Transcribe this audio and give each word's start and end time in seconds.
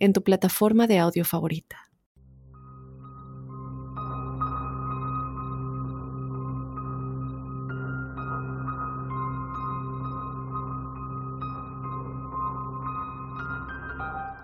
en 0.00 0.12
tu 0.12 0.22
plataforma 0.24 0.86
de 0.86 0.98
audio 0.98 1.24
favorita. 1.24 1.90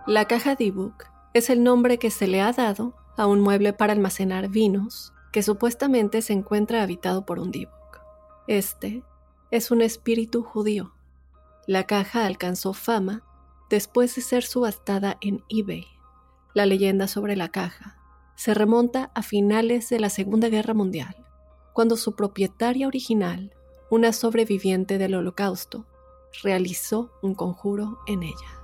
La 0.07 0.27
caja 0.27 0.55
D-Book 0.55 1.05
es 1.35 1.51
el 1.51 1.65
nombre 1.65 1.99
que 1.99 2.11
se 2.11 2.29
le 2.29 2.41
ha 2.41 2.53
dado 2.53 2.95
a 3.17 3.27
un 3.27 3.41
mueble 3.41 3.73
para 3.73 3.93
almacenar 3.93 4.49
vinos 4.49 5.13
que 5.33 5.43
supuestamente 5.43 6.23
se 6.23 6.33
encuentra 6.33 6.83
habitado 6.83 7.27
por 7.27 7.41
un 7.41 7.51
D-Book. 7.51 8.01
Este 8.47 9.03
es 9.51 9.73
un 9.73 9.83
espíritu 9.83 10.45
judío. 10.45 10.95
La 11.67 11.85
caja 11.85 12.25
alcanzó 12.25 12.73
fama 12.73 13.25
después 13.69 14.15
de 14.15 14.23
ser 14.23 14.45
subastada 14.45 15.19
en 15.21 15.45
eBay. 15.49 15.87
La 16.55 16.67
leyenda 16.67 17.09
sobre 17.09 17.37
la 17.37 17.51
caja 17.51 17.99
se 18.37 18.55
remonta 18.55 19.11
a 19.15 19.23
finales 19.23 19.89
de 19.89 19.99
la 19.99 20.11
Segunda 20.11 20.49
Guerra 20.49 20.75
Mundial, 20.75 21.17
cuando 21.73 21.97
su 21.97 22.15
propietaria 22.15 22.87
original, 22.87 23.55
una 23.91 24.13
sobreviviente 24.13 24.99
del 24.99 25.15
Holocausto, 25.15 25.87
realizó 26.43 27.11
un 27.23 27.35
conjuro 27.35 27.99
en 28.07 28.23
ella. 28.23 28.57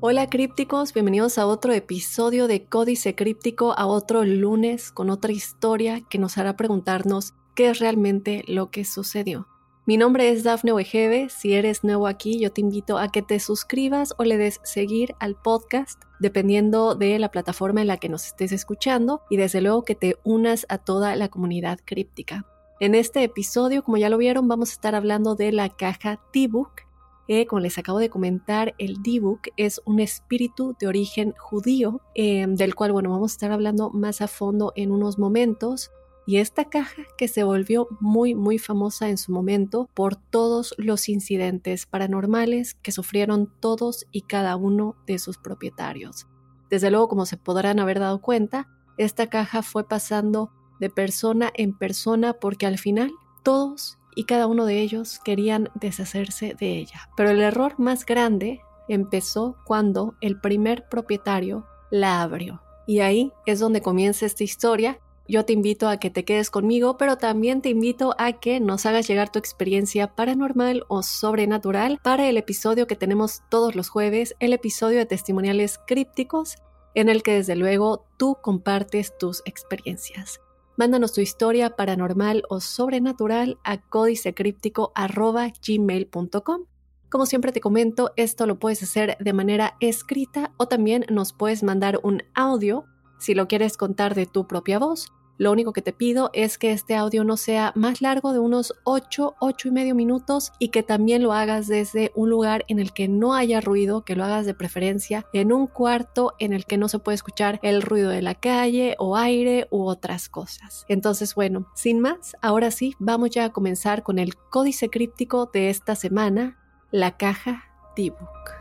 Hola 0.00 0.28
crípticos, 0.28 0.92
bienvenidos 0.92 1.38
a 1.38 1.46
otro 1.46 1.72
episodio 1.72 2.46
de 2.46 2.66
Códice 2.66 3.14
Críptico, 3.14 3.72
a 3.76 3.86
otro 3.86 4.24
lunes 4.24 4.92
con 4.92 5.08
otra 5.08 5.32
historia 5.32 6.02
que 6.02 6.18
nos 6.18 6.36
hará 6.36 6.54
preguntarnos 6.56 7.34
qué 7.54 7.70
es 7.70 7.78
realmente 7.78 8.44
lo 8.46 8.70
que 8.70 8.84
sucedió. 8.84 9.48
Mi 9.88 9.96
nombre 9.96 10.30
es 10.30 10.42
Dafne 10.42 10.72
Wegebe. 10.72 11.28
Si 11.28 11.52
eres 11.52 11.84
nuevo 11.84 12.08
aquí, 12.08 12.40
yo 12.40 12.50
te 12.50 12.60
invito 12.60 12.98
a 12.98 13.06
que 13.12 13.22
te 13.22 13.38
suscribas 13.38 14.14
o 14.18 14.24
le 14.24 14.36
des 14.36 14.58
seguir 14.64 15.14
al 15.20 15.36
podcast, 15.36 16.02
dependiendo 16.18 16.96
de 16.96 17.20
la 17.20 17.30
plataforma 17.30 17.82
en 17.82 17.86
la 17.86 17.96
que 17.96 18.08
nos 18.08 18.26
estés 18.26 18.50
escuchando, 18.50 19.22
y 19.30 19.36
desde 19.36 19.60
luego 19.60 19.84
que 19.84 19.94
te 19.94 20.16
unas 20.24 20.66
a 20.68 20.78
toda 20.78 21.14
la 21.14 21.28
comunidad 21.28 21.78
críptica. 21.84 22.46
En 22.80 22.96
este 22.96 23.22
episodio, 23.22 23.84
como 23.84 23.96
ya 23.96 24.08
lo 24.08 24.18
vieron, 24.18 24.48
vamos 24.48 24.70
a 24.70 24.72
estar 24.72 24.96
hablando 24.96 25.36
de 25.36 25.52
la 25.52 25.68
caja 25.68 26.18
D-Book. 26.34 26.82
Eh, 27.28 27.46
como 27.46 27.60
les 27.60 27.78
acabo 27.78 28.00
de 28.00 28.10
comentar, 28.10 28.74
el 28.78 29.04
D-Book 29.04 29.52
es 29.56 29.80
un 29.84 30.00
espíritu 30.00 30.74
de 30.80 30.88
origen 30.88 31.32
judío, 31.38 32.00
eh, 32.16 32.44
del 32.48 32.74
cual, 32.74 32.90
bueno, 32.90 33.10
vamos 33.10 33.30
a 33.30 33.34
estar 33.34 33.52
hablando 33.52 33.90
más 33.90 34.20
a 34.20 34.26
fondo 34.26 34.72
en 34.74 34.90
unos 34.90 35.16
momentos. 35.16 35.92
Y 36.26 36.38
esta 36.38 36.64
caja 36.64 37.02
que 37.16 37.28
se 37.28 37.44
volvió 37.44 37.86
muy 38.00 38.34
muy 38.34 38.58
famosa 38.58 39.08
en 39.08 39.16
su 39.16 39.30
momento 39.30 39.88
por 39.94 40.16
todos 40.16 40.74
los 40.76 41.08
incidentes 41.08 41.86
paranormales 41.86 42.74
que 42.74 42.90
sufrieron 42.90 43.52
todos 43.60 44.06
y 44.10 44.22
cada 44.22 44.56
uno 44.56 44.96
de 45.06 45.20
sus 45.20 45.38
propietarios. 45.38 46.26
Desde 46.68 46.90
luego, 46.90 47.08
como 47.08 47.26
se 47.26 47.36
podrán 47.36 47.78
haber 47.78 48.00
dado 48.00 48.20
cuenta, 48.20 48.68
esta 48.98 49.28
caja 49.28 49.62
fue 49.62 49.86
pasando 49.86 50.50
de 50.80 50.90
persona 50.90 51.50
en 51.54 51.78
persona 51.78 52.34
porque 52.34 52.66
al 52.66 52.78
final 52.78 53.12
todos 53.44 53.98
y 54.16 54.24
cada 54.24 54.48
uno 54.48 54.66
de 54.66 54.80
ellos 54.80 55.20
querían 55.24 55.70
deshacerse 55.74 56.56
de 56.58 56.78
ella. 56.78 57.08
Pero 57.16 57.30
el 57.30 57.40
error 57.40 57.74
más 57.78 58.04
grande 58.04 58.60
empezó 58.88 59.56
cuando 59.64 60.16
el 60.20 60.40
primer 60.40 60.88
propietario 60.88 61.66
la 61.90 62.22
abrió. 62.22 62.62
Y 62.86 63.00
ahí 63.00 63.32
es 63.46 63.60
donde 63.60 63.82
comienza 63.82 64.26
esta 64.26 64.44
historia 64.44 65.00
yo 65.28 65.44
te 65.44 65.52
invito 65.52 65.88
a 65.88 65.98
que 65.98 66.10
te 66.10 66.24
quedes 66.24 66.50
conmigo, 66.50 66.96
pero 66.96 67.16
también 67.16 67.62
te 67.62 67.68
invito 67.68 68.14
a 68.18 68.34
que 68.34 68.60
nos 68.60 68.86
hagas 68.86 69.08
llegar 69.08 69.30
tu 69.30 69.38
experiencia 69.38 70.14
paranormal 70.14 70.84
o 70.88 71.02
sobrenatural 71.02 71.98
para 72.02 72.28
el 72.28 72.36
episodio 72.36 72.86
que 72.86 72.96
tenemos 72.96 73.42
todos 73.48 73.74
los 73.74 73.88
jueves, 73.88 74.36
el 74.40 74.52
episodio 74.52 74.98
de 74.98 75.06
testimoniales 75.06 75.80
crípticos, 75.86 76.56
en 76.94 77.08
el 77.08 77.22
que 77.22 77.34
desde 77.34 77.56
luego 77.56 78.06
tú 78.16 78.38
compartes 78.40 79.16
tus 79.18 79.42
experiencias. 79.44 80.40
Mándanos 80.76 81.12
tu 81.12 81.20
historia 81.20 81.70
paranormal 81.70 82.44
o 82.48 82.60
sobrenatural 82.60 83.58
a 83.64 83.80
códicecríptico.gmail.com. 83.80 86.64
Como 87.08 87.24
siempre 87.24 87.52
te 87.52 87.60
comento, 87.60 88.12
esto 88.16 88.46
lo 88.46 88.58
puedes 88.58 88.82
hacer 88.82 89.16
de 89.20 89.32
manera 89.32 89.76
escrita 89.80 90.52
o 90.56 90.66
también 90.68 91.06
nos 91.08 91.32
puedes 91.32 91.62
mandar 91.62 92.00
un 92.02 92.24
audio 92.34 92.84
si 93.18 93.34
lo 93.34 93.48
quieres 93.48 93.76
contar 93.76 94.14
de 94.14 94.26
tu 94.26 94.46
propia 94.46 94.78
voz 94.78 95.12
lo 95.38 95.52
único 95.52 95.72
que 95.72 95.82
te 95.82 95.92
pido 95.92 96.30
es 96.32 96.56
que 96.56 96.72
este 96.72 96.94
audio 96.94 97.22
no 97.22 97.36
sea 97.36 97.72
más 97.74 98.00
largo 98.00 98.32
de 98.32 98.38
unos 98.38 98.74
8, 98.84 99.36
8 99.38 99.68
y 99.68 99.70
medio 99.70 99.94
minutos 99.94 100.52
y 100.58 100.68
que 100.68 100.82
también 100.82 101.22
lo 101.22 101.32
hagas 101.32 101.66
desde 101.66 102.10
un 102.14 102.30
lugar 102.30 102.64
en 102.68 102.78
el 102.78 102.92
que 102.92 103.06
no 103.06 103.34
haya 103.34 103.60
ruido, 103.60 104.02
que 104.02 104.16
lo 104.16 104.24
hagas 104.24 104.46
de 104.46 104.54
preferencia 104.54 105.26
en 105.34 105.52
un 105.52 105.66
cuarto 105.66 106.32
en 106.38 106.54
el 106.54 106.64
que 106.64 106.78
no 106.78 106.88
se 106.88 106.98
puede 106.98 107.16
escuchar 107.16 107.60
el 107.62 107.82
ruido 107.82 108.08
de 108.10 108.22
la 108.22 108.34
calle 108.34 108.96
o 108.98 109.16
aire 109.16 109.68
u 109.70 109.84
otras 109.84 110.30
cosas. 110.30 110.86
Entonces, 110.88 111.34
bueno, 111.34 111.66
sin 111.74 112.00
más, 112.00 112.36
ahora 112.40 112.70
sí, 112.70 112.94
vamos 112.98 113.30
ya 113.30 113.44
a 113.44 113.52
comenzar 113.52 114.02
con 114.02 114.18
el 114.18 114.36
códice 114.36 114.88
críptico 114.88 115.50
de 115.52 115.68
esta 115.68 115.96
semana, 115.96 116.58
la 116.90 117.18
caja 117.18 117.64
D-Book. 117.94 118.55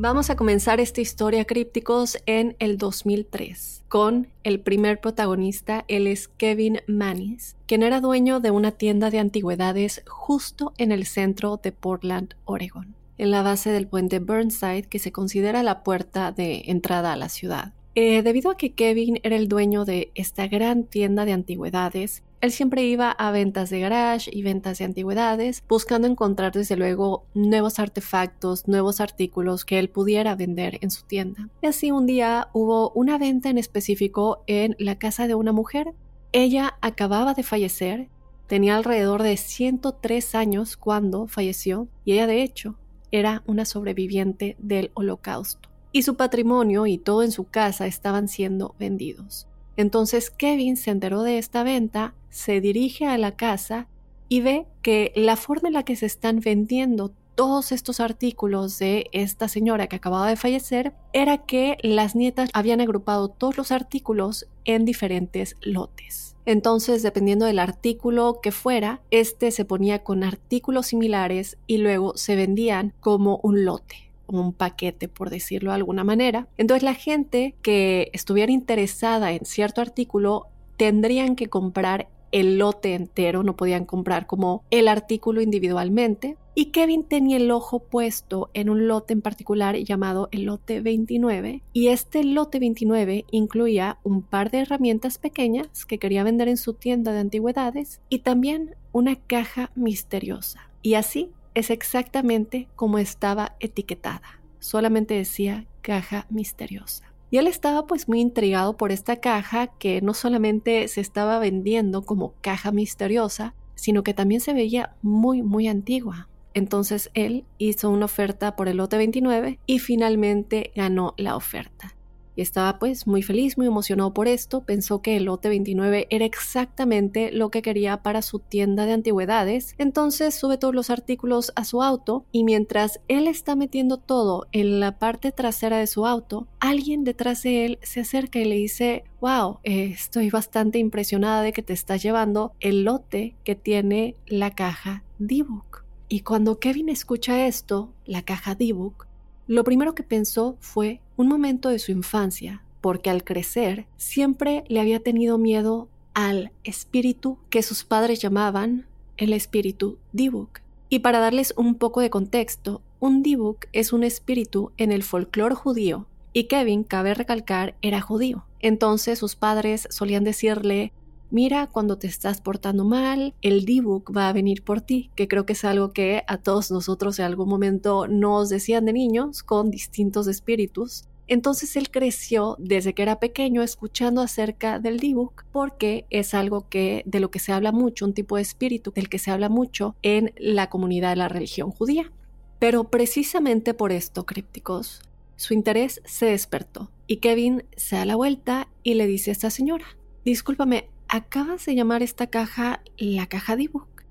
Vamos 0.00 0.30
a 0.30 0.36
comenzar 0.36 0.78
esta 0.78 1.00
historia 1.00 1.44
crípticos 1.44 2.18
en 2.24 2.54
el 2.60 2.78
2003 2.78 3.82
con 3.88 4.28
el 4.44 4.60
primer 4.60 5.00
protagonista, 5.00 5.84
él 5.88 6.06
es 6.06 6.28
Kevin 6.28 6.82
Manis, 6.86 7.56
quien 7.66 7.82
era 7.82 8.00
dueño 8.00 8.38
de 8.38 8.52
una 8.52 8.70
tienda 8.70 9.10
de 9.10 9.18
antigüedades 9.18 10.04
justo 10.06 10.72
en 10.78 10.92
el 10.92 11.04
centro 11.04 11.58
de 11.60 11.72
Portland, 11.72 12.34
Oregon, 12.44 12.94
en 13.16 13.32
la 13.32 13.42
base 13.42 13.72
del 13.72 13.88
puente 13.88 14.20
Burnside 14.20 14.84
que 14.84 15.00
se 15.00 15.10
considera 15.10 15.64
la 15.64 15.82
puerta 15.82 16.30
de 16.30 16.62
entrada 16.66 17.12
a 17.12 17.16
la 17.16 17.28
ciudad. 17.28 17.72
Eh, 17.96 18.22
debido 18.22 18.52
a 18.52 18.56
que 18.56 18.74
Kevin 18.74 19.18
era 19.24 19.34
el 19.34 19.48
dueño 19.48 19.84
de 19.84 20.12
esta 20.14 20.46
gran 20.46 20.84
tienda 20.84 21.24
de 21.24 21.32
antigüedades, 21.32 22.22
él 22.40 22.52
siempre 22.52 22.84
iba 22.84 23.10
a 23.10 23.30
ventas 23.32 23.68
de 23.70 23.80
garage 23.80 24.30
y 24.32 24.42
ventas 24.42 24.78
de 24.78 24.84
antigüedades, 24.84 25.64
buscando 25.68 26.06
encontrar 26.06 26.52
desde 26.52 26.76
luego 26.76 27.24
nuevos 27.34 27.78
artefactos, 27.78 28.68
nuevos 28.68 29.00
artículos 29.00 29.64
que 29.64 29.78
él 29.78 29.90
pudiera 29.90 30.36
vender 30.36 30.78
en 30.80 30.90
su 30.90 31.04
tienda. 31.04 31.48
Y 31.62 31.66
así 31.66 31.90
un 31.90 32.06
día 32.06 32.48
hubo 32.52 32.90
una 32.90 33.18
venta 33.18 33.50
en 33.50 33.58
específico 33.58 34.44
en 34.46 34.76
la 34.78 34.98
casa 34.98 35.26
de 35.26 35.34
una 35.34 35.52
mujer. 35.52 35.94
Ella 36.32 36.78
acababa 36.80 37.34
de 37.34 37.42
fallecer, 37.42 38.08
tenía 38.46 38.76
alrededor 38.76 39.22
de 39.22 39.36
103 39.36 40.34
años 40.34 40.76
cuando 40.76 41.26
falleció 41.26 41.88
y 42.04 42.12
ella 42.12 42.26
de 42.26 42.42
hecho 42.42 42.76
era 43.10 43.42
una 43.46 43.64
sobreviviente 43.64 44.54
del 44.58 44.92
holocausto. 44.94 45.68
Y 45.90 46.02
su 46.02 46.16
patrimonio 46.16 46.86
y 46.86 46.98
todo 46.98 47.22
en 47.22 47.32
su 47.32 47.44
casa 47.44 47.86
estaban 47.86 48.28
siendo 48.28 48.74
vendidos. 48.78 49.48
Entonces 49.78 50.30
Kevin 50.30 50.76
se 50.76 50.90
enteró 50.90 51.22
de 51.22 51.38
esta 51.38 51.62
venta, 51.62 52.14
se 52.30 52.60
dirige 52.60 53.06
a 53.06 53.18
la 53.18 53.36
casa 53.36 53.88
y 54.28 54.40
ve 54.40 54.66
que 54.82 55.12
la 55.16 55.36
forma 55.36 55.68
en 55.68 55.74
la 55.74 55.84
que 55.84 55.96
se 55.96 56.06
están 56.06 56.40
vendiendo 56.40 57.12
todos 57.34 57.70
estos 57.70 58.00
artículos 58.00 58.80
de 58.80 59.06
esta 59.12 59.46
señora 59.46 59.86
que 59.86 59.96
acababa 59.96 60.28
de 60.28 60.34
fallecer 60.34 60.92
era 61.12 61.38
que 61.46 61.78
las 61.82 62.16
nietas 62.16 62.50
habían 62.52 62.80
agrupado 62.80 63.28
todos 63.28 63.56
los 63.56 63.70
artículos 63.70 64.48
en 64.64 64.84
diferentes 64.84 65.56
lotes. 65.60 66.36
Entonces, 66.46 67.02
dependiendo 67.02 67.46
del 67.46 67.60
artículo 67.60 68.40
que 68.42 68.50
fuera, 68.50 69.02
este 69.12 69.52
se 69.52 69.64
ponía 69.64 70.02
con 70.02 70.24
artículos 70.24 70.88
similares 70.88 71.58
y 71.66 71.78
luego 71.78 72.16
se 72.16 72.34
vendían 72.34 72.92
como 73.00 73.38
un 73.42 73.64
lote 73.64 74.08
un 74.30 74.52
paquete, 74.52 75.08
por 75.08 75.30
decirlo 75.30 75.70
de 75.70 75.76
alguna 75.76 76.04
manera. 76.04 76.48
Entonces 76.58 76.82
la 76.82 76.94
gente 76.94 77.54
que 77.62 78.10
estuviera 78.12 78.52
interesada 78.52 79.32
en 79.32 79.44
cierto 79.46 79.80
artículo 79.80 80.48
tendrían 80.76 81.34
que 81.34 81.48
comprar 81.48 82.08
el 82.32 82.58
lote 82.58 82.94
entero, 82.94 83.42
no 83.42 83.56
podían 83.56 83.84
comprar 83.84 84.26
como 84.26 84.62
el 84.70 84.88
artículo 84.88 85.40
individualmente. 85.40 86.36
Y 86.54 86.66
Kevin 86.66 87.04
tenía 87.04 87.36
el 87.36 87.50
ojo 87.50 87.78
puesto 87.78 88.50
en 88.52 88.68
un 88.68 88.88
lote 88.88 89.12
en 89.12 89.22
particular 89.22 89.76
llamado 89.76 90.28
el 90.32 90.44
lote 90.44 90.80
29 90.80 91.62
y 91.72 91.88
este 91.88 92.24
lote 92.24 92.58
29 92.58 93.26
incluía 93.30 93.98
un 94.02 94.22
par 94.22 94.50
de 94.50 94.58
herramientas 94.58 95.18
pequeñas 95.18 95.84
que 95.84 95.98
quería 95.98 96.24
vender 96.24 96.48
en 96.48 96.56
su 96.56 96.74
tienda 96.74 97.12
de 97.12 97.20
antigüedades 97.20 98.00
y 98.08 98.20
también 98.20 98.74
una 98.90 99.14
caja 99.14 99.70
misteriosa. 99.76 100.68
Y 100.82 100.94
así 100.94 101.30
es 101.54 101.70
exactamente 101.70 102.68
como 102.74 102.98
estaba 102.98 103.54
etiquetada. 103.60 104.40
Solamente 104.58 105.14
decía 105.14 105.66
caja 105.82 106.26
misteriosa. 106.28 107.12
Y 107.30 107.38
él 107.38 107.46
estaba 107.46 107.86
pues 107.86 108.08
muy 108.08 108.20
intrigado 108.20 108.76
por 108.76 108.92
esta 108.92 109.16
caja 109.16 109.66
que 109.66 110.00
no 110.00 110.14
solamente 110.14 110.88
se 110.88 111.00
estaba 111.00 111.38
vendiendo 111.38 112.02
como 112.02 112.34
caja 112.40 112.72
misteriosa, 112.72 113.54
sino 113.74 114.02
que 114.02 114.14
también 114.14 114.40
se 114.40 114.54
veía 114.54 114.96
muy 115.02 115.42
muy 115.42 115.68
antigua. 115.68 116.28
Entonces 116.54 117.10
él 117.14 117.44
hizo 117.58 117.90
una 117.90 118.06
oferta 118.06 118.56
por 118.56 118.68
el 118.68 118.78
lote 118.78 118.96
29 118.96 119.60
y 119.66 119.78
finalmente 119.78 120.72
ganó 120.74 121.14
la 121.16 121.36
oferta 121.36 121.97
y 122.38 122.42
estaba 122.42 122.78
pues 122.78 123.08
muy 123.08 123.22
feliz, 123.22 123.58
muy 123.58 123.66
emocionado 123.66 124.14
por 124.14 124.28
esto, 124.28 124.60
pensó 124.62 125.02
que 125.02 125.16
el 125.16 125.24
lote 125.24 125.48
29 125.48 126.06
era 126.08 126.24
exactamente 126.24 127.32
lo 127.32 127.50
que 127.50 127.62
quería 127.62 128.00
para 128.04 128.22
su 128.22 128.38
tienda 128.38 128.86
de 128.86 128.92
antigüedades, 128.92 129.74
entonces 129.76 130.36
sube 130.36 130.56
todos 130.56 130.72
los 130.72 130.88
artículos 130.88 131.50
a 131.56 131.64
su 131.64 131.82
auto 131.82 132.24
y 132.30 132.44
mientras 132.44 133.00
él 133.08 133.26
está 133.26 133.56
metiendo 133.56 133.96
todo 133.96 134.46
en 134.52 134.78
la 134.78 135.00
parte 135.00 135.32
trasera 135.32 135.78
de 135.78 135.88
su 135.88 136.06
auto, 136.06 136.46
alguien 136.60 137.02
detrás 137.02 137.42
de 137.42 137.66
él 137.66 137.78
se 137.82 138.02
acerca 138.02 138.38
y 138.38 138.44
le 138.44 138.54
dice, 138.54 139.02
wow, 139.20 139.58
estoy 139.64 140.30
bastante 140.30 140.78
impresionada 140.78 141.42
de 141.42 141.52
que 141.52 141.64
te 141.64 141.72
estás 141.72 142.04
llevando 142.04 142.52
el 142.60 142.84
lote 142.84 143.34
que 143.42 143.56
tiene 143.56 144.14
la 144.28 144.52
caja 144.52 145.02
D-Book. 145.18 145.82
Y 146.08 146.20
cuando 146.20 146.60
Kevin 146.60 146.88
escucha 146.88 147.48
esto, 147.48 147.92
la 148.06 148.22
caja 148.22 148.54
D-Book, 148.54 149.08
lo 149.48 149.64
primero 149.64 149.96
que 149.96 150.04
pensó 150.04 150.56
fue 150.60 151.00
un 151.18 151.28
momento 151.28 151.68
de 151.68 151.80
su 151.80 151.90
infancia, 151.90 152.62
porque 152.80 153.10
al 153.10 153.24
crecer 153.24 153.86
siempre 153.96 154.62
le 154.68 154.80
había 154.80 155.00
tenido 155.00 155.36
miedo 155.36 155.88
al 156.14 156.52
espíritu 156.62 157.38
que 157.50 157.62
sus 157.62 157.84
padres 157.84 158.20
llamaban 158.20 158.86
el 159.16 159.32
espíritu 159.32 159.98
Dibuk. 160.12 160.60
Y 160.88 161.00
para 161.00 161.18
darles 161.18 161.52
un 161.56 161.74
poco 161.74 162.00
de 162.00 162.08
contexto, 162.08 162.82
un 163.00 163.24
Dibuk 163.24 163.66
es 163.72 163.92
un 163.92 164.04
espíritu 164.04 164.70
en 164.76 164.92
el 164.92 165.02
folclore 165.02 165.56
judío 165.56 166.06
y 166.32 166.44
Kevin, 166.44 166.84
cabe 166.84 167.14
recalcar, 167.14 167.74
era 167.82 168.00
judío. 168.00 168.44
Entonces 168.60 169.18
sus 169.18 169.34
padres 169.34 169.88
solían 169.90 170.22
decirle 170.22 170.92
mira 171.30 171.66
cuando 171.66 171.98
te 171.98 172.06
estás 172.06 172.40
portando 172.40 172.84
mal, 172.84 173.34
el 173.42 173.64
D-Book 173.64 174.12
va 174.16 174.28
a 174.28 174.32
venir 174.32 174.62
por 174.62 174.80
ti, 174.80 175.10
que 175.14 175.28
creo 175.28 175.46
que 175.46 175.52
es 175.52 175.64
algo 175.64 175.92
que 175.92 176.22
a 176.26 176.38
todos 176.38 176.70
nosotros 176.70 177.18
en 177.18 177.26
algún 177.26 177.48
momento 177.48 178.06
nos 178.08 178.48
decían 178.48 178.84
de 178.84 178.92
niños 178.92 179.42
con 179.42 179.70
distintos 179.70 180.26
espíritus. 180.26 181.04
Entonces 181.26 181.76
él 181.76 181.90
creció 181.90 182.56
desde 182.58 182.94
que 182.94 183.02
era 183.02 183.20
pequeño 183.20 183.62
escuchando 183.62 184.22
acerca 184.22 184.78
del 184.78 184.98
D-Book 184.98 185.44
porque 185.52 186.06
es 186.08 186.32
algo 186.32 186.68
que 186.70 187.02
de 187.04 187.20
lo 187.20 187.30
que 187.30 187.38
se 187.38 187.52
habla 187.52 187.70
mucho, 187.70 188.06
un 188.06 188.14
tipo 188.14 188.36
de 188.36 188.42
espíritu 188.42 188.92
del 188.92 189.10
que 189.10 189.18
se 189.18 189.30
habla 189.30 189.50
mucho 189.50 189.94
en 190.02 190.32
la 190.38 190.70
comunidad 190.70 191.10
de 191.10 191.16
la 191.16 191.28
religión 191.28 191.70
judía. 191.70 192.10
Pero 192.58 192.84
precisamente 192.84 193.74
por 193.74 193.92
esto, 193.92 194.24
crípticos, 194.24 195.02
su 195.36 195.54
interés 195.54 196.00
se 196.04 196.26
despertó 196.26 196.90
y 197.06 197.18
Kevin 197.18 197.64
se 197.76 197.96
da 197.96 198.04
la 198.04 198.16
vuelta 198.16 198.68
y 198.82 198.94
le 198.94 199.06
dice 199.06 199.30
a 199.30 199.32
esta 199.32 199.50
señora, 199.50 199.84
discúlpame, 200.24 200.88
acabas 201.08 201.64
de 201.66 201.74
llamar 201.74 202.02
esta 202.02 202.28
caja 202.28 202.82
la 202.98 203.26
caja 203.26 203.56
de 203.56 203.64
ebook. 203.64 204.04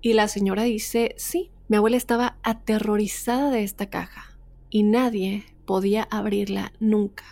Y 0.00 0.12
la 0.12 0.28
señora 0.28 0.62
dice, 0.62 1.14
sí, 1.18 1.50
mi 1.68 1.76
abuela 1.76 1.96
estaba 1.96 2.38
aterrorizada 2.42 3.50
de 3.50 3.64
esta 3.64 3.86
caja 3.86 4.38
y 4.70 4.84
nadie 4.84 5.44
podía 5.64 6.04
abrirla 6.10 6.72
nunca. 6.78 7.24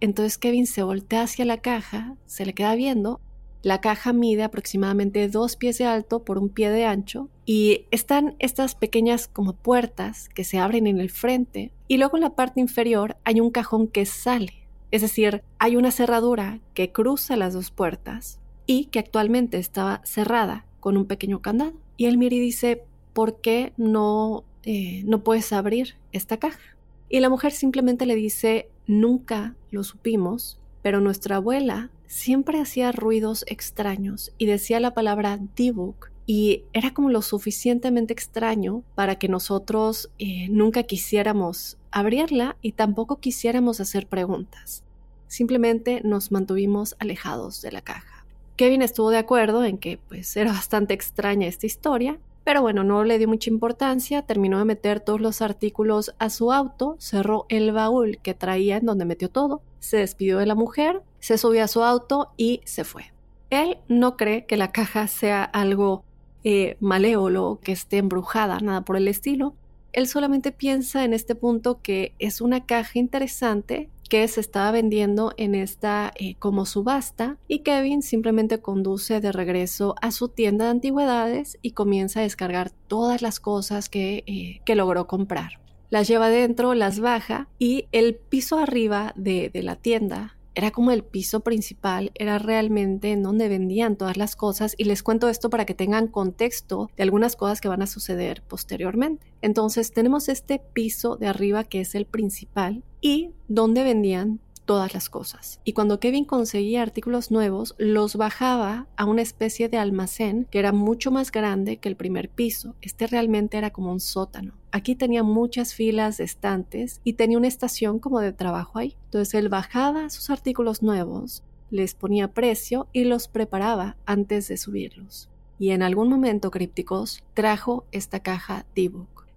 Entonces 0.00 0.38
Kevin 0.38 0.66
se 0.66 0.82
voltea 0.82 1.22
hacia 1.22 1.44
la 1.44 1.58
caja, 1.58 2.16
se 2.24 2.46
le 2.46 2.54
queda 2.54 2.74
viendo. 2.74 3.20
La 3.62 3.80
caja 3.80 4.12
mide 4.12 4.42
aproximadamente 4.42 5.28
dos 5.28 5.56
pies 5.56 5.78
de 5.78 5.84
alto 5.84 6.24
por 6.24 6.38
un 6.38 6.48
pie 6.48 6.70
de 6.70 6.86
ancho 6.86 7.28
y 7.44 7.84
están 7.90 8.34
estas 8.40 8.74
pequeñas 8.74 9.28
como 9.28 9.52
puertas 9.52 10.28
que 10.30 10.42
se 10.42 10.58
abren 10.58 10.86
en 10.86 10.98
el 10.98 11.10
frente 11.10 11.70
y 11.86 11.98
luego 11.98 12.16
en 12.16 12.22
la 12.22 12.34
parte 12.34 12.60
inferior 12.60 13.16
hay 13.24 13.40
un 13.40 13.50
cajón 13.50 13.86
que 13.86 14.06
sale. 14.06 14.66
Es 14.90 15.02
decir, 15.02 15.44
hay 15.58 15.76
una 15.76 15.90
cerradura 15.90 16.60
que 16.74 16.90
cruza 16.90 17.36
las 17.36 17.54
dos 17.54 17.70
puertas 17.70 18.41
y 18.66 18.86
que 18.86 18.98
actualmente 18.98 19.58
estaba 19.58 20.00
cerrada 20.04 20.66
con 20.80 20.96
un 20.96 21.06
pequeño 21.06 21.42
candado. 21.42 21.74
Y 21.96 22.06
el 22.06 22.18
Miri 22.18 22.40
dice, 22.40 22.84
¿por 23.12 23.40
qué 23.40 23.72
no, 23.76 24.44
eh, 24.64 25.02
no 25.04 25.22
puedes 25.22 25.52
abrir 25.52 25.96
esta 26.12 26.36
caja? 26.36 26.76
Y 27.08 27.20
la 27.20 27.28
mujer 27.28 27.52
simplemente 27.52 28.06
le 28.06 28.14
dice, 28.14 28.68
nunca 28.86 29.54
lo 29.70 29.84
supimos, 29.84 30.58
pero 30.82 31.00
nuestra 31.00 31.36
abuela 31.36 31.90
siempre 32.06 32.60
hacía 32.60 32.92
ruidos 32.92 33.44
extraños 33.48 34.32
y 34.38 34.46
decía 34.46 34.80
la 34.80 34.94
palabra 34.94 35.38
D-Book 35.56 36.10
y 36.26 36.64
era 36.72 36.94
como 36.94 37.10
lo 37.10 37.22
suficientemente 37.22 38.12
extraño 38.12 38.84
para 38.94 39.16
que 39.16 39.28
nosotros 39.28 40.10
eh, 40.18 40.48
nunca 40.50 40.82
quisiéramos 40.84 41.78
abrirla 41.90 42.56
y 42.62 42.72
tampoco 42.72 43.18
quisiéramos 43.18 43.80
hacer 43.80 44.06
preguntas. 44.06 44.84
Simplemente 45.26 46.02
nos 46.04 46.30
mantuvimos 46.30 46.96
alejados 46.98 47.62
de 47.62 47.72
la 47.72 47.80
caja. 47.80 48.11
Kevin 48.56 48.82
estuvo 48.82 49.10
de 49.10 49.18
acuerdo 49.18 49.64
en 49.64 49.78
que 49.78 49.98
pues 50.08 50.36
era 50.36 50.52
bastante 50.52 50.94
extraña 50.94 51.46
esta 51.46 51.66
historia, 51.66 52.18
pero 52.44 52.60
bueno, 52.60 52.82
no 52.82 53.04
le 53.04 53.18
dio 53.18 53.28
mucha 53.28 53.50
importancia, 53.50 54.22
terminó 54.22 54.58
de 54.58 54.64
meter 54.64 55.00
todos 55.00 55.20
los 55.20 55.42
artículos 55.42 56.14
a 56.18 56.28
su 56.28 56.52
auto, 56.52 56.96
cerró 56.98 57.46
el 57.48 57.72
baúl 57.72 58.18
que 58.22 58.34
traía 58.34 58.78
en 58.78 58.86
donde 58.86 59.04
metió 59.04 59.30
todo, 59.30 59.62
se 59.78 59.98
despidió 59.98 60.38
de 60.38 60.46
la 60.46 60.54
mujer, 60.54 61.02
se 61.20 61.38
subió 61.38 61.64
a 61.64 61.68
su 61.68 61.84
auto 61.84 62.32
y 62.36 62.60
se 62.64 62.84
fue. 62.84 63.12
Él 63.50 63.78
no 63.86 64.16
cree 64.16 64.44
que 64.46 64.56
la 64.56 64.72
caja 64.72 65.06
sea 65.06 65.44
algo 65.44 66.04
eh, 66.42 66.76
malévolo, 66.80 67.60
que 67.62 67.72
esté 67.72 67.98
embrujada, 67.98 68.58
nada 68.58 68.80
por 68.80 68.96
el 68.96 69.06
estilo. 69.06 69.54
Él 69.92 70.08
solamente 70.08 70.50
piensa 70.50 71.04
en 71.04 71.12
este 71.12 71.34
punto 71.34 71.80
que 71.82 72.14
es 72.18 72.40
una 72.40 72.64
caja 72.66 72.98
interesante 72.98 73.90
que 74.12 74.28
se 74.28 74.42
estaba 74.42 74.72
vendiendo 74.72 75.32
en 75.38 75.54
esta 75.54 76.12
eh, 76.16 76.34
como 76.34 76.66
subasta 76.66 77.38
y 77.48 77.60
Kevin 77.60 78.02
simplemente 78.02 78.60
conduce 78.60 79.22
de 79.22 79.32
regreso 79.32 79.94
a 80.02 80.10
su 80.10 80.28
tienda 80.28 80.66
de 80.66 80.72
antigüedades 80.72 81.56
y 81.62 81.70
comienza 81.70 82.20
a 82.20 82.24
descargar 82.24 82.72
todas 82.88 83.22
las 83.22 83.40
cosas 83.40 83.88
que, 83.88 84.22
eh, 84.26 84.60
que 84.66 84.74
logró 84.76 85.06
comprar. 85.06 85.60
Las 85.88 86.08
lleva 86.08 86.28
dentro, 86.28 86.74
las 86.74 87.00
baja 87.00 87.48
y 87.58 87.86
el 87.90 88.14
piso 88.14 88.58
arriba 88.58 89.14
de, 89.16 89.48
de 89.48 89.62
la 89.62 89.76
tienda 89.76 90.36
era 90.54 90.70
como 90.70 90.90
el 90.90 91.02
piso 91.04 91.40
principal, 91.40 92.12
era 92.14 92.38
realmente 92.38 93.12
en 93.12 93.22
donde 93.22 93.48
vendían 93.48 93.96
todas 93.96 94.16
las 94.16 94.36
cosas 94.36 94.74
y 94.76 94.84
les 94.84 95.02
cuento 95.02 95.28
esto 95.28 95.50
para 95.50 95.64
que 95.64 95.74
tengan 95.74 96.08
contexto 96.08 96.90
de 96.96 97.02
algunas 97.02 97.36
cosas 97.36 97.60
que 97.60 97.68
van 97.68 97.82
a 97.82 97.86
suceder 97.86 98.42
posteriormente. 98.42 99.32
Entonces 99.40 99.92
tenemos 99.92 100.28
este 100.28 100.58
piso 100.58 101.16
de 101.16 101.28
arriba 101.28 101.64
que 101.64 101.80
es 101.80 101.94
el 101.94 102.06
principal 102.06 102.82
y 103.00 103.30
donde 103.48 103.82
vendían 103.82 104.40
todas 104.64 104.94
las 104.94 105.08
cosas. 105.08 105.60
Y 105.64 105.72
cuando 105.72 106.00
Kevin 106.00 106.24
conseguía 106.24 106.82
artículos 106.82 107.30
nuevos, 107.30 107.74
los 107.78 108.16
bajaba 108.16 108.86
a 108.96 109.04
una 109.04 109.22
especie 109.22 109.68
de 109.68 109.78
almacén 109.78 110.46
que 110.50 110.58
era 110.58 110.72
mucho 110.72 111.10
más 111.10 111.30
grande 111.30 111.78
que 111.78 111.88
el 111.88 111.96
primer 111.96 112.28
piso. 112.28 112.74
Este 112.80 113.06
realmente 113.06 113.58
era 113.58 113.70
como 113.70 113.92
un 113.92 114.00
sótano. 114.00 114.54
Aquí 114.70 114.94
tenía 114.94 115.22
muchas 115.22 115.74
filas 115.74 116.18
de 116.18 116.24
estantes 116.24 117.00
y 117.04 117.14
tenía 117.14 117.38
una 117.38 117.48
estación 117.48 117.98
como 117.98 118.20
de 118.20 118.32
trabajo 118.32 118.78
ahí. 118.78 118.96
Entonces 119.04 119.34
él 119.34 119.48
bajaba 119.48 120.08
sus 120.10 120.30
artículos 120.30 120.82
nuevos, 120.82 121.42
les 121.70 121.94
ponía 121.94 122.32
precio 122.32 122.88
y 122.92 123.04
los 123.04 123.28
preparaba 123.28 123.96
antes 124.06 124.48
de 124.48 124.56
subirlos. 124.56 125.28
Y 125.58 125.70
en 125.70 125.82
algún 125.82 126.08
momento, 126.08 126.50
crípticos, 126.50 127.22
trajo 127.34 127.84
esta 127.92 128.20
caja 128.20 128.66
d 128.74 128.90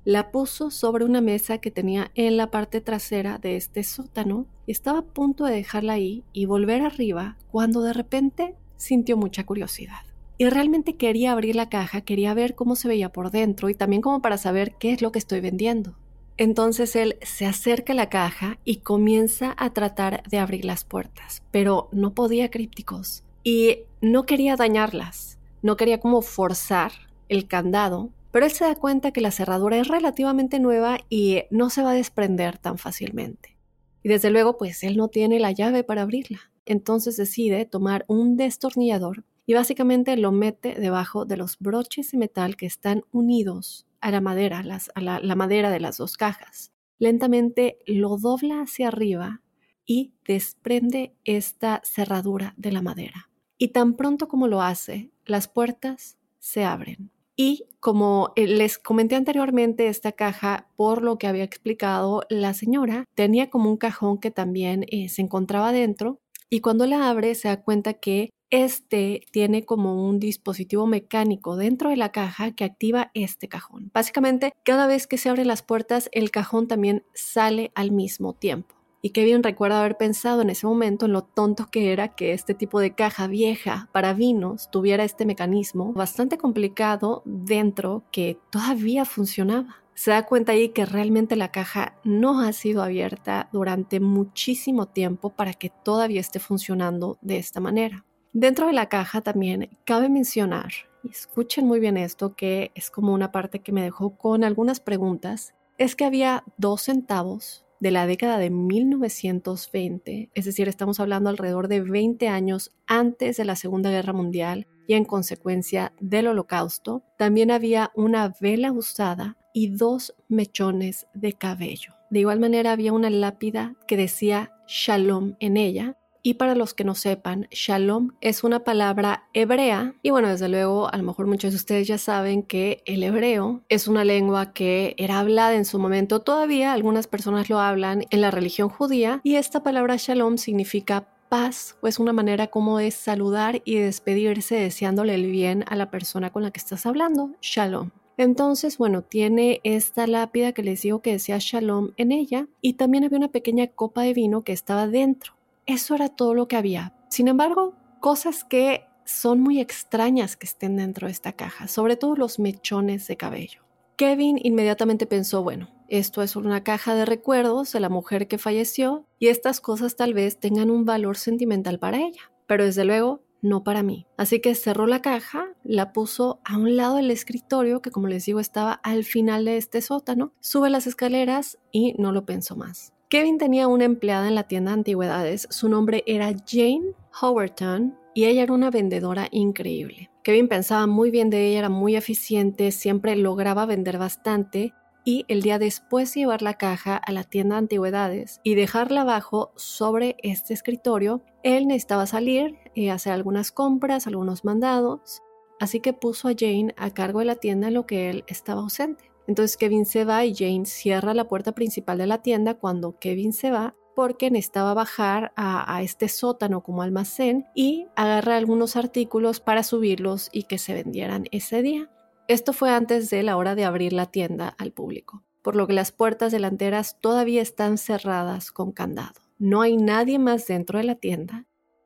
la 0.06 0.32
puso 0.32 0.70
sobre 0.70 1.04
una 1.04 1.20
mesa 1.20 1.58
que 1.58 1.72
tenía 1.72 2.12
en 2.14 2.38
la 2.38 2.52
parte 2.52 2.80
trasera 2.80 3.40
de 3.40 3.56
este 3.58 3.84
sótano 3.84 4.46
y 4.68 4.72
estaba 4.72 5.00
a 5.00 5.06
punto 5.06 5.46
de 5.46 5.56
dejarla 5.56 5.94
ahí 5.94 6.24
y 6.32 6.46
volver 6.46 6.84
arriba 6.84 7.38
cuando 7.52 7.82
de 7.82 7.92
repente 7.92 8.56
sintió 8.78 9.18
mucha 9.18 9.46
curiosidad. 9.46 10.06
Y 10.38 10.48
realmente 10.48 10.96
quería 10.96 11.32
abrir 11.32 11.56
la 11.56 11.70
caja, 11.70 12.02
quería 12.02 12.34
ver 12.36 12.54
cómo 12.54 12.76
se 12.76 12.88
veía 12.88 13.12
por 13.12 13.32
dentro 13.32 13.70
y 13.70 13.74
también 13.74 14.04
como 14.04 14.22
para 14.22 14.38
saber 14.38 14.76
qué 14.80 14.92
es 14.92 15.02
lo 15.02 15.12
que 15.12 15.20
estoy 15.20 15.40
vendiendo. 15.40 15.96
Entonces 16.38 16.96
él 16.96 17.18
se 17.22 17.46
acerca 17.46 17.94
a 17.94 17.96
la 17.96 18.10
caja 18.10 18.60
y 18.64 18.78
comienza 18.78 19.56
a 19.58 19.72
tratar 19.72 20.22
de 20.30 20.38
abrir 20.38 20.66
las 20.66 20.84
puertas, 20.84 21.42
pero 21.50 21.88
no 21.92 22.14
podía 22.14 22.52
crípticos 22.52 23.24
y 23.44 23.80
no 24.02 24.26
quería 24.26 24.56
dañarlas, 24.56 25.40
no 25.62 25.78
quería 25.78 26.00
como 26.00 26.22
forzar 26.22 26.92
el 27.30 27.48
candado 27.48 28.10
pero 28.36 28.48
él 28.48 28.52
se 28.52 28.66
da 28.66 28.76
cuenta 28.76 29.12
que 29.12 29.22
la 29.22 29.32
cerradura 29.32 29.78
es 29.78 29.88
relativamente 29.88 30.60
nueva 30.60 30.98
y 31.10 31.44
no 31.52 31.70
se 31.70 31.84
va 31.84 31.92
a 31.92 31.94
desprender 31.94 32.58
tan 32.58 32.78
fácilmente. 32.78 33.58
Y 34.04 34.10
desde 34.10 34.30
luego, 34.30 34.58
pues 34.58 34.84
él 34.84 34.98
no 34.98 35.08
tiene 35.08 35.40
la 35.40 35.54
llave 35.54 35.86
para 35.86 36.02
abrirla. 36.02 36.52
Entonces 36.66 37.16
decide 37.16 37.64
tomar 37.64 38.04
un 38.10 38.36
destornillador 38.36 39.24
y 39.46 39.54
básicamente 39.54 40.18
lo 40.18 40.34
mete 40.34 40.76
debajo 40.76 41.24
de 41.24 41.38
los 41.38 41.58
broches 41.60 42.12
de 42.12 42.18
metal 42.18 42.58
que 42.58 42.66
están 42.66 43.06
unidos 43.14 43.88
a 44.02 44.12
la 44.12 44.20
madera, 44.20 44.66
a 44.96 45.02
la 45.02 45.36
madera 45.38 45.70
de 45.70 45.80
las 45.80 45.96
dos 45.96 46.18
cajas. 46.18 46.74
Lentamente 47.00 47.80
lo 47.88 48.18
dobla 48.18 48.64
hacia 48.64 48.90
arriba 48.90 49.44
y 49.86 50.12
desprende 50.28 51.16
esta 51.24 51.80
cerradura 51.86 52.54
de 52.58 52.74
la 52.74 52.82
madera. 52.82 53.30
Y 53.58 53.70
tan 53.70 53.94
pronto 53.94 54.28
como 54.28 54.50
lo 54.50 54.62
hace, 54.62 55.10
las 55.24 55.48
puertas 55.48 56.18
se 56.40 56.66
abren. 56.66 57.15
Y 57.36 57.66
como 57.80 58.32
eh, 58.36 58.48
les 58.48 58.78
comenté 58.78 59.16
anteriormente, 59.16 59.88
esta 59.88 60.14
caja, 60.14 60.70
por 60.76 61.02
lo 61.02 61.18
que 61.18 61.28
había 61.28 61.44
explicado 61.44 62.24
la 62.30 62.54
señora, 62.54 63.06
tenía 63.14 63.50
como 63.50 63.70
un 63.70 63.78
cajón 63.78 64.20
que 64.20 64.32
también 64.32 64.86
eh, 64.90 65.10
se 65.10 65.22
encontraba 65.22 65.72
dentro. 65.72 66.20
Y 66.50 66.62
cuando 66.62 66.86
la 66.86 67.10
abre, 67.10 67.36
se 67.36 67.48
da 67.48 67.62
cuenta 67.62 67.94
que 67.94 68.30
este 68.52 69.22
tiene 69.32 69.66
como 69.66 70.08
un 70.08 70.20
dispositivo 70.20 70.86
mecánico 70.88 71.58
dentro 71.58 71.90
de 71.90 71.98
la 71.98 72.12
caja 72.12 72.52
que 72.52 72.64
activa 72.64 73.12
este 73.14 73.48
cajón. 73.50 73.92
Básicamente, 73.94 74.54
cada 74.64 74.88
vez 74.88 75.08
que 75.08 75.18
se 75.18 75.30
abren 75.30 75.48
las 75.48 75.64
puertas, 75.64 76.10
el 76.14 76.32
cajón 76.32 76.68
también 76.68 77.04
sale 77.14 77.72
al 77.76 77.92
mismo 77.92 78.34
tiempo. 78.34 78.75
Y 79.06 79.12
Kevin 79.12 79.44
recuerda 79.44 79.82
haber 79.82 79.98
pensado 79.98 80.42
en 80.42 80.50
ese 80.50 80.66
momento 80.66 81.06
en 81.06 81.14
lo 81.14 81.22
tonto 81.22 81.68
que 81.70 81.94
era 81.94 82.16
que 82.16 82.34
este 82.34 82.56
tipo 82.56 82.80
de 82.80 82.96
caja 82.96 83.28
vieja 83.28 83.88
para 83.92 84.16
vinos 84.16 84.72
tuviera 84.72 85.04
este 85.04 85.28
mecanismo 85.28 85.94
bastante 85.94 86.40
complicado 86.40 87.22
dentro 87.24 88.04
que 88.12 88.40
todavía 88.50 89.06
funcionaba. 89.06 89.84
Se 89.94 90.10
da 90.10 90.26
cuenta 90.26 90.54
ahí 90.54 90.70
que 90.70 90.88
realmente 90.88 91.36
la 91.36 91.52
caja 91.52 92.00
no 92.04 92.40
ha 92.40 92.52
sido 92.52 92.82
abierta 92.82 93.48
durante 93.54 94.00
muchísimo 94.00 94.88
tiempo 94.88 95.30
para 95.30 95.54
que 95.54 95.72
todavía 95.84 96.20
esté 96.20 96.40
funcionando 96.40 97.20
de 97.22 97.38
esta 97.38 97.60
manera. 97.60 98.06
Dentro 98.34 98.66
de 98.66 98.74
la 98.74 98.90
caja 98.90 99.22
también 99.22 99.78
cabe 99.84 100.10
mencionar, 100.10 100.72
y 101.04 101.10
escuchen 101.10 101.68
muy 101.68 101.80
bien 101.80 101.98
esto, 101.98 102.36
que 102.36 102.72
es 102.74 102.90
como 102.90 103.14
una 103.14 103.32
parte 103.32 103.60
que 103.60 103.72
me 103.72 103.84
dejó 103.84 104.18
con 104.18 104.44
algunas 104.44 104.80
preguntas, 104.80 105.54
es 105.78 105.96
que 105.96 106.06
había 106.06 106.44
dos 106.58 106.82
centavos 106.82 107.65
de 107.86 107.92
la 107.92 108.08
década 108.08 108.40
de 108.40 108.50
1920, 108.50 110.32
es 110.34 110.46
decir, 110.46 110.68
estamos 110.68 111.00
hablando 111.00 111.30
alrededor 111.30 111.68
de 111.68 111.82
20 111.82 112.28
años 112.30 112.72
antes 112.88 113.38
de 113.38 113.46
la 113.46 113.56
Segunda 113.56 113.92
Guerra 113.92 114.12
Mundial 114.12 114.66
y 114.88 114.96
en 114.96 115.06
consecuencia 115.06 115.94
del 116.00 116.26
Holocausto, 116.26 117.04
también 117.20 117.52
había 117.52 117.92
una 117.94 118.34
vela 118.42 118.72
usada 118.72 119.38
y 119.54 119.68
dos 119.68 120.16
mechones 120.30 121.06
de 121.14 121.34
cabello. 121.34 121.94
De 122.10 122.22
igual 122.22 122.40
manera 122.40 122.72
había 122.72 122.92
una 122.92 123.12
lápida 123.12 123.76
que 123.88 123.98
decía 123.98 124.52
Shalom 124.68 125.36
en 125.40 125.56
ella, 125.56 125.96
y 126.26 126.34
para 126.34 126.56
los 126.56 126.74
que 126.74 126.84
no 126.84 126.96
sepan, 126.96 127.48
shalom 127.52 128.14
es 128.20 128.44
una 128.44 128.64
palabra 128.64 129.28
hebrea. 129.34 129.94
Y 130.02 130.10
bueno, 130.10 130.30
desde 130.30 130.50
luego, 130.50 130.92
a 130.92 130.98
lo 130.98 131.04
mejor 131.04 131.28
muchos 131.28 131.52
de 131.52 131.58
ustedes 131.58 131.88
ya 131.88 132.00
saben 132.00 132.42
que 132.42 132.82
el 132.88 133.04
hebreo 133.04 133.62
es 133.70 133.88
una 133.88 134.04
lengua 134.04 134.52
que 134.52 134.96
era 134.98 135.20
hablada 135.20 135.54
en 135.54 135.66
su 135.66 135.78
momento. 135.78 136.22
Todavía 136.22 136.74
algunas 136.74 137.06
personas 137.06 137.48
lo 137.48 137.60
hablan 137.60 138.06
en 138.10 138.22
la 138.22 138.32
religión 138.32 138.70
judía. 138.70 139.22
Y 139.22 139.36
esta 139.36 139.62
palabra 139.62 139.98
shalom 140.00 140.40
significa 140.40 141.08
paz 141.30 141.78
o 141.82 141.88
es 141.88 142.00
una 142.00 142.12
manera 142.12 142.48
como 142.48 142.80
de 142.80 142.90
saludar 142.90 143.62
y 143.64 143.76
despedirse 143.76 144.56
deseándole 144.56 145.14
el 145.14 145.30
bien 145.30 145.64
a 145.68 145.76
la 145.76 145.92
persona 145.92 146.32
con 146.32 146.42
la 146.42 146.50
que 146.50 146.60
estás 146.60 146.88
hablando. 146.88 147.36
Shalom. 147.40 147.92
Entonces, 148.18 148.80
bueno, 148.80 149.04
tiene 149.04 149.62
esta 149.64 150.08
lápida 150.08 150.54
que 150.54 150.64
les 150.64 150.82
digo 150.82 151.04
que 151.04 151.12
decía 151.12 151.38
Shalom 151.40 151.92
en 151.98 152.12
ella 152.12 152.48
y 152.62 152.74
también 152.74 153.04
había 153.04 153.20
una 153.20 153.32
pequeña 153.32 153.68
copa 153.68 154.02
de 154.02 154.14
vino 154.14 154.44
que 154.44 154.54
estaba 154.54 154.88
dentro. 154.88 155.35
Eso 155.66 155.96
era 155.96 156.10
todo 156.10 156.34
lo 156.34 156.48
que 156.48 156.56
había. 156.56 156.94
Sin 157.10 157.28
embargo, 157.28 157.74
cosas 158.00 158.44
que 158.44 158.86
son 159.06 159.40
muy 159.40 159.60
extrañas 159.60 160.36
que 160.36 160.46
estén 160.46 160.78
dentro 160.78 161.08
de 161.08 161.14
esta 161.14 161.34
caja, 161.34 161.68
sobre 161.68 161.96
todo 161.96 162.16
los 162.16 162.40
mechones 162.40 163.08
de 163.08 163.18
cabello. 163.18 163.62
Kevin 163.96 164.40
inmediatamente 164.44 165.06
pensó, 165.06 165.42
bueno, 165.42 165.70
esto 165.88 166.22
es 166.22 166.36
una 166.36 166.64
caja 166.64 166.96
de 166.96 167.06
recuerdos 167.06 167.72
de 167.72 167.80
la 167.80 167.90
mujer 167.90 168.28
que 168.28 168.38
falleció 168.38 169.06
y 169.20 169.28
estas 169.28 169.62
cosas 169.62 169.96
tal 169.96 170.14
vez 170.14 170.40
tengan 170.40 170.70
un 170.70 170.86
valor 170.86 171.18
sentimental 171.18 171.80
para 171.80 172.00
ella, 172.00 172.32
pero 172.48 172.66
desde 172.66 172.86
luego 172.86 173.22
no 173.42 173.64
para 173.64 173.84
mí. 173.84 174.08
Así 174.18 174.42
que 174.42 174.56
cerró 174.56 174.88
la 174.88 175.02
caja, 175.02 175.46
la 175.64 175.94
puso 175.94 176.42
a 176.44 176.58
un 176.58 176.76
lado 176.76 176.96
del 176.98 177.12
escritorio, 177.12 177.82
que 177.82 177.92
como 177.92 178.08
les 178.08 178.26
digo 178.26 178.40
estaba 178.40 178.74
al 178.74 179.04
final 179.04 179.46
de 179.46 179.58
este 179.58 179.82
sótano, 179.82 180.34
sube 180.40 180.70
las 180.70 180.88
escaleras 180.88 181.60
y 181.72 181.94
no 182.00 182.12
lo 182.12 182.26
pensó 182.26 182.56
más. 182.56 182.95
Kevin 183.08 183.38
tenía 183.38 183.68
una 183.68 183.86
empleada 183.86 184.28
en 184.28 184.34
la 184.34 184.48
tienda 184.48 184.72
de 184.72 184.80
antigüedades, 184.80 185.48
su 185.52 185.70
nombre 185.70 186.04
era 186.08 186.34
Jane 186.48 186.96
Howerton 187.22 187.96
y 188.16 188.26
ella 188.26 188.42
era 188.42 188.54
una 188.54 188.72
vendedora 188.72 189.28
increíble. 189.30 190.10
Kevin 190.24 190.48
pensaba 190.48 190.88
muy 190.88 191.12
bien 191.12 191.30
de 191.30 191.48
ella, 191.48 191.60
era 191.60 191.70
muy 191.70 191.96
eficiente, 191.96 192.72
siempre 192.72 193.16
lograba 193.16 193.68
vender 193.68 194.00
bastante 194.00 194.74
y 195.04 195.24
el 195.28 195.44
día 195.44 195.60
después 195.60 196.12
de 196.14 196.22
llevar 196.22 196.42
la 196.42 196.56
caja 196.56 196.98
a 196.98 197.12
la 197.12 197.24
tienda 197.24 197.56
de 197.56 197.60
antigüedades 197.60 198.42
y 198.44 198.56
dejarla 198.56 199.02
abajo 199.02 199.52
sobre 199.56 200.16
este 200.24 200.56
escritorio, 200.56 201.22
él 201.44 201.68
necesitaba 201.68 202.08
salir 202.08 202.58
y 202.74 202.90
hacer 202.90 203.14
algunas 203.14 203.52
compras, 203.52 204.08
algunos 204.08 204.44
mandados, 204.44 205.22
así 205.60 205.80
que 205.80 205.94
puso 205.94 206.28
a 206.28 206.34
Jane 206.36 206.74
a 206.76 206.90
cargo 206.90 207.20
de 207.20 207.26
la 207.26 207.36
tienda 207.36 207.68
en 207.68 207.76
lo 207.76 207.86
que 207.86 208.10
él 208.10 208.24
estaba 208.26 208.62
ausente. 208.62 209.15
Entonces 209.28 209.58
Kevin 209.58 209.86
se 209.86 210.06
va 210.06 210.26
y 210.26 210.36
Jane 210.36 210.66
cierra 210.66 211.14
la 211.14 211.28
puerta 211.28 211.54
principal 211.54 211.98
de 211.98 212.08
la 212.08 212.22
tienda 212.22 212.56
cuando 212.56 213.00
Kevin 213.00 213.34
se 213.34 213.52
va 213.52 213.76
porque 213.96 214.30
necesitaba 214.30 214.74
bajar 214.74 215.32
a, 215.38 215.82
este 215.82 216.10
sótano 216.10 216.62
como 216.62 216.82
almacén 216.82 217.48
y 217.56 217.88
agarrar 217.96 218.36
algunos 218.36 218.76
artículos 218.76 219.40
para 219.40 219.64
subirlos 219.64 220.30
y 220.34 220.44
que 220.44 220.58
se 220.58 220.74
vendieran 220.74 221.26
ese 221.32 221.62
día. 221.62 221.90
Esto 222.28 222.52
fue 222.54 222.72
antes 222.72 223.10
de 223.10 223.24
la 223.24 223.38
hora 223.38 223.56
de 223.56 223.64
abrir 223.64 223.94
la 223.94 224.08
tienda 224.08 224.54
al 224.58 224.74
público, 224.74 225.24
por 225.42 225.56
lo 225.56 225.66
que 225.66 225.74
las 225.74 225.92
puertas 225.92 226.34
delanteras 226.34 227.00
todavía 227.00 227.42
están 227.42 227.78
cerradas 227.78 228.52
con 228.52 228.74
candado. 228.74 229.22
No 229.38 229.62
hay 229.62 229.78
nadie 229.78 230.20
más 230.20 230.46
dentro 230.46 230.78
de 230.78 230.86
la 230.86 230.96
tienda 230.96 231.46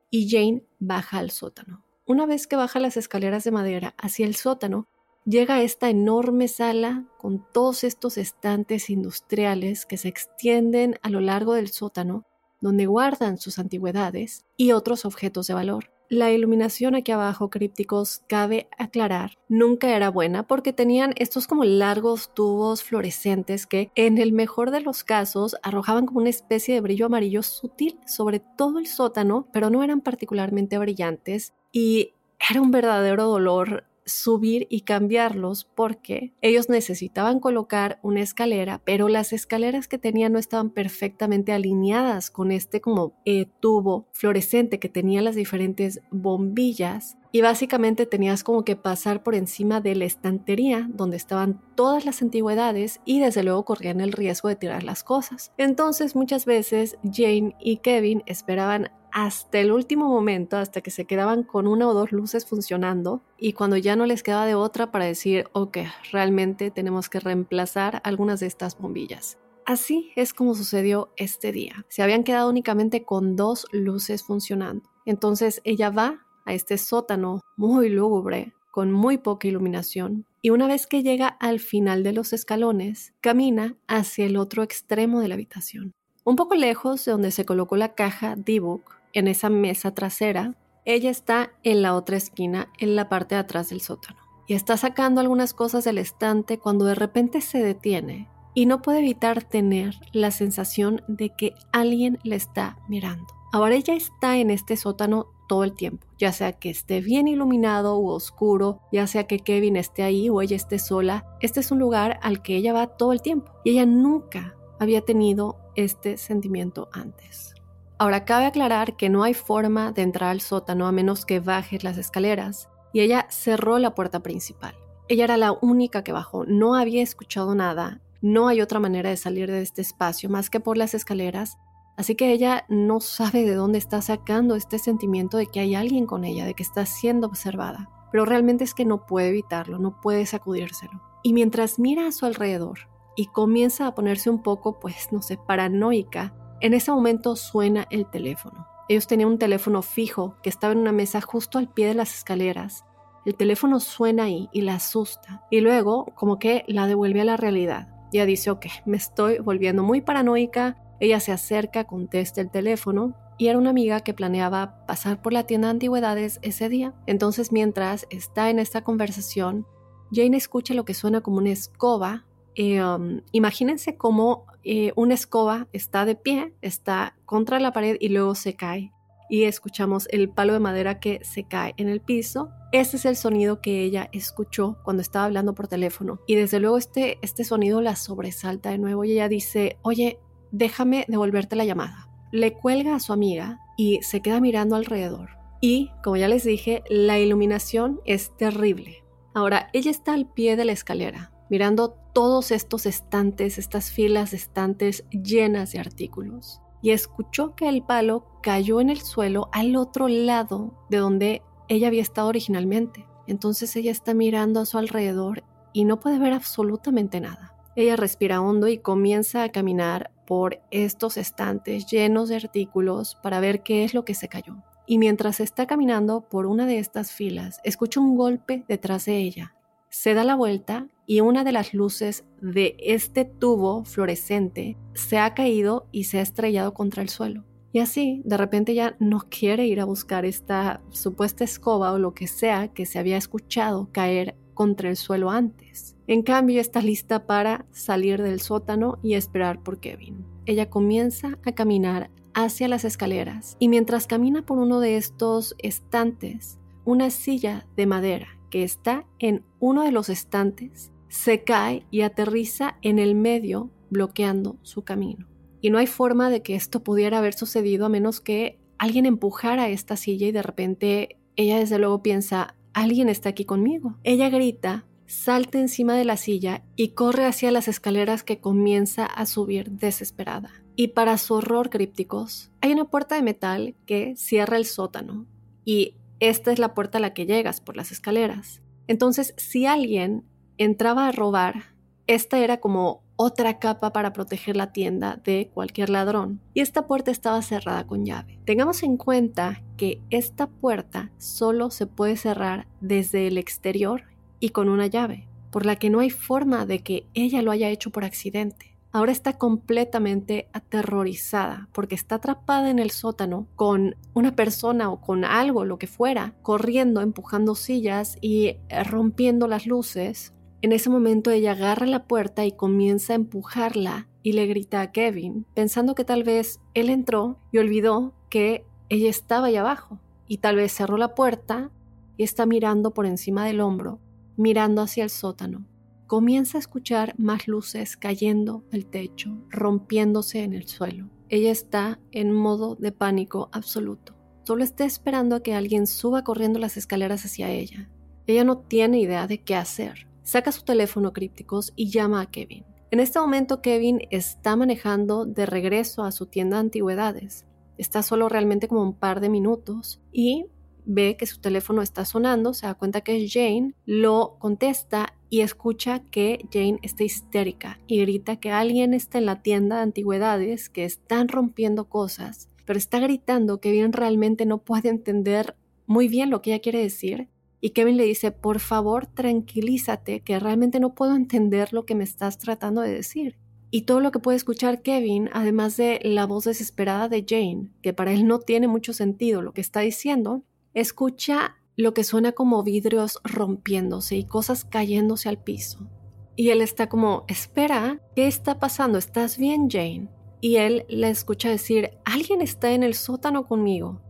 y 0.09 0.29
Jane 0.29 0.63
baja 0.79 1.19
al 1.19 1.29
sótano. 1.29 1.85
Una 2.05 2.25
vez 2.25 2.47
que 2.47 2.55
baja 2.55 2.79
las 2.79 2.97
escaleras 2.97 3.43
de 3.43 3.51
madera 3.51 3.93
hacia 3.97 4.25
el 4.25 4.35
sótano, 4.35 4.87
llega 5.25 5.55
a 5.55 5.61
esta 5.61 5.89
enorme 5.89 6.47
sala 6.47 7.05
con 7.17 7.45
todos 7.51 7.83
estos 7.83 8.17
estantes 8.17 8.89
industriales 8.89 9.85
que 9.85 9.97
se 9.97 10.07
extienden 10.07 10.99
a 11.01 11.09
lo 11.09 11.19
largo 11.19 11.53
del 11.53 11.69
sótano, 11.69 12.25
donde 12.61 12.85
guardan 12.85 13.37
sus 13.37 13.59
antigüedades 13.59 14.45
y 14.57 14.71
otros 14.71 15.05
objetos 15.05 15.47
de 15.47 15.53
valor. 15.53 15.91
La 16.11 16.31
iluminación 16.31 16.95
aquí 16.95 17.11
abajo, 17.11 17.51
crípticos, 17.51 18.23
cabe 18.27 18.67
aclarar, 18.79 19.37
nunca 19.47 19.95
era 19.95 20.09
buena 20.09 20.41
porque 20.41 20.73
tenían 20.73 21.13
estos 21.17 21.45
como 21.45 21.63
largos 21.63 22.33
tubos 22.33 22.81
fluorescentes 22.81 23.67
que 23.67 23.91
en 23.93 24.17
el 24.17 24.31
mejor 24.31 24.71
de 24.71 24.81
los 24.81 25.03
casos 25.03 25.55
arrojaban 25.61 26.07
como 26.07 26.21
una 26.21 26.31
especie 26.31 26.73
de 26.73 26.81
brillo 26.81 27.05
amarillo 27.05 27.43
sutil 27.43 27.99
sobre 28.07 28.39
todo 28.39 28.79
el 28.79 28.87
sótano, 28.87 29.47
pero 29.53 29.69
no 29.69 29.83
eran 29.83 30.01
particularmente 30.01 30.79
brillantes 30.79 31.53
y 31.71 32.13
era 32.49 32.59
un 32.59 32.71
verdadero 32.71 33.25
dolor 33.25 33.83
subir 34.11 34.67
y 34.69 34.81
cambiarlos 34.81 35.65
porque 35.75 36.33
ellos 36.41 36.69
necesitaban 36.69 37.39
colocar 37.39 37.99
una 38.01 38.21
escalera, 38.21 38.81
pero 38.83 39.07
las 39.07 39.33
escaleras 39.33 39.87
que 39.87 39.97
tenían 39.97 40.33
no 40.33 40.39
estaban 40.39 40.69
perfectamente 40.71 41.53
alineadas 41.53 42.31
con 42.31 42.51
este 42.51 42.81
como 42.81 43.13
eh, 43.25 43.45
tubo 43.59 44.07
fluorescente 44.11 44.79
que 44.79 44.89
tenía 44.89 45.21
las 45.21 45.35
diferentes 45.35 46.01
bombillas 46.11 47.18
y 47.31 47.41
básicamente 47.41 48.05
tenías 48.05 48.43
como 48.43 48.63
que 48.63 48.75
pasar 48.75 49.23
por 49.23 49.35
encima 49.35 49.81
de 49.81 49.95
la 49.95 50.05
estantería 50.05 50.87
donde 50.89 51.17
estaban 51.17 51.61
todas 51.75 52.05
las 52.05 52.21
antigüedades 52.21 53.01
y 53.05 53.19
desde 53.19 53.43
luego 53.43 53.65
corrían 53.65 54.01
el 54.01 54.11
riesgo 54.11 54.49
de 54.49 54.55
tirar 54.55 54.83
las 54.83 55.03
cosas. 55.03 55.51
Entonces 55.57 56.15
muchas 56.15 56.45
veces 56.45 56.97
Jane 57.03 57.55
y 57.59 57.77
Kevin 57.77 58.23
esperaban 58.25 58.91
hasta 59.11 59.59
el 59.59 59.71
último 59.71 60.07
momento, 60.07 60.57
hasta 60.57 60.81
que 60.81 60.91
se 60.91 61.05
quedaban 61.05 61.43
con 61.43 61.67
una 61.67 61.87
o 61.87 61.93
dos 61.93 62.11
luces 62.11 62.45
funcionando 62.45 63.23
y 63.37 63.53
cuando 63.53 63.77
ya 63.77 63.95
no 63.95 64.05
les 64.05 64.23
quedaba 64.23 64.45
de 64.45 64.55
otra 64.55 64.91
para 64.91 65.05
decir, 65.05 65.47
ok, 65.53 65.77
realmente 66.11 66.71
tenemos 66.71 67.09
que 67.09 67.19
reemplazar 67.19 68.01
algunas 68.03 68.39
de 68.39 68.47
estas 68.47 68.77
bombillas. 68.77 69.37
Así 69.65 70.11
es 70.15 70.33
como 70.33 70.55
sucedió 70.55 71.11
este 71.15 71.51
día. 71.51 71.85
Se 71.89 72.01
habían 72.01 72.23
quedado 72.23 72.49
únicamente 72.49 73.03
con 73.03 73.35
dos 73.35 73.67
luces 73.71 74.23
funcionando. 74.23 74.89
Entonces 75.05 75.61
ella 75.63 75.91
va 75.91 76.25
a 76.49 76.53
este 76.53 76.77
sótano 76.79 77.41
muy 77.57 77.89
lúgubre, 77.89 78.53
con 78.71 78.91
muy 78.91 79.19
poca 79.19 79.47
iluminación, 79.47 80.25
y 80.41 80.49
una 80.49 80.67
vez 80.67 80.87
que 80.87 81.03
llega 81.03 81.27
al 81.27 81.59
final 81.59 82.01
de 82.03 82.11
los 82.11 82.33
escalones, 82.33 83.13
camina 83.21 83.75
hacia 83.87 84.25
el 84.25 84.35
otro 84.35 84.63
extremo 84.63 85.19
de 85.19 85.27
la 85.27 85.35
habitación. 85.35 85.93
Un 86.23 86.35
poco 86.35 86.55
lejos 86.55 87.05
de 87.05 87.11
donde 87.11 87.31
se 87.31 87.45
colocó 87.45 87.77
la 87.77 87.93
caja 87.93 88.35
D-Book, 88.35 88.83
en 89.13 89.27
esa 89.27 89.49
mesa 89.49 89.93
trasera, 89.93 90.55
ella 90.85 91.11
está 91.11 91.51
en 91.63 91.81
la 91.81 91.95
otra 91.95 92.17
esquina, 92.17 92.69
en 92.79 92.95
la 92.95 93.09
parte 93.09 93.35
de 93.35 93.41
atrás 93.41 93.69
del 93.69 93.81
sótano, 93.81 94.19
y 94.47 94.55
está 94.55 94.75
sacando 94.75 95.21
algunas 95.21 95.53
cosas 95.53 95.83
del 95.83 95.99
estante 95.99 96.57
cuando 96.57 96.85
de 96.85 96.95
repente 96.95 97.41
se 97.41 97.61
detiene 97.61 98.27
y 98.55 98.65
no 98.65 98.81
puede 98.81 98.99
evitar 98.99 99.43
tener 99.43 99.95
la 100.13 100.31
sensación 100.31 101.03
de 101.07 101.29
que 101.29 101.53
alguien 101.71 102.17
le 102.23 102.35
está 102.35 102.79
mirando. 102.87 103.27
Ahora 103.51 103.75
ella 103.75 103.93
está 103.93 104.37
en 104.37 104.49
este 104.49 104.77
sótano 104.77 105.27
todo 105.49 105.65
el 105.65 105.73
tiempo, 105.73 106.07
ya 106.17 106.31
sea 106.31 106.53
que 106.53 106.69
esté 106.69 107.01
bien 107.01 107.27
iluminado 107.27 107.97
u 107.97 108.07
oscuro, 108.09 108.79
ya 108.93 109.07
sea 109.07 109.25
que 109.25 109.39
Kevin 109.39 109.75
esté 109.75 110.03
ahí 110.03 110.29
o 110.29 110.41
ella 110.41 110.55
esté 110.55 110.79
sola, 110.79 111.25
este 111.41 111.59
es 111.59 111.71
un 111.71 111.79
lugar 111.79 112.19
al 112.21 112.41
que 112.41 112.55
ella 112.55 112.71
va 112.71 112.87
todo 112.87 113.11
el 113.11 113.21
tiempo 113.21 113.51
y 113.65 113.71
ella 113.71 113.85
nunca 113.85 114.55
había 114.79 115.01
tenido 115.01 115.57
este 115.75 116.17
sentimiento 116.17 116.87
antes. 116.93 117.55
Ahora 117.97 118.23
cabe 118.25 118.45
aclarar 118.45 118.95
que 118.95 119.09
no 119.09 119.23
hay 119.23 119.33
forma 119.33 119.91
de 119.91 120.03
entrar 120.03 120.29
al 120.29 120.39
sótano 120.39 120.87
a 120.87 120.91
menos 120.91 121.25
que 121.25 121.39
bajes 121.39 121.83
las 121.83 121.97
escaleras 121.97 122.69
y 122.93 123.01
ella 123.01 123.25
cerró 123.29 123.79
la 123.79 123.95
puerta 123.95 124.21
principal. 124.21 124.75
Ella 125.07 125.23
era 125.23 125.37
la 125.37 125.51
única 125.51 126.03
que 126.03 126.13
bajó, 126.13 126.45
no 126.45 126.75
había 126.75 127.01
escuchado 127.01 127.55
nada, 127.55 128.01
no 128.21 128.47
hay 128.47 128.61
otra 128.61 128.79
manera 128.79 129.09
de 129.09 129.17
salir 129.17 129.49
de 129.49 129.63
este 129.63 129.81
espacio 129.81 130.29
más 130.29 130.51
que 130.51 130.59
por 130.59 130.77
las 130.77 130.93
escaleras, 130.93 131.57
así 131.99 132.15
que 132.15 132.31
ella 132.31 132.63
no 132.69 133.01
sabe 133.01 133.43
de 133.43 133.55
dónde 133.55 133.77
está 133.77 134.01
sacando 134.01 134.55
este 134.55 134.79
sentimiento 134.79 135.35
de 135.35 135.47
que 135.47 135.59
hay 135.59 135.75
alguien 135.75 136.05
con 136.05 136.23
ella, 136.23 136.45
de 136.45 136.53
que 136.53 136.63
está 136.63 136.85
siendo 136.85 137.27
observada, 137.27 137.89
pero 138.13 138.23
realmente 138.23 138.63
es 138.63 138.73
que 138.73 138.85
no 138.85 139.05
puede 139.05 139.27
evitarlo, 139.27 139.79
no 139.79 139.99
puede 139.99 140.25
sacudírselo. 140.25 141.01
Y 141.23 141.33
mientras 141.33 141.77
mira 141.77 142.07
a 142.07 142.13
su 142.13 142.25
alrededor 142.25 142.87
y 143.17 143.25
comienza 143.25 143.85
a 143.85 143.95
ponerse 143.95 144.29
un 144.29 144.41
poco, 144.41 144.79
pues 144.79 145.11
no 145.11 145.21
sé, 145.21 145.37
paranoica, 145.37 146.33
en 146.61 146.73
ese 146.73 146.89
momento 146.89 147.35
suena 147.35 147.85
el 147.89 148.09
teléfono. 148.09 148.65
Ellos 148.87 149.05
tenían 149.05 149.31
un 149.31 149.37
teléfono 149.37 149.81
fijo 149.81 150.37
que 150.41 150.49
estaba 150.49 150.71
en 150.71 150.79
una 150.79 150.93
mesa 150.93 151.19
justo 151.19 151.57
al 151.57 151.67
pie 151.67 151.87
de 151.87 151.95
las 151.95 152.15
escaleras. 152.15 152.85
El 153.25 153.35
teléfono 153.35 153.81
suena 153.81 154.23
ahí 154.23 154.47
y 154.53 154.61
la 154.61 154.75
asusta 154.75 155.45
y 155.51 155.59
luego 155.59 156.05
como 156.15 156.39
que 156.39 156.63
la 156.67 156.87
devuelve 156.87 157.19
a 157.19 157.25
la 157.25 157.35
realidad. 157.35 157.89
Ya 158.13 158.25
dice, 158.25 158.51
ok, 158.51 158.67
me 158.85 158.95
estoy 158.95 159.39
volviendo 159.39 159.83
muy 159.83 159.99
paranoica. 159.99 160.77
Ella 160.99 161.19
se 161.19 161.31
acerca, 161.31 161.85
contesta 161.85 162.41
el 162.41 162.51
teléfono 162.51 163.15
y 163.37 163.47
era 163.47 163.57
una 163.57 163.69
amiga 163.69 164.01
que 164.01 164.13
planeaba 164.13 164.85
pasar 164.85 165.21
por 165.21 165.31
la 165.31 165.45
tienda 165.45 165.67
de 165.69 165.71
antigüedades 165.71 166.39
ese 166.41 166.67
día. 166.67 166.93
Entonces 167.07 167.51
mientras 167.51 168.05
está 168.09 168.49
en 168.49 168.59
esta 168.59 168.83
conversación, 168.83 169.65
Jane 170.11 170.37
escucha 170.37 170.73
lo 170.73 170.85
que 170.85 170.93
suena 170.93 171.21
como 171.21 171.37
una 171.37 171.51
escoba. 171.51 172.25
Eh, 172.55 172.83
um, 172.83 173.21
imagínense 173.31 173.95
cómo 173.95 174.45
eh, 174.63 174.91
una 174.95 175.13
escoba 175.13 175.67
está 175.71 176.05
de 176.05 176.15
pie, 176.15 176.53
está 176.61 177.15
contra 177.25 177.59
la 177.59 177.71
pared 177.71 177.95
y 177.99 178.09
luego 178.09 178.35
se 178.35 178.55
cae. 178.55 178.91
Y 179.29 179.43
escuchamos 179.43 180.07
el 180.11 180.29
palo 180.29 180.53
de 180.53 180.59
madera 180.59 180.99
que 180.99 181.23
se 181.23 181.43
cae 181.43 181.75
en 181.77 181.87
el 181.87 182.01
piso. 182.01 182.49
Ese 182.71 182.97
es 182.97 183.05
el 183.05 183.15
sonido 183.15 183.61
que 183.61 183.83
ella 183.83 184.09
escuchó 184.11 184.79
cuando 184.83 185.01
estaba 185.01 185.25
hablando 185.25 185.53
por 185.53 185.67
teléfono. 185.67 186.19
Y 186.25 186.35
desde 186.35 186.59
luego 186.59 186.77
este, 186.77 187.19
este 187.21 187.43
sonido 187.43 187.79
la 187.79 187.95
sobresalta 187.95 188.71
de 188.71 188.79
nuevo 188.79 189.05
y 189.05 189.11
ella 189.11 189.29
dice, 189.29 189.77
oye, 189.83 190.19
déjame 190.51 191.05
devolverte 191.07 191.55
la 191.55 191.65
llamada. 191.65 192.07
Le 192.31 192.53
cuelga 192.53 192.95
a 192.95 192.99
su 192.99 193.13
amiga 193.13 193.59
y 193.77 194.01
se 194.01 194.21
queda 194.21 194.39
mirando 194.39 194.75
alrededor. 194.75 195.31
Y, 195.61 195.91
como 196.03 196.17
ya 196.17 196.27
les 196.27 196.43
dije, 196.43 196.83
la 196.89 197.19
iluminación 197.19 197.99
es 198.05 198.35
terrible. 198.37 199.03
Ahora, 199.33 199.69
ella 199.73 199.91
está 199.91 200.13
al 200.13 200.27
pie 200.31 200.55
de 200.55 200.65
la 200.65 200.71
escalera, 200.71 201.31
mirando 201.49 201.95
todos 202.13 202.51
estos 202.51 202.85
estantes, 202.85 203.57
estas 203.57 203.91
filas 203.91 204.31
de 204.31 204.37
estantes 204.37 205.05
llenas 205.11 205.71
de 205.71 205.79
artículos, 205.79 206.61
y 206.81 206.91
escuchó 206.91 207.55
que 207.55 207.67
el 207.67 207.83
palo 207.83 208.25
cayó 208.41 208.79
en 208.81 208.89
el 208.89 209.01
suelo 209.01 209.49
al 209.51 209.75
otro 209.75 210.07
lado 210.07 210.85
de 210.89 210.97
donde 210.97 211.41
ella 211.67 211.87
había 211.87 212.01
estado 212.01 212.29
originalmente. 212.29 213.05
Entonces 213.27 213.75
ella 213.75 213.91
está 213.91 214.13
mirando 214.13 214.61
a 214.61 214.65
su 214.65 214.77
alrededor 214.77 215.43
y 215.73 215.85
no 215.85 215.99
puede 215.99 216.19
ver 216.19 216.33
absolutamente 216.33 217.19
nada. 217.19 217.55
Ella 217.75 217.95
respira 217.95 218.41
hondo 218.41 218.67
y 218.67 218.79
comienza 218.79 219.43
a 219.43 219.49
caminar 219.49 220.11
por 220.29 220.61
estos 220.71 221.17
estantes 221.17 221.87
llenos 221.87 222.29
de 222.29 222.37
artículos 222.37 223.17
para 223.21 223.41
ver 223.41 223.63
qué 223.63 223.83
es 223.83 223.93
lo 223.93 224.05
que 224.05 224.13
se 224.13 224.29
cayó. 224.29 224.63
Y 224.87 224.97
mientras 224.97 225.41
está 225.41 225.67
caminando 225.67 226.21
por 226.21 226.45
una 226.45 226.65
de 226.65 226.79
estas 226.79 227.11
filas, 227.11 227.59
escucha 227.65 227.99
un 227.99 228.15
golpe 228.15 228.63
detrás 228.69 229.03
de 229.05 229.17
ella 229.17 229.55
se 229.89 230.13
da 230.13 230.23
la 230.23 230.35
vuelta 230.35 230.87
y 231.05 231.21
una 231.21 231.43
de 231.43 231.51
las 231.51 231.73
luces 231.73 232.23
de 232.41 232.77
este 232.79 233.25
tubo 233.25 233.83
fluorescente 233.83 234.77
se 234.93 235.17
ha 235.17 235.33
caído 235.33 235.87
y 235.91 236.05
se 236.05 236.19
ha 236.19 236.21
estrellado 236.21 236.73
contra 236.73 237.01
el 237.01 237.09
suelo. 237.09 237.43
Y 237.71 237.79
así, 237.79 238.21
de 238.25 238.37
repente 238.37 238.73
ya 238.73 238.95
no 238.99 239.19
quiere 239.29 239.65
ir 239.65 239.79
a 239.79 239.85
buscar 239.85 240.25
esta 240.25 240.81
supuesta 240.91 241.43
escoba 241.43 241.91
o 241.91 241.99
lo 241.99 242.13
que 242.13 242.27
sea 242.27 242.69
que 242.69 242.85
se 242.85 242.99
había 242.99 243.17
escuchado 243.17 243.89
caer 243.91 244.35
contra 244.59 244.89
el 244.89 244.97
suelo 244.97 245.29
antes. 245.29 245.95
En 246.05 246.21
cambio, 246.21 246.59
está 246.59 246.81
lista 246.81 247.25
para 247.25 247.65
salir 247.71 248.21
del 248.21 248.41
sótano 248.41 248.99
y 249.01 249.13
esperar 249.13 249.63
por 249.63 249.79
Kevin. 249.79 250.25
Ella 250.45 250.69
comienza 250.69 251.39
a 251.45 251.53
caminar 251.53 252.11
hacia 252.33 252.67
las 252.67 252.83
escaleras 252.83 253.55
y 253.57 253.69
mientras 253.69 254.05
camina 254.05 254.45
por 254.45 254.57
uno 254.57 254.81
de 254.81 254.97
estos 254.97 255.55
estantes, 255.59 256.59
una 256.83 257.09
silla 257.09 257.67
de 257.77 257.85
madera 257.85 258.37
que 258.49 258.63
está 258.63 259.05
en 259.17 259.45
uno 259.61 259.83
de 259.83 259.93
los 259.93 260.09
estantes 260.09 260.91
se 261.07 261.45
cae 261.45 261.85
y 261.89 262.01
aterriza 262.01 262.79
en 262.81 262.99
el 262.99 263.15
medio 263.15 263.69
bloqueando 263.89 264.57
su 264.61 264.83
camino. 264.83 265.25
Y 265.61 265.69
no 265.69 265.77
hay 265.77 265.87
forma 265.87 266.29
de 266.29 266.41
que 266.41 266.55
esto 266.55 266.83
pudiera 266.83 267.19
haber 267.19 267.33
sucedido 267.33 267.85
a 267.85 267.89
menos 267.89 268.19
que 268.19 268.59
alguien 268.77 269.05
empujara 269.05 269.69
esta 269.69 269.95
silla 269.95 270.27
y 270.27 270.33
de 270.33 270.43
repente 270.43 271.17
ella 271.37 271.59
desde 271.59 271.79
luego 271.79 272.03
piensa, 272.03 272.55
alguien 272.79 273.09
está 273.09 273.29
aquí 273.29 273.45
conmigo. 273.45 273.97
Ella 274.03 274.29
grita, 274.29 274.85
salta 275.05 275.59
encima 275.59 275.95
de 275.95 276.05
la 276.05 276.17
silla 276.17 276.63
y 276.75 276.89
corre 276.89 277.25
hacia 277.25 277.51
las 277.51 277.67
escaleras 277.67 278.23
que 278.23 278.39
comienza 278.39 279.05
a 279.05 279.25
subir 279.25 279.71
desesperada. 279.71 280.51
Y 280.75 280.89
para 280.89 281.17
su 281.17 281.33
horror 281.33 281.69
crípticos, 281.69 282.51
hay 282.61 282.71
una 282.71 282.85
puerta 282.85 283.15
de 283.15 283.21
metal 283.21 283.75
que 283.85 284.15
cierra 284.15 284.57
el 284.57 284.65
sótano 284.65 285.25
y 285.65 285.95
esta 286.19 286.51
es 286.51 286.59
la 286.59 286.73
puerta 286.73 286.99
a 286.99 287.01
la 287.01 287.13
que 287.13 287.25
llegas 287.25 287.59
por 287.59 287.75
las 287.75 287.91
escaleras. 287.91 288.61
Entonces, 288.87 289.33
si 289.37 289.65
alguien 289.65 290.23
entraba 290.57 291.07
a 291.07 291.11
robar, 291.11 291.75
esta 292.07 292.39
era 292.39 292.59
como 292.59 293.03
otra 293.21 293.59
capa 293.59 293.91
para 293.91 294.13
proteger 294.13 294.55
la 294.55 294.71
tienda 294.71 295.19
de 295.25 295.51
cualquier 295.53 295.89
ladrón. 295.89 296.39
Y 296.53 296.61
esta 296.61 296.87
puerta 296.87 297.11
estaba 297.11 297.41
cerrada 297.41 297.85
con 297.85 298.05
llave. 298.05 298.39
Tengamos 298.45 298.81
en 298.81 298.95
cuenta 298.95 299.61
que 299.75 300.01
esta 300.09 300.47
puerta 300.47 301.11
solo 301.17 301.69
se 301.69 301.85
puede 301.85 302.15
cerrar 302.15 302.67
desde 302.79 303.27
el 303.27 303.37
exterior 303.37 304.03
y 304.39 304.51
con 304.51 304.69
una 304.69 304.87
llave, 304.87 305.27
por 305.51 305.65
la 305.65 305.75
que 305.75 305.89
no 305.89 305.99
hay 305.99 306.11
forma 306.11 306.65
de 306.65 306.79
que 306.79 307.07
ella 307.13 307.41
lo 307.41 307.51
haya 307.51 307.67
hecho 307.67 307.89
por 307.89 308.05
accidente 308.05 308.69
ahora 308.91 309.11
está 309.11 309.37
completamente 309.37 310.49
aterrorizada 310.53 311.69
porque 311.73 311.95
está 311.95 312.15
atrapada 312.15 312.69
en 312.69 312.79
el 312.79 312.91
sótano 312.91 313.47
con 313.55 313.95
una 314.13 314.35
persona 314.35 314.89
o 314.89 314.99
con 314.99 315.23
algo, 315.25 315.65
lo 315.65 315.77
que 315.77 315.87
fuera, 315.87 316.33
corriendo, 316.41 317.01
empujando 317.01 317.55
sillas 317.55 318.17
y 318.21 318.45
eh, 318.47 318.83
rompiendo 318.83 319.47
las 319.47 319.67
luces. 319.67 320.33
En 320.61 320.71
ese 320.71 320.89
momento 320.89 321.31
ella 321.31 321.51
agarra 321.51 321.85
la 321.85 322.05
puerta 322.05 322.45
y 322.45 322.51
comienza 322.51 323.13
a 323.13 323.15
empujarla 323.15 324.07
y 324.23 324.33
le 324.33 324.45
grita 324.47 324.81
a 324.81 324.91
Kevin, 324.91 325.45
pensando 325.53 325.95
que 325.95 326.03
tal 326.03 326.23
vez 326.23 326.59
él 326.73 326.89
entró 326.89 327.39
y 327.51 327.59
olvidó 327.59 328.13
que 328.29 328.65
ella 328.89 329.09
estaba 329.09 329.47
ahí 329.47 329.55
abajo 329.55 329.99
y 330.27 330.37
tal 330.37 330.57
vez 330.57 330.71
cerró 330.71 330.97
la 330.97 331.15
puerta 331.15 331.71
y 332.17 332.23
está 332.23 332.45
mirando 332.45 332.93
por 332.93 333.05
encima 333.05 333.45
del 333.45 333.61
hombro, 333.61 333.99
mirando 334.35 334.81
hacia 334.81 335.03
el 335.03 335.09
sótano 335.09 335.65
comienza 336.09 336.57
a 336.57 336.59
escuchar 336.59 337.13
más 337.19 337.47
luces 337.47 337.95
cayendo 337.95 338.63
del 338.71 338.87
techo, 338.87 339.37
rompiéndose 339.51 340.41
en 340.41 340.53
el 340.53 340.67
suelo. 340.67 341.07
Ella 341.29 341.51
está 341.51 341.99
en 342.11 342.33
modo 342.33 342.73
de 342.73 342.91
pánico 342.91 343.47
absoluto. 343.51 344.15
Solo 344.43 344.63
está 344.63 344.85
esperando 344.85 345.35
a 345.35 345.43
que 345.43 345.53
alguien 345.53 345.85
suba 345.85 346.23
corriendo 346.23 346.57
las 346.57 346.77
escaleras 346.77 347.25
hacia 347.25 347.51
ella. 347.51 347.91
Ella 348.25 348.43
no 348.43 348.57
tiene 348.57 348.99
idea 348.99 349.27
de 349.27 349.43
qué 349.43 349.55
hacer. 349.55 350.07
Saca 350.29 350.51
su 350.51 350.61
teléfono 350.61 351.11
crípticos 351.11 351.73
y 351.75 351.89
llama 351.89 352.21
a 352.21 352.29
Kevin. 352.29 352.63
En 352.91 352.99
este 352.99 353.19
momento 353.19 353.63
Kevin 353.63 354.01
está 354.11 354.55
manejando 354.55 355.25
de 355.25 355.47
regreso 355.47 356.03
a 356.03 356.11
su 356.11 356.27
tienda 356.27 356.57
de 356.57 356.61
antigüedades. 356.61 357.47
Está 357.79 358.03
solo 358.03 358.29
realmente 358.29 358.67
como 358.67 358.83
un 358.83 358.93
par 358.93 359.21
de 359.21 359.29
minutos 359.29 360.03
y 360.11 360.45
ve 360.85 361.17
que 361.17 361.25
su 361.25 361.41
teléfono 361.41 361.81
está 361.81 362.05
sonando, 362.05 362.53
se 362.53 362.67
da 362.67 362.75
cuenta 362.75 363.01
que 363.01 363.17
es 363.17 363.33
Jane, 363.33 363.73
lo 363.87 364.35
contesta 364.37 365.15
y 365.31 365.41
escucha 365.41 366.03
que 366.11 366.45
Jane 366.53 366.77
está 366.83 367.03
histérica 367.03 367.79
y 367.87 367.99
grita 368.01 368.35
que 368.35 368.51
alguien 368.51 368.93
está 368.93 369.17
en 369.17 369.25
la 369.25 369.41
tienda 369.41 369.77
de 369.77 369.81
antigüedades, 369.81 370.69
que 370.69 370.85
están 370.85 371.27
rompiendo 371.27 371.89
cosas, 371.89 372.49
pero 372.67 372.77
está 372.77 372.99
gritando 372.99 373.59
que 373.59 373.71
bien 373.71 373.93
realmente 373.93 374.45
no 374.45 374.59
puede 374.59 374.89
entender 374.89 375.55
muy 375.87 376.07
bien 376.07 376.29
lo 376.29 376.43
que 376.43 376.51
ella 376.51 376.61
quiere 376.61 376.83
decir. 376.83 377.29
Y 377.61 377.71
Kevin 377.71 377.97
le 377.97 378.05
dice, 378.05 378.31
por 378.31 378.59
favor, 378.59 379.07
tranquilízate, 379.07 380.21
que 380.21 380.39
realmente 380.39 380.79
no 380.79 380.95
puedo 380.95 381.15
entender 381.15 381.73
lo 381.73 381.85
que 381.85 381.95
me 381.95 382.03
estás 382.03 382.37
tratando 382.37 382.81
de 382.81 382.91
decir. 382.91 383.37
Y 383.71 383.83
todo 383.83 383.99
lo 383.99 384.11
que 384.11 384.19
puede 384.19 384.37
escuchar 384.37 384.81
Kevin, 384.81 385.29
además 385.33 385.77
de 385.77 385.99
la 386.03 386.25
voz 386.25 386.45
desesperada 386.45 387.07
de 387.07 387.25
Jane, 387.27 387.71
que 387.81 387.93
para 387.93 388.11
él 388.11 388.25
no 388.25 388.39
tiene 388.39 388.67
mucho 388.67 388.93
sentido 388.93 389.41
lo 389.41 389.53
que 389.53 389.61
está 389.61 389.81
diciendo, 389.81 390.43
escucha 390.73 391.57
lo 391.75 391.93
que 391.93 392.03
suena 392.03 392.31
como 392.31 392.63
vidrios 392.63 393.19
rompiéndose 393.23 394.15
y 394.15 394.23
cosas 394.25 394.65
cayéndose 394.65 395.29
al 395.29 395.41
piso. 395.41 395.87
Y 396.35 396.49
él 396.49 396.61
está 396.61 396.89
como, 396.89 397.25
espera, 397.27 398.01
¿qué 398.15 398.27
está 398.27 398.59
pasando? 398.59 398.97
¿Estás 398.97 399.37
bien, 399.37 399.69
Jane? 399.69 400.09
Y 400.41 400.55
él 400.55 400.85
le 400.87 401.09
escucha 401.09 401.49
decir, 401.49 401.91
alguien 402.05 402.41
está 402.41 402.71
en 402.71 402.83
el 402.83 402.95
sótano 402.95 403.45
conmigo. 403.45 404.01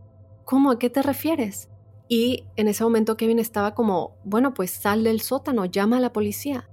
¿cómo? 0.50 0.72
¿A 0.72 0.80
qué 0.80 0.90
te 0.90 1.00
refieres? 1.00 1.69
Y 2.12 2.42
en 2.56 2.66
ese 2.66 2.82
momento 2.82 3.16
Kevin 3.16 3.38
estaba 3.38 3.72
como, 3.72 4.16
bueno, 4.24 4.52
pues 4.52 4.72
sal 4.72 5.04
del 5.04 5.20
sótano, 5.20 5.64
llama 5.64 5.98
a 5.98 6.00
la 6.00 6.12
policía. 6.12 6.68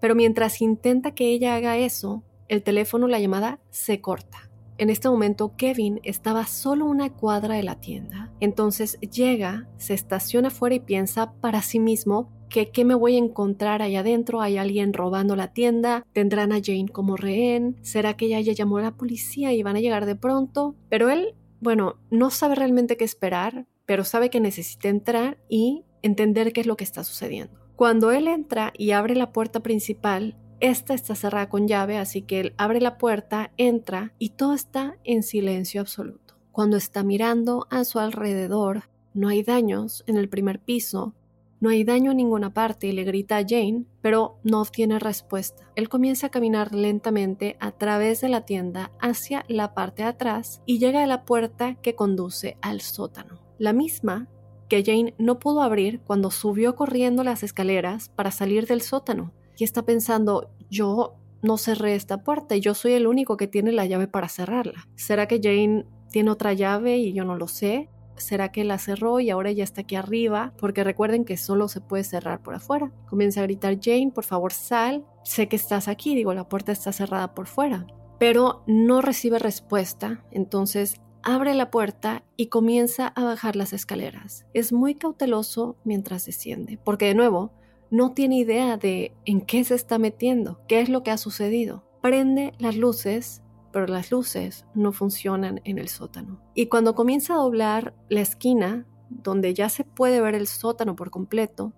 Pero 0.00 0.16
mientras 0.16 0.60
intenta 0.60 1.14
que 1.14 1.30
ella 1.30 1.54
haga 1.54 1.76
eso, 1.76 2.24
el 2.48 2.64
teléfono, 2.64 3.06
la 3.06 3.20
llamada, 3.20 3.60
se 3.70 4.00
corta. 4.00 4.50
En 4.78 4.90
este 4.90 5.08
momento 5.08 5.54
Kevin 5.56 6.00
estaba 6.02 6.46
solo 6.46 6.86
una 6.86 7.10
cuadra 7.10 7.54
de 7.54 7.62
la 7.62 7.78
tienda. 7.78 8.32
Entonces 8.40 8.98
llega, 8.98 9.68
se 9.76 9.94
estaciona 9.94 10.48
afuera 10.48 10.74
y 10.74 10.80
piensa 10.80 11.32
para 11.34 11.62
sí 11.62 11.78
mismo 11.78 12.32
que 12.48 12.72
qué 12.72 12.84
me 12.84 12.96
voy 12.96 13.14
a 13.14 13.20
encontrar 13.20 13.82
allá 13.82 14.00
adentro, 14.00 14.40
hay 14.40 14.56
alguien 14.56 14.92
robando 14.92 15.36
la 15.36 15.52
tienda, 15.52 16.04
tendrán 16.12 16.50
a 16.50 16.60
Jane 16.60 16.88
como 16.88 17.16
rehén, 17.16 17.76
será 17.82 18.14
que 18.14 18.26
ella 18.26 18.40
ya 18.40 18.52
llamó 18.52 18.78
a 18.78 18.82
la 18.82 18.96
policía 18.96 19.52
y 19.52 19.62
van 19.62 19.76
a 19.76 19.80
llegar 19.80 20.06
de 20.06 20.16
pronto. 20.16 20.74
Pero 20.88 21.08
él, 21.08 21.36
bueno, 21.60 22.00
no 22.10 22.30
sabe 22.30 22.56
realmente 22.56 22.96
qué 22.96 23.04
esperar, 23.04 23.68
pero 23.86 24.04
sabe 24.04 24.30
que 24.30 24.40
necesita 24.40 24.88
entrar 24.88 25.38
y 25.48 25.84
entender 26.02 26.52
qué 26.52 26.62
es 26.62 26.66
lo 26.66 26.76
que 26.76 26.84
está 26.84 27.04
sucediendo. 27.04 27.60
Cuando 27.76 28.12
él 28.12 28.28
entra 28.28 28.72
y 28.76 28.92
abre 28.92 29.14
la 29.14 29.32
puerta 29.32 29.60
principal, 29.60 30.36
esta 30.60 30.94
está 30.94 31.16
cerrada 31.16 31.48
con 31.48 31.66
llave, 31.66 31.98
así 31.98 32.22
que 32.22 32.40
él 32.40 32.54
abre 32.56 32.80
la 32.80 32.96
puerta, 32.96 33.50
entra 33.56 34.12
y 34.18 34.30
todo 34.30 34.54
está 34.54 34.96
en 35.02 35.24
silencio 35.24 35.80
absoluto. 35.80 36.36
Cuando 36.52 36.76
está 36.76 37.02
mirando 37.02 37.66
a 37.70 37.84
su 37.84 37.98
alrededor, 37.98 38.84
no 39.14 39.28
hay 39.28 39.42
daños 39.42 40.04
en 40.06 40.16
el 40.16 40.28
primer 40.28 40.60
piso, 40.60 41.14
no 41.58 41.70
hay 41.70 41.84
daño 41.84 42.10
en 42.10 42.16
ninguna 42.16 42.52
parte 42.52 42.86
y 42.88 42.92
le 42.92 43.04
grita 43.04 43.36
a 43.36 43.44
Jane, 43.48 43.84
pero 44.00 44.38
no 44.42 44.60
obtiene 44.60 44.98
respuesta. 44.98 45.70
Él 45.76 45.88
comienza 45.88 46.28
a 46.28 46.30
caminar 46.30 46.74
lentamente 46.74 47.56
a 47.60 47.72
través 47.72 48.20
de 48.20 48.28
la 48.28 48.44
tienda 48.44 48.90
hacia 49.00 49.44
la 49.48 49.74
parte 49.74 50.02
de 50.02 50.10
atrás 50.10 50.62
y 50.66 50.78
llega 50.78 51.02
a 51.02 51.06
la 51.06 51.24
puerta 51.24 51.74
que 51.76 51.94
conduce 51.94 52.56
al 52.62 52.80
sótano. 52.80 53.41
La 53.58 53.72
misma 53.72 54.28
que 54.68 54.82
Jane 54.82 55.14
no 55.18 55.38
pudo 55.38 55.62
abrir 55.62 56.00
cuando 56.00 56.30
subió 56.30 56.74
corriendo 56.76 57.24
las 57.24 57.42
escaleras 57.42 58.08
para 58.08 58.30
salir 58.30 58.66
del 58.66 58.80
sótano 58.80 59.32
y 59.56 59.64
está 59.64 59.82
pensando, 59.82 60.50
yo 60.70 61.16
no 61.42 61.58
cerré 61.58 61.94
esta 61.94 62.22
puerta 62.24 62.56
y 62.56 62.60
yo 62.60 62.74
soy 62.74 62.92
el 62.92 63.06
único 63.06 63.36
que 63.36 63.48
tiene 63.48 63.72
la 63.72 63.84
llave 63.84 64.08
para 64.08 64.28
cerrarla. 64.28 64.88
¿Será 64.94 65.26
que 65.26 65.40
Jane 65.42 65.86
tiene 66.10 66.30
otra 66.30 66.52
llave 66.52 66.98
y 66.98 67.12
yo 67.12 67.24
no 67.24 67.36
lo 67.36 67.48
sé? 67.48 67.90
¿Será 68.16 68.52
que 68.52 68.64
la 68.64 68.78
cerró 68.78 69.20
y 69.20 69.30
ahora 69.30 69.50
ya 69.52 69.64
está 69.64 69.82
aquí 69.82 69.96
arriba? 69.96 70.52
Porque 70.58 70.84
recuerden 70.84 71.24
que 71.24 71.36
solo 71.36 71.68
se 71.68 71.80
puede 71.80 72.04
cerrar 72.04 72.42
por 72.42 72.54
afuera. 72.54 72.92
Comienza 73.08 73.40
a 73.40 73.44
gritar 73.44 73.78
Jane, 73.82 74.12
por 74.14 74.24
favor 74.24 74.52
sal. 74.52 75.04
Sé 75.24 75.48
que 75.48 75.56
estás 75.56 75.88
aquí, 75.88 76.14
digo, 76.14 76.32
la 76.32 76.48
puerta 76.48 76.72
está 76.72 76.92
cerrada 76.92 77.34
por 77.34 77.46
fuera. 77.46 77.86
Pero 78.18 78.62
no 78.66 79.02
recibe 79.02 79.38
respuesta, 79.38 80.24
entonces 80.30 81.00
abre 81.22 81.54
la 81.54 81.70
puerta 81.70 82.24
y 82.36 82.46
comienza 82.46 83.08
a 83.08 83.24
bajar 83.24 83.56
las 83.56 83.72
escaleras. 83.72 84.46
Es 84.54 84.72
muy 84.72 84.94
cauteloso 84.94 85.76
mientras 85.84 86.26
desciende, 86.26 86.78
porque 86.82 87.06
de 87.06 87.14
nuevo, 87.14 87.52
no 87.90 88.12
tiene 88.12 88.38
idea 88.38 88.76
de 88.76 89.14
en 89.24 89.42
qué 89.42 89.64
se 89.64 89.74
está 89.74 89.98
metiendo, 89.98 90.60
qué 90.66 90.80
es 90.80 90.88
lo 90.88 91.02
que 91.02 91.10
ha 91.10 91.18
sucedido. 91.18 91.84
Prende 92.00 92.54
las 92.58 92.76
luces, 92.76 93.42
pero 93.70 93.86
las 93.86 94.10
luces 94.10 94.64
no 94.74 94.92
funcionan 94.92 95.60
en 95.64 95.78
el 95.78 95.88
sótano. 95.88 96.40
Y 96.54 96.66
cuando 96.66 96.94
comienza 96.94 97.34
a 97.34 97.38
doblar 97.38 97.94
la 98.08 98.20
esquina, 98.20 98.86
donde 99.10 99.52
ya 99.52 99.68
se 99.68 99.84
puede 99.84 100.20
ver 100.20 100.34
el 100.34 100.46
sótano 100.46 100.96
por 100.96 101.10
completo, 101.10 101.72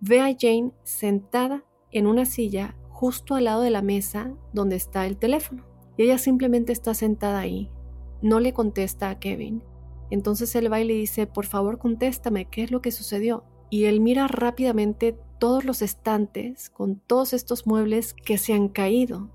ve 0.00 0.20
a 0.20 0.34
Jane 0.38 0.72
sentada 0.82 1.64
en 1.92 2.06
una 2.08 2.24
silla 2.24 2.76
justo 2.90 3.36
al 3.36 3.44
lado 3.44 3.62
de 3.62 3.70
la 3.70 3.82
mesa 3.82 4.32
donde 4.52 4.76
está 4.76 5.06
el 5.06 5.16
teléfono. 5.16 5.64
Y 5.96 6.04
ella 6.04 6.18
simplemente 6.18 6.72
está 6.72 6.94
sentada 6.94 7.38
ahí. 7.38 7.70
No 8.22 8.40
le 8.40 8.52
contesta 8.52 9.10
a 9.10 9.18
Kevin. 9.18 9.62
Entonces 10.10 10.54
él 10.54 10.72
va 10.72 10.80
y 10.80 10.84
le 10.84 10.94
dice, 10.94 11.26
por 11.26 11.46
favor 11.46 11.78
contéstame, 11.78 12.46
¿qué 12.46 12.62
es 12.62 12.70
lo 12.70 12.80
que 12.80 12.92
sucedió? 12.92 13.44
Y 13.70 13.84
él 13.84 14.00
mira 14.00 14.28
rápidamente 14.28 15.16
todos 15.38 15.64
los 15.64 15.82
estantes 15.82 16.70
con 16.70 16.96
todos 16.96 17.32
estos 17.32 17.66
muebles 17.66 18.14
que 18.14 18.38
se 18.38 18.52
han 18.52 18.68
caído 18.68 19.30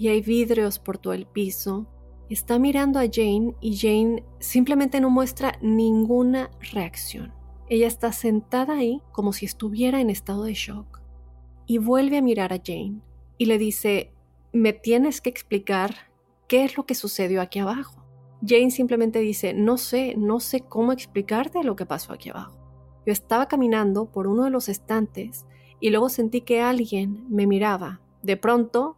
y 0.00 0.08
hay 0.08 0.22
vidrios 0.22 0.78
por 0.78 0.96
todo 0.96 1.12
el 1.12 1.26
piso. 1.26 1.86
Está 2.30 2.58
mirando 2.58 2.98
a 2.98 3.02
Jane 3.12 3.54
y 3.60 3.76
Jane 3.76 4.24
simplemente 4.38 4.98
no 4.98 5.10
muestra 5.10 5.58
ninguna 5.60 6.50
reacción. 6.72 7.34
Ella 7.68 7.86
está 7.86 8.10
sentada 8.12 8.78
ahí 8.78 9.02
como 9.12 9.34
si 9.34 9.44
estuviera 9.44 10.00
en 10.00 10.08
estado 10.08 10.44
de 10.44 10.54
shock. 10.54 11.02
Y 11.66 11.76
vuelve 11.76 12.16
a 12.16 12.22
mirar 12.22 12.54
a 12.54 12.62
Jane 12.64 13.02
y 13.36 13.44
le 13.44 13.58
dice, 13.58 14.14
me 14.54 14.72
tienes 14.72 15.20
que 15.20 15.28
explicar 15.28 15.94
qué 16.48 16.64
es 16.64 16.78
lo 16.78 16.86
que 16.86 16.94
sucedió 16.94 17.42
aquí 17.42 17.58
abajo. 17.58 17.99
Jane 18.46 18.70
simplemente 18.70 19.18
dice, 19.18 19.52
no 19.54 19.76
sé, 19.76 20.14
no 20.16 20.40
sé 20.40 20.60
cómo 20.60 20.92
explicarte 20.92 21.62
lo 21.62 21.76
que 21.76 21.86
pasó 21.86 22.12
aquí 22.12 22.30
abajo. 22.30 22.58
Yo 23.06 23.12
estaba 23.12 23.48
caminando 23.48 24.06
por 24.06 24.26
uno 24.26 24.44
de 24.44 24.50
los 24.50 24.68
estantes 24.68 25.46
y 25.80 25.90
luego 25.90 26.08
sentí 26.08 26.42
que 26.42 26.60
alguien 26.60 27.26
me 27.28 27.46
miraba. 27.46 28.00
De 28.22 28.36
pronto, 28.36 28.96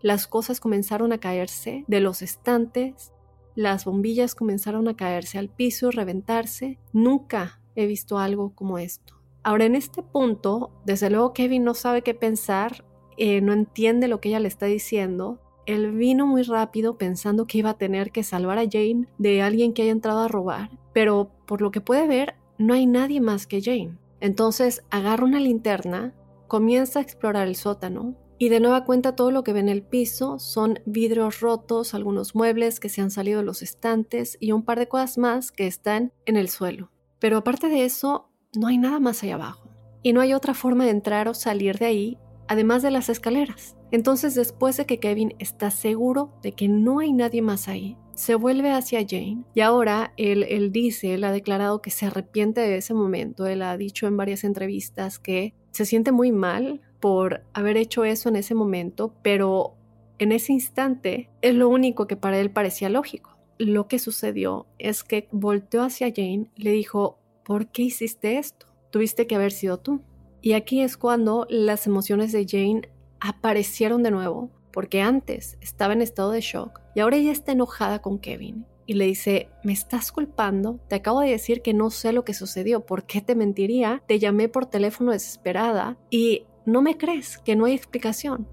las 0.00 0.26
cosas 0.26 0.60
comenzaron 0.60 1.12
a 1.12 1.18
caerse 1.18 1.84
de 1.86 2.00
los 2.00 2.22
estantes, 2.22 3.12
las 3.54 3.84
bombillas 3.84 4.34
comenzaron 4.34 4.88
a 4.88 4.96
caerse 4.96 5.38
al 5.38 5.48
piso 5.48 5.90
reventarse. 5.90 6.78
Nunca 6.92 7.60
he 7.76 7.86
visto 7.86 8.18
algo 8.18 8.54
como 8.54 8.78
esto. 8.78 9.14
Ahora, 9.44 9.64
en 9.64 9.76
este 9.76 10.02
punto, 10.02 10.72
desde 10.84 11.10
luego 11.10 11.32
Kevin 11.32 11.64
no 11.64 11.74
sabe 11.74 12.02
qué 12.02 12.14
pensar, 12.14 12.84
eh, 13.16 13.40
no 13.40 13.52
entiende 13.52 14.08
lo 14.08 14.20
que 14.20 14.30
ella 14.30 14.40
le 14.40 14.48
está 14.48 14.66
diciendo. 14.66 15.40
Él 15.66 15.92
vino 15.92 16.26
muy 16.26 16.42
rápido 16.42 16.98
pensando 16.98 17.46
que 17.46 17.58
iba 17.58 17.70
a 17.70 17.78
tener 17.78 18.10
que 18.10 18.22
salvar 18.22 18.58
a 18.58 18.68
Jane 18.70 19.08
de 19.18 19.42
alguien 19.42 19.72
que 19.72 19.82
haya 19.82 19.92
entrado 19.92 20.20
a 20.20 20.28
robar, 20.28 20.70
pero 20.92 21.30
por 21.46 21.62
lo 21.62 21.70
que 21.70 21.80
puede 21.80 22.06
ver, 22.06 22.34
no 22.58 22.74
hay 22.74 22.86
nadie 22.86 23.20
más 23.20 23.46
que 23.46 23.62
Jane. 23.62 23.96
Entonces 24.20 24.82
agarra 24.90 25.24
una 25.24 25.40
linterna, 25.40 26.14
comienza 26.48 26.98
a 26.98 27.02
explorar 27.02 27.48
el 27.48 27.56
sótano 27.56 28.14
y 28.38 28.48
de 28.48 28.60
nueva 28.60 28.84
cuenta 28.84 29.16
todo 29.16 29.30
lo 29.30 29.44
que 29.44 29.52
ve 29.52 29.60
en 29.60 29.68
el 29.68 29.82
piso 29.82 30.38
son 30.38 30.80
vidrios 30.86 31.40
rotos, 31.40 31.94
algunos 31.94 32.34
muebles 32.34 32.80
que 32.80 32.88
se 32.88 33.00
han 33.00 33.10
salido 33.10 33.40
de 33.40 33.46
los 33.46 33.62
estantes 33.62 34.36
y 34.40 34.52
un 34.52 34.64
par 34.64 34.78
de 34.78 34.88
cosas 34.88 35.18
más 35.18 35.52
que 35.52 35.66
están 35.66 36.12
en 36.26 36.36
el 36.36 36.48
suelo. 36.48 36.90
Pero 37.20 37.38
aparte 37.38 37.68
de 37.68 37.84
eso, 37.84 38.28
no 38.54 38.66
hay 38.66 38.76
nada 38.76 39.00
más 39.00 39.22
allá 39.22 39.36
abajo. 39.36 39.70
Y 40.02 40.12
no 40.12 40.20
hay 40.20 40.34
otra 40.34 40.52
forma 40.52 40.84
de 40.84 40.90
entrar 40.90 41.28
o 41.28 41.34
salir 41.34 41.78
de 41.78 41.86
ahí, 41.86 42.18
además 42.48 42.82
de 42.82 42.90
las 42.90 43.08
escaleras. 43.08 43.76
Entonces, 43.94 44.34
después 44.34 44.76
de 44.76 44.86
que 44.86 44.98
Kevin 44.98 45.36
está 45.38 45.70
seguro 45.70 46.32
de 46.42 46.50
que 46.50 46.66
no 46.66 46.98
hay 46.98 47.12
nadie 47.12 47.42
más 47.42 47.68
ahí, 47.68 47.96
se 48.14 48.34
vuelve 48.34 48.72
hacia 48.72 49.06
Jane 49.08 49.44
y 49.54 49.60
ahora 49.60 50.12
él, 50.16 50.42
él 50.48 50.72
dice, 50.72 51.14
él 51.14 51.22
ha 51.22 51.30
declarado 51.30 51.80
que 51.80 51.92
se 51.92 52.06
arrepiente 52.06 52.60
de 52.60 52.78
ese 52.78 52.92
momento, 52.92 53.46
él 53.46 53.62
ha 53.62 53.76
dicho 53.76 54.08
en 54.08 54.16
varias 54.16 54.42
entrevistas 54.42 55.20
que 55.20 55.54
se 55.70 55.86
siente 55.86 56.10
muy 56.10 56.32
mal 56.32 56.80
por 56.98 57.44
haber 57.52 57.76
hecho 57.76 58.04
eso 58.04 58.28
en 58.28 58.34
ese 58.34 58.56
momento, 58.56 59.14
pero 59.22 59.76
en 60.18 60.32
ese 60.32 60.52
instante 60.52 61.30
es 61.40 61.54
lo 61.54 61.68
único 61.68 62.08
que 62.08 62.16
para 62.16 62.40
él 62.40 62.50
parecía 62.50 62.88
lógico. 62.88 63.38
Lo 63.58 63.86
que 63.86 64.00
sucedió 64.00 64.66
es 64.80 65.04
que 65.04 65.28
volteó 65.30 65.84
hacia 65.84 66.12
Jane, 66.12 66.50
le 66.56 66.72
dijo, 66.72 67.20
¿por 67.44 67.68
qué 67.68 67.82
hiciste 67.82 68.38
esto? 68.38 68.66
Tuviste 68.90 69.28
que 69.28 69.36
haber 69.36 69.52
sido 69.52 69.78
tú. 69.78 70.00
Y 70.42 70.54
aquí 70.54 70.80
es 70.82 70.96
cuando 70.96 71.46
las 71.48 71.86
emociones 71.86 72.32
de 72.32 72.44
Jane 72.46 72.90
aparecieron 73.24 74.02
de 74.02 74.10
nuevo 74.10 74.50
porque 74.70 75.00
antes 75.00 75.56
estaba 75.62 75.94
en 75.94 76.02
estado 76.02 76.30
de 76.30 76.42
shock 76.42 76.80
y 76.94 77.00
ahora 77.00 77.16
ella 77.16 77.32
está 77.32 77.52
enojada 77.52 78.02
con 78.02 78.18
Kevin 78.18 78.66
y 78.86 78.94
le 78.94 79.06
dice, 79.06 79.48
me 79.62 79.72
estás 79.72 80.12
culpando, 80.12 80.78
te 80.88 80.96
acabo 80.96 81.20
de 81.20 81.30
decir 81.30 81.62
que 81.62 81.72
no 81.72 81.88
sé 81.88 82.12
lo 82.12 82.24
que 82.24 82.34
sucedió, 82.34 82.84
¿por 82.84 83.06
qué 83.06 83.22
te 83.22 83.34
mentiría? 83.34 84.02
Te 84.06 84.18
llamé 84.18 84.50
por 84.50 84.66
teléfono 84.66 85.12
desesperada 85.12 85.96
y 86.10 86.44
no 86.66 86.82
me 86.82 86.98
crees, 86.98 87.38
que 87.38 87.56
no 87.56 87.64
hay 87.64 87.72
explicación. 87.72 88.46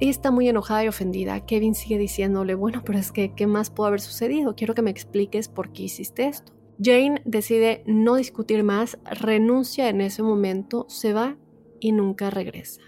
Ella 0.00 0.10
está 0.10 0.32
muy 0.32 0.48
enojada 0.48 0.84
y 0.84 0.88
ofendida. 0.88 1.46
Kevin 1.46 1.76
sigue 1.76 1.98
diciéndole, 1.98 2.54
bueno, 2.54 2.82
pero 2.84 2.98
es 2.98 3.12
que, 3.12 3.32
¿qué 3.34 3.46
más 3.46 3.70
pudo 3.70 3.86
haber 3.86 4.00
sucedido? 4.00 4.56
Quiero 4.56 4.74
que 4.74 4.82
me 4.82 4.90
expliques 4.90 5.48
por 5.48 5.72
qué 5.72 5.84
hiciste 5.84 6.26
esto. 6.26 6.52
Jane 6.82 7.22
decide 7.24 7.84
no 7.86 8.16
discutir 8.16 8.64
más, 8.64 8.98
renuncia 9.04 9.88
en 9.88 10.00
ese 10.00 10.24
momento, 10.24 10.86
se 10.88 11.12
va 11.12 11.36
y 11.78 11.92
nunca 11.92 12.30
regresa. 12.30 12.80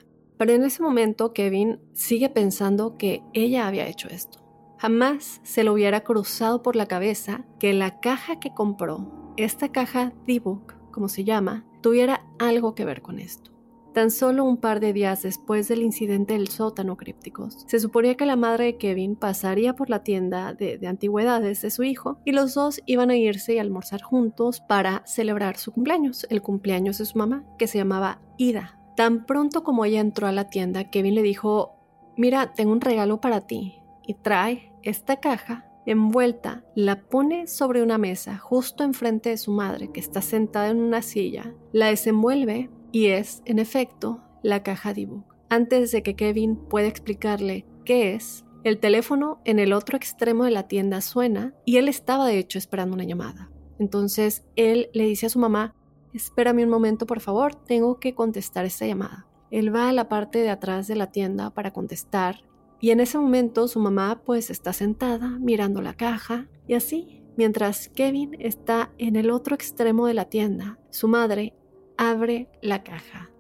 Pero 0.42 0.54
en 0.54 0.64
ese 0.64 0.82
momento 0.82 1.32
Kevin 1.32 1.78
sigue 1.92 2.28
pensando 2.28 2.96
que 2.96 3.22
ella 3.32 3.68
había 3.68 3.86
hecho 3.86 4.08
esto. 4.08 4.40
Jamás 4.76 5.40
se 5.44 5.62
le 5.62 5.70
hubiera 5.70 6.00
cruzado 6.00 6.64
por 6.64 6.74
la 6.74 6.86
cabeza 6.86 7.44
que 7.60 7.72
la 7.72 8.00
caja 8.00 8.40
que 8.40 8.52
compró, 8.52 9.34
esta 9.36 9.70
caja 9.70 10.12
D-Book, 10.26 10.74
como 10.90 11.08
se 11.08 11.22
llama, 11.22 11.64
tuviera 11.80 12.26
algo 12.40 12.74
que 12.74 12.84
ver 12.84 13.02
con 13.02 13.20
esto. 13.20 13.52
Tan 13.94 14.10
solo 14.10 14.42
un 14.42 14.56
par 14.56 14.80
de 14.80 14.92
días 14.92 15.22
después 15.22 15.68
del 15.68 15.80
incidente 15.80 16.34
del 16.34 16.48
sótano 16.48 16.96
crípticos, 16.96 17.62
se 17.68 17.78
suponía 17.78 18.16
que 18.16 18.26
la 18.26 18.34
madre 18.34 18.64
de 18.64 18.78
Kevin 18.78 19.14
pasaría 19.14 19.76
por 19.76 19.90
la 19.90 20.02
tienda 20.02 20.54
de, 20.54 20.76
de, 20.76 20.88
antigüedades 20.88 21.62
de 21.62 21.70
su 21.70 21.84
hijo 21.84 22.18
y 22.24 22.32
los 22.32 22.54
dos 22.54 22.80
iban 22.86 23.10
a 23.10 23.16
irse 23.16 23.54
y 23.54 23.58
almorzar 23.58 24.02
juntos 24.02 24.60
para 24.60 25.06
celebrar 25.06 25.56
su 25.56 25.70
cumpleaños, 25.70 26.26
el 26.30 26.42
cumpleaños 26.42 26.98
de 26.98 27.04
su 27.04 27.16
mamá, 27.16 27.44
que 27.60 27.68
se 27.68 27.78
llamaba 27.78 28.20
Ida. 28.38 28.81
Tan 28.96 29.24
pronto 29.26 29.62
como 29.62 29.84
ella 29.84 30.00
entró 30.00 30.26
a 30.26 30.32
la 30.32 30.48
tienda, 30.48 30.90
Kevin 30.90 31.14
le 31.14 31.22
dijo, 31.22 31.76
mira, 32.16 32.52
tengo 32.52 32.72
un 32.72 32.80
regalo 32.80 33.20
para 33.20 33.46
ti 33.46 33.80
y 34.06 34.14
trae 34.14 34.72
esta 34.82 35.20
caja 35.20 35.68
envuelta, 35.86 36.64
la 36.74 37.00
pone 37.00 37.46
sobre 37.46 37.82
una 37.82 37.98
mesa 37.98 38.38
justo 38.38 38.84
enfrente 38.84 39.30
de 39.30 39.36
su 39.36 39.52
madre 39.52 39.90
que 39.90 40.00
está 40.00 40.22
sentada 40.22 40.68
en 40.68 40.80
una 40.80 41.02
silla, 41.02 41.54
la 41.72 41.86
desenvuelve 41.86 42.70
y 42.92 43.06
es, 43.06 43.42
en 43.46 43.58
efecto, 43.58 44.20
la 44.42 44.62
caja 44.62 44.94
D-Book. 44.94 45.24
Antes 45.48 45.90
de 45.92 46.02
que 46.02 46.14
Kevin 46.14 46.56
pueda 46.56 46.86
explicarle 46.88 47.66
qué 47.84 48.14
es, 48.14 48.44
el 48.64 48.78
teléfono 48.78 49.40
en 49.44 49.58
el 49.58 49.72
otro 49.72 49.96
extremo 49.96 50.44
de 50.44 50.52
la 50.52 50.68
tienda 50.68 51.00
suena 51.00 51.54
y 51.64 51.78
él 51.78 51.88
estaba 51.88 52.26
de 52.26 52.38
hecho 52.38 52.58
esperando 52.58 52.94
una 52.94 53.04
llamada. 53.04 53.50
Entonces 53.78 54.44
él 54.54 54.88
le 54.92 55.04
dice 55.04 55.26
a 55.26 55.30
su 55.30 55.40
mamá, 55.40 55.74
espérame 56.12 56.64
un 56.64 56.70
momento 56.70 57.06
por 57.06 57.20
favor, 57.20 57.54
tengo 57.54 57.98
que 57.98 58.14
contestar 58.14 58.64
esta 58.64 58.86
llamada. 58.86 59.26
Él 59.50 59.74
va 59.74 59.88
a 59.88 59.92
la 59.92 60.08
parte 60.08 60.38
de 60.38 60.50
atrás 60.50 60.86
de 60.86 60.96
la 60.96 61.12
tienda 61.12 61.50
para 61.50 61.72
contestar 61.72 62.44
y 62.80 62.90
en 62.90 63.00
ese 63.00 63.18
momento 63.18 63.68
su 63.68 63.78
mamá 63.80 64.22
pues 64.24 64.50
está 64.50 64.72
sentada 64.72 65.38
mirando 65.38 65.82
la 65.82 65.94
caja 65.94 66.48
y 66.66 66.74
así, 66.74 67.22
mientras 67.36 67.88
Kevin 67.88 68.36
está 68.38 68.92
en 68.98 69.16
el 69.16 69.30
otro 69.30 69.54
extremo 69.54 70.06
de 70.06 70.14
la 70.14 70.24
tienda, 70.26 70.78
su 70.90 71.06
madre 71.08 71.54
abre 71.96 72.48
la 72.62 72.82
caja 72.82 73.30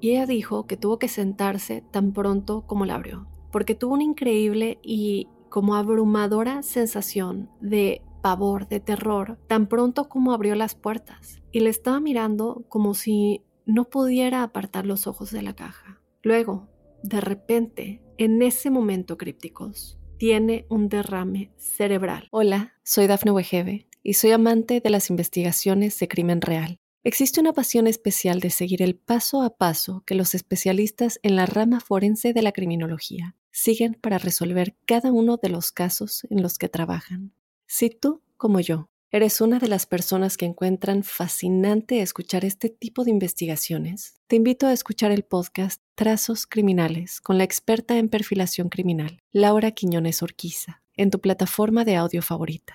Y 0.00 0.10
ella 0.10 0.26
dijo 0.26 0.66
que 0.66 0.76
tuvo 0.76 0.98
que 0.98 1.08
sentarse 1.08 1.82
tan 1.90 2.12
pronto 2.12 2.66
como 2.66 2.84
la 2.84 2.96
abrió, 2.96 3.26
porque 3.50 3.74
tuvo 3.74 3.94
una 3.94 4.04
increíble 4.04 4.78
y 4.82 5.28
como 5.48 5.74
abrumadora 5.74 6.62
sensación 6.62 7.48
de 7.60 8.02
pavor, 8.26 8.66
de 8.66 8.80
terror, 8.80 9.38
tan 9.46 9.68
pronto 9.68 10.08
como 10.08 10.32
abrió 10.32 10.56
las 10.56 10.74
puertas, 10.74 11.40
y 11.52 11.60
le 11.60 11.70
estaba 11.70 12.00
mirando 12.00 12.64
como 12.68 12.92
si 12.94 13.44
no 13.66 13.84
pudiera 13.84 14.42
apartar 14.42 14.84
los 14.84 15.06
ojos 15.06 15.30
de 15.30 15.42
la 15.42 15.54
caja. 15.54 16.02
Luego, 16.24 16.68
de 17.04 17.20
repente, 17.20 18.02
en 18.18 18.42
ese 18.42 18.68
momento 18.68 19.16
crípticos, 19.16 20.00
tiene 20.18 20.66
un 20.68 20.88
derrame 20.88 21.52
cerebral. 21.56 22.26
Hola, 22.32 22.74
soy 22.82 23.06
Dafne 23.06 23.30
Wegebe 23.30 23.86
y 24.02 24.14
soy 24.14 24.32
amante 24.32 24.80
de 24.80 24.90
las 24.90 25.08
investigaciones 25.08 25.96
de 26.00 26.08
crimen 26.08 26.40
real. 26.40 26.80
Existe 27.04 27.38
una 27.38 27.52
pasión 27.52 27.86
especial 27.86 28.40
de 28.40 28.50
seguir 28.50 28.82
el 28.82 28.96
paso 28.96 29.42
a 29.42 29.56
paso 29.56 30.02
que 30.04 30.16
los 30.16 30.34
especialistas 30.34 31.20
en 31.22 31.36
la 31.36 31.46
rama 31.46 31.78
forense 31.78 32.32
de 32.32 32.42
la 32.42 32.50
criminología 32.50 33.36
siguen 33.52 33.94
para 33.94 34.18
resolver 34.18 34.74
cada 34.84 35.12
uno 35.12 35.36
de 35.40 35.48
los 35.48 35.70
casos 35.70 36.26
en 36.28 36.42
los 36.42 36.58
que 36.58 36.68
trabajan. 36.68 37.32
Si 37.66 37.90
tú, 37.90 38.22
como 38.36 38.60
yo, 38.60 38.88
¿Eres 39.12 39.40
una 39.40 39.60
de 39.60 39.68
las 39.68 39.86
personas 39.86 40.36
que 40.36 40.46
encuentran 40.46 41.04
fascinante 41.04 42.02
escuchar 42.02 42.44
este 42.44 42.68
tipo 42.68 43.04
de 43.04 43.12
investigaciones? 43.12 44.20
Te 44.26 44.34
invito 44.34 44.66
a 44.66 44.72
escuchar 44.72 45.12
el 45.12 45.22
podcast 45.22 45.80
Trazos 45.94 46.44
Criminales 46.44 47.20
con 47.20 47.38
la 47.38 47.44
experta 47.44 47.96
en 47.96 48.08
perfilación 48.08 48.68
criminal, 48.68 49.20
Laura 49.32 49.70
Quiñones 49.70 50.22
Orquiza, 50.22 50.82
en 50.96 51.10
tu 51.10 51.20
plataforma 51.20 51.84
de 51.84 51.94
audio 51.94 52.20
favorita. 52.20 52.74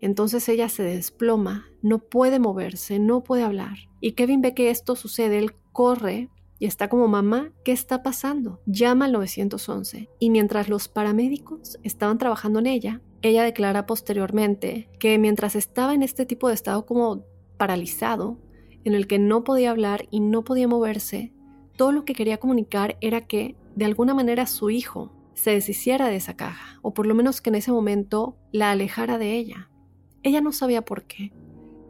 Entonces 0.00 0.48
ella 0.48 0.68
se 0.68 0.82
desploma, 0.82 1.68
no 1.80 2.00
puede 2.00 2.40
moverse, 2.40 2.98
no 2.98 3.22
puede 3.22 3.44
hablar. 3.44 3.78
Y 4.00 4.12
Kevin 4.12 4.42
ve 4.42 4.52
que 4.52 4.68
esto 4.68 4.96
sucede, 4.96 5.38
él 5.38 5.54
corre 5.70 6.28
y 6.58 6.66
está 6.66 6.88
como 6.88 7.06
mamá, 7.06 7.52
¿qué 7.64 7.70
está 7.70 8.02
pasando? 8.02 8.60
Llama 8.66 9.04
al 9.04 9.12
911 9.12 10.10
y 10.18 10.30
mientras 10.30 10.68
los 10.68 10.88
paramédicos 10.88 11.78
estaban 11.84 12.18
trabajando 12.18 12.58
en 12.58 12.66
ella, 12.66 13.00
ella 13.22 13.44
declara 13.44 13.86
posteriormente 13.86 14.88
que 14.98 15.16
mientras 15.16 15.54
estaba 15.54 15.94
en 15.94 16.02
este 16.02 16.26
tipo 16.26 16.48
de 16.48 16.54
estado 16.54 16.84
como 16.86 17.24
paralizado, 17.56 18.38
en 18.84 18.94
el 18.94 19.06
que 19.06 19.20
no 19.20 19.44
podía 19.44 19.70
hablar 19.70 20.08
y 20.10 20.18
no 20.18 20.42
podía 20.42 20.66
moverse, 20.66 21.32
todo 21.76 21.92
lo 21.92 22.04
que 22.04 22.14
quería 22.14 22.38
comunicar 22.38 22.98
era 23.00 23.20
que 23.20 23.56
de 23.76 23.84
alguna 23.84 24.12
manera 24.12 24.46
su 24.46 24.70
hijo 24.70 25.12
se 25.34 25.52
deshiciera 25.52 26.08
de 26.08 26.16
esa 26.16 26.34
caja, 26.34 26.80
o 26.82 26.92
por 26.92 27.06
lo 27.06 27.14
menos 27.14 27.40
que 27.40 27.50
en 27.50 27.54
ese 27.54 27.70
momento 27.70 28.36
la 28.50 28.72
alejara 28.72 29.18
de 29.18 29.34
ella. 29.36 29.70
Ella 30.24 30.40
no 30.40 30.50
sabía 30.50 30.84
por 30.84 31.04
qué, 31.04 31.32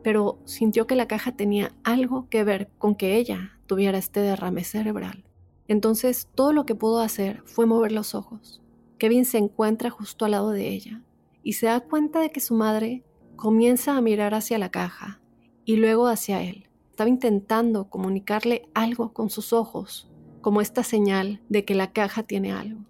pero 0.03 0.39
sintió 0.45 0.87
que 0.87 0.97
la 0.97 1.09
caja 1.09 1.33
tenía 1.33 1.73
algo 1.83 2.29
que 2.29 2.45
ver 2.45 2.71
con 2.77 2.95
que 2.95 3.17
ella 3.17 3.59
tuviera 3.67 3.97
este 3.97 4.21
derrame 4.21 4.65
cerebral. 4.65 5.25
Entonces 5.67 6.29
todo 6.35 6.53
lo 6.53 6.67
que 6.67 6.75
pudo 6.75 7.01
hacer 7.01 7.43
fue 7.47 7.65
mover 7.65 7.93
los 7.93 8.15
ojos. 8.15 8.61
Kevin 8.99 9.25
se 9.25 9.39
encuentra 9.39 9.89
justo 9.91 10.27
al 10.27 10.33
lado 10.33 10.51
de 10.51 10.69
ella 10.69 11.03
y 11.43 11.55
se 11.55 11.67
da 11.67 11.81
cuenta 11.81 12.21
de 12.21 12.31
que 12.31 12.41
su 12.41 12.55
madre 12.55 13.05
comienza 13.37 13.97
a 13.97 14.01
mirar 14.01 14.35
hacia 14.35 14.59
la 14.59 14.71
caja 14.71 15.21
y 15.65 15.77
luego 15.77 16.07
hacia 16.07 16.43
él. 16.43 16.69
Estaba 16.91 17.09
intentando 17.09 17.89
comunicarle 17.89 18.69
algo 18.75 19.13
con 19.13 19.31
sus 19.31 19.53
ojos, 19.53 20.11
como 20.41 20.61
esta 20.61 20.83
señal 20.83 21.41
de 21.49 21.65
que 21.65 21.75
la 21.75 21.93
caja 21.93 22.23
tiene 22.23 22.53
algo. 22.53 22.85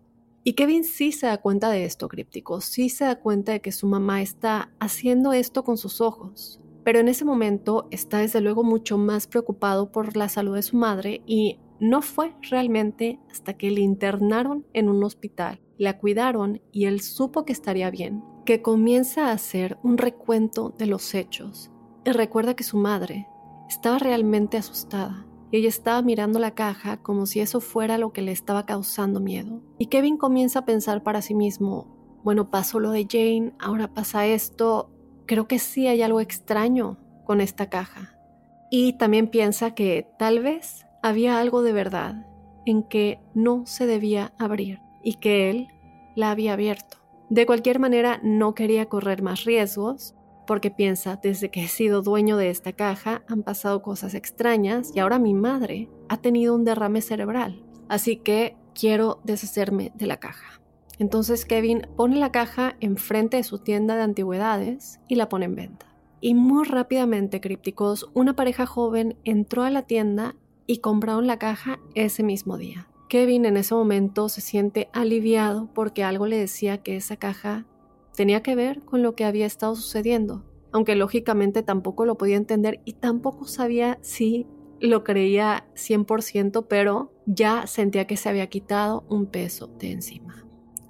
Y 0.44 0.54
Kevin 0.54 0.84
sí 0.84 1.12
se 1.12 1.26
da 1.26 1.38
cuenta 1.38 1.70
de 1.70 1.84
esto, 1.84 2.08
críptico, 2.08 2.60
sí 2.60 2.88
se 2.88 3.04
da 3.04 3.20
cuenta 3.20 3.52
de 3.52 3.60
que 3.60 3.70
su 3.70 3.86
mamá 3.86 4.22
está 4.22 4.72
haciendo 4.80 5.32
esto 5.32 5.62
con 5.62 5.78
sus 5.78 6.00
ojos. 6.00 6.60
Pero 6.84 6.98
en 6.98 7.08
ese 7.08 7.24
momento 7.24 7.86
está 7.92 8.18
desde 8.18 8.40
luego 8.40 8.64
mucho 8.64 8.98
más 8.98 9.28
preocupado 9.28 9.92
por 9.92 10.16
la 10.16 10.28
salud 10.28 10.56
de 10.56 10.62
su 10.62 10.76
madre 10.76 11.22
y 11.26 11.60
no 11.78 12.02
fue 12.02 12.34
realmente 12.50 13.20
hasta 13.30 13.54
que 13.54 13.70
le 13.70 13.80
internaron 13.82 14.66
en 14.72 14.88
un 14.88 15.04
hospital, 15.04 15.60
la 15.78 15.98
cuidaron 15.98 16.60
y 16.72 16.86
él 16.86 17.00
supo 17.00 17.44
que 17.44 17.52
estaría 17.52 17.90
bien, 17.90 18.24
que 18.44 18.62
comienza 18.62 19.28
a 19.28 19.33
hacer 19.33 19.78
un 19.83 19.98
recuento 19.98 20.70
de 20.70 20.87
los 20.87 21.14
hechos 21.14 21.70
y 22.05 22.11
recuerda 22.11 22.55
que 22.55 22.64
su 22.64 22.76
madre 22.76 23.28
estaba 23.68 23.98
realmente 23.98 24.57
asustada 24.57 25.26
y 25.50 25.59
ella 25.59 25.68
estaba 25.68 26.02
mirando 26.02 26.38
la 26.38 26.52
caja 26.52 26.96
como 26.96 27.26
si 27.26 27.40
eso 27.40 27.61
fuera 27.61 27.98
lo 27.98 28.12
que 28.12 28.22
le 28.22 28.33
estaba 28.33 28.66
causando 28.66 29.20
miedo. 29.20 29.61
Y 29.78 29.87
Kevin 29.87 30.16
comienza 30.16 30.61
a 30.61 30.64
pensar 30.64 31.02
para 31.02 31.22
sí 31.22 31.35
mismo, 31.35 32.20
bueno, 32.24 32.50
pasó 32.50 32.81
lo 32.81 32.90
de 32.90 33.07
Jane, 33.09 33.52
ahora 33.59 33.92
pasa 33.92 34.26
esto, 34.26 34.90
creo 35.26 35.46
que 35.46 35.59
sí 35.59 35.87
hay 35.87 36.02
algo 36.02 36.20
extraño 36.20 36.98
con 37.24 37.40
esta 37.40 37.68
caja. 37.68 38.18
Y 38.70 38.94
también 38.94 39.28
piensa 39.28 39.74
que 39.74 40.09
tal 40.18 40.40
vez 40.40 40.87
había 41.02 41.38
algo 41.38 41.62
de 41.62 41.72
verdad 41.72 42.26
en 42.64 42.83
que 42.83 43.20
no 43.35 43.66
se 43.66 43.87
debía 43.87 44.33
abrir 44.38 44.81
y 45.02 45.14
que 45.14 45.50
él 45.50 45.68
la 46.16 46.31
había 46.31 46.55
abierto. 46.55 47.01
De 47.32 47.46
cualquier 47.46 47.78
manera, 47.78 48.20
no 48.22 48.54
quería 48.54 48.90
correr 48.90 49.22
más 49.22 49.44
riesgos, 49.44 50.14
porque 50.46 50.70
piensa, 50.70 51.18
desde 51.22 51.50
que 51.50 51.64
he 51.64 51.68
sido 51.68 52.02
dueño 52.02 52.36
de 52.36 52.50
esta 52.50 52.74
caja 52.74 53.22
han 53.26 53.42
pasado 53.42 53.80
cosas 53.80 54.12
extrañas 54.12 54.92
y 54.94 54.98
ahora 54.98 55.18
mi 55.18 55.32
madre 55.32 55.88
ha 56.10 56.18
tenido 56.18 56.54
un 56.54 56.64
derrame 56.64 57.00
cerebral. 57.00 57.64
Así 57.88 58.16
que 58.16 58.58
quiero 58.74 59.22
deshacerme 59.24 59.92
de 59.94 60.08
la 60.08 60.18
caja. 60.18 60.60
Entonces 60.98 61.46
Kevin 61.46 61.86
pone 61.96 62.18
la 62.18 62.32
caja 62.32 62.76
enfrente 62.80 63.38
de 63.38 63.44
su 63.44 63.60
tienda 63.60 63.96
de 63.96 64.02
antigüedades 64.02 65.00
y 65.08 65.14
la 65.14 65.30
pone 65.30 65.46
en 65.46 65.54
venta. 65.54 65.86
Y 66.20 66.34
muy 66.34 66.66
rápidamente, 66.66 67.40
crípticos, 67.40 68.10
una 68.12 68.36
pareja 68.36 68.66
joven 68.66 69.16
entró 69.24 69.62
a 69.62 69.70
la 69.70 69.84
tienda 69.84 70.36
y 70.66 70.80
compraron 70.80 71.26
la 71.26 71.38
caja 71.38 71.78
ese 71.94 72.22
mismo 72.22 72.58
día. 72.58 72.91
Kevin 73.12 73.44
en 73.44 73.59
ese 73.59 73.75
momento 73.75 74.31
se 74.31 74.40
siente 74.40 74.88
aliviado 74.94 75.68
porque 75.75 76.03
algo 76.03 76.25
le 76.25 76.38
decía 76.38 76.79
que 76.79 76.96
esa 76.96 77.18
caja 77.18 77.66
tenía 78.16 78.42
que 78.42 78.55
ver 78.55 78.81
con 78.87 79.03
lo 79.03 79.14
que 79.14 79.27
había 79.27 79.44
estado 79.44 79.75
sucediendo, 79.75 80.46
aunque 80.72 80.94
lógicamente 80.94 81.62
tampoco 81.62 82.07
lo 82.07 82.16
podía 82.16 82.38
entender 82.38 82.81
y 82.87 82.94
tampoco 82.94 83.44
sabía 83.44 83.98
si 84.01 84.46
lo 84.81 85.05
creía 85.05 85.66
100%, 85.75 86.68
pero 86.70 87.12
ya 87.27 87.66
sentía 87.66 88.07
que 88.07 88.16
se 88.16 88.31
había 88.31 88.46
quitado 88.46 89.05
un 89.11 89.27
peso 89.27 89.66
de 89.66 89.90
encima. 89.90 90.46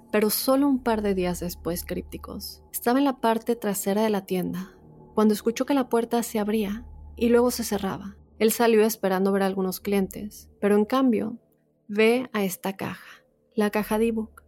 Pero 0.09 0.29
solo 0.29 0.69
un 0.69 0.81
par 0.81 1.01
de 1.01 1.15
días 1.15 1.41
después, 1.41 1.83
crípticos, 1.83 2.63
estaba 2.71 2.99
en 2.99 3.03
la 3.03 3.19
parte 3.19 3.57
trasera 3.57 4.01
de 4.01 4.09
la 4.09 4.25
tienda, 4.25 4.77
cuando 5.13 5.33
escuchó 5.33 5.65
que 5.65 5.73
la 5.73 5.89
puerta 5.89 6.23
se 6.23 6.39
abría 6.39 6.85
y 7.17 7.27
luego 7.27 7.51
se 7.51 7.65
cerraba. 7.65 8.15
Él 8.39 8.53
salió 8.53 8.85
esperando 8.85 9.33
ver 9.33 9.43
a 9.43 9.47
algunos 9.47 9.81
clientes, 9.81 10.49
pero 10.61 10.75
en 10.75 10.85
cambio 10.85 11.37
ve 11.87 12.29
a 12.33 12.43
esta 12.43 12.73
caja, 12.73 13.23
la 13.55 13.69
caja 13.69 13.97
de 13.97 14.07
ebook, 14.07 14.43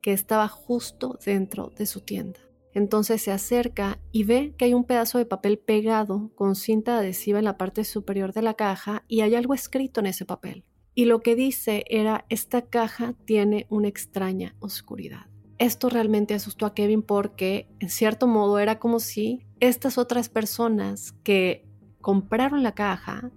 que 0.00 0.12
estaba 0.12 0.48
justo 0.48 1.18
dentro 1.24 1.72
de 1.76 1.86
su 1.86 2.00
tienda. 2.00 2.40
Entonces 2.72 3.22
se 3.22 3.32
acerca 3.32 3.98
y 4.12 4.24
ve 4.24 4.54
que 4.58 4.66
hay 4.66 4.74
un 4.74 4.84
pedazo 4.84 5.16
de 5.16 5.24
papel 5.24 5.58
pegado 5.58 6.30
con 6.34 6.54
cinta 6.54 6.98
adhesiva 6.98 7.38
en 7.38 7.46
la 7.46 7.56
parte 7.56 7.84
superior 7.84 8.34
de 8.34 8.42
la 8.42 8.54
caja 8.54 9.02
y 9.08 9.22
hay 9.22 9.34
algo 9.34 9.54
escrito 9.54 10.00
en 10.00 10.06
ese 10.06 10.26
papel. 10.26 10.64
Y 10.94 11.06
lo 11.06 11.20
que 11.20 11.36
dice 11.36 11.84
era, 11.88 12.26
esta 12.28 12.62
caja 12.62 13.14
tiene 13.24 13.66
una 13.70 13.88
extraña 13.88 14.54
oscuridad. 14.60 15.26
Esto 15.58 15.88
realmente 15.88 16.34
asustó 16.34 16.66
a 16.66 16.74
Kevin 16.74 17.02
porque, 17.02 17.66
en 17.80 17.88
cierto 17.88 18.26
modo, 18.26 18.58
era 18.58 18.78
como 18.78 19.00
si 19.00 19.46
estas 19.58 19.96
otras 19.96 20.28
personas 20.28 21.12
que 21.22 21.66
compraron 22.02 22.62
la 22.62 22.72
caja 22.72 23.30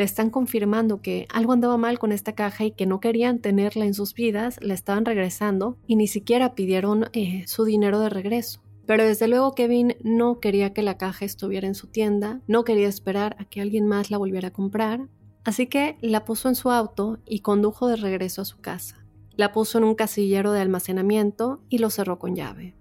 le 0.00 0.04
están 0.04 0.30
confirmando 0.30 1.02
que 1.02 1.26
algo 1.30 1.52
andaba 1.52 1.76
mal 1.76 1.98
con 1.98 2.10
esta 2.10 2.34
caja 2.34 2.64
y 2.64 2.70
que 2.70 2.86
no 2.86 3.00
querían 3.00 3.38
tenerla 3.38 3.84
en 3.84 3.92
sus 3.92 4.14
vidas, 4.14 4.58
la 4.62 4.72
estaban 4.72 5.04
regresando 5.04 5.76
y 5.86 5.96
ni 5.96 6.06
siquiera 6.06 6.54
pidieron 6.54 7.10
eh, 7.12 7.44
su 7.46 7.64
dinero 7.64 8.00
de 8.00 8.08
regreso. 8.08 8.62
Pero 8.86 9.04
desde 9.04 9.28
luego 9.28 9.54
Kevin 9.54 9.96
no 10.02 10.40
quería 10.40 10.72
que 10.72 10.82
la 10.82 10.96
caja 10.96 11.26
estuviera 11.26 11.68
en 11.68 11.74
su 11.74 11.86
tienda, 11.88 12.40
no 12.46 12.64
quería 12.64 12.88
esperar 12.88 13.36
a 13.38 13.44
que 13.44 13.60
alguien 13.60 13.86
más 13.86 14.10
la 14.10 14.16
volviera 14.16 14.48
a 14.48 14.52
comprar, 14.54 15.06
así 15.44 15.66
que 15.66 15.98
la 16.00 16.24
puso 16.24 16.48
en 16.48 16.54
su 16.54 16.70
auto 16.70 17.18
y 17.26 17.40
condujo 17.40 17.86
de 17.86 17.96
regreso 17.96 18.40
a 18.40 18.46
su 18.46 18.58
casa. 18.58 19.04
La 19.36 19.52
puso 19.52 19.76
en 19.76 19.84
un 19.84 19.96
casillero 19.96 20.52
de 20.52 20.62
almacenamiento 20.62 21.60
y 21.68 21.76
lo 21.76 21.90
cerró 21.90 22.18
con 22.18 22.34
llave. 22.34 22.74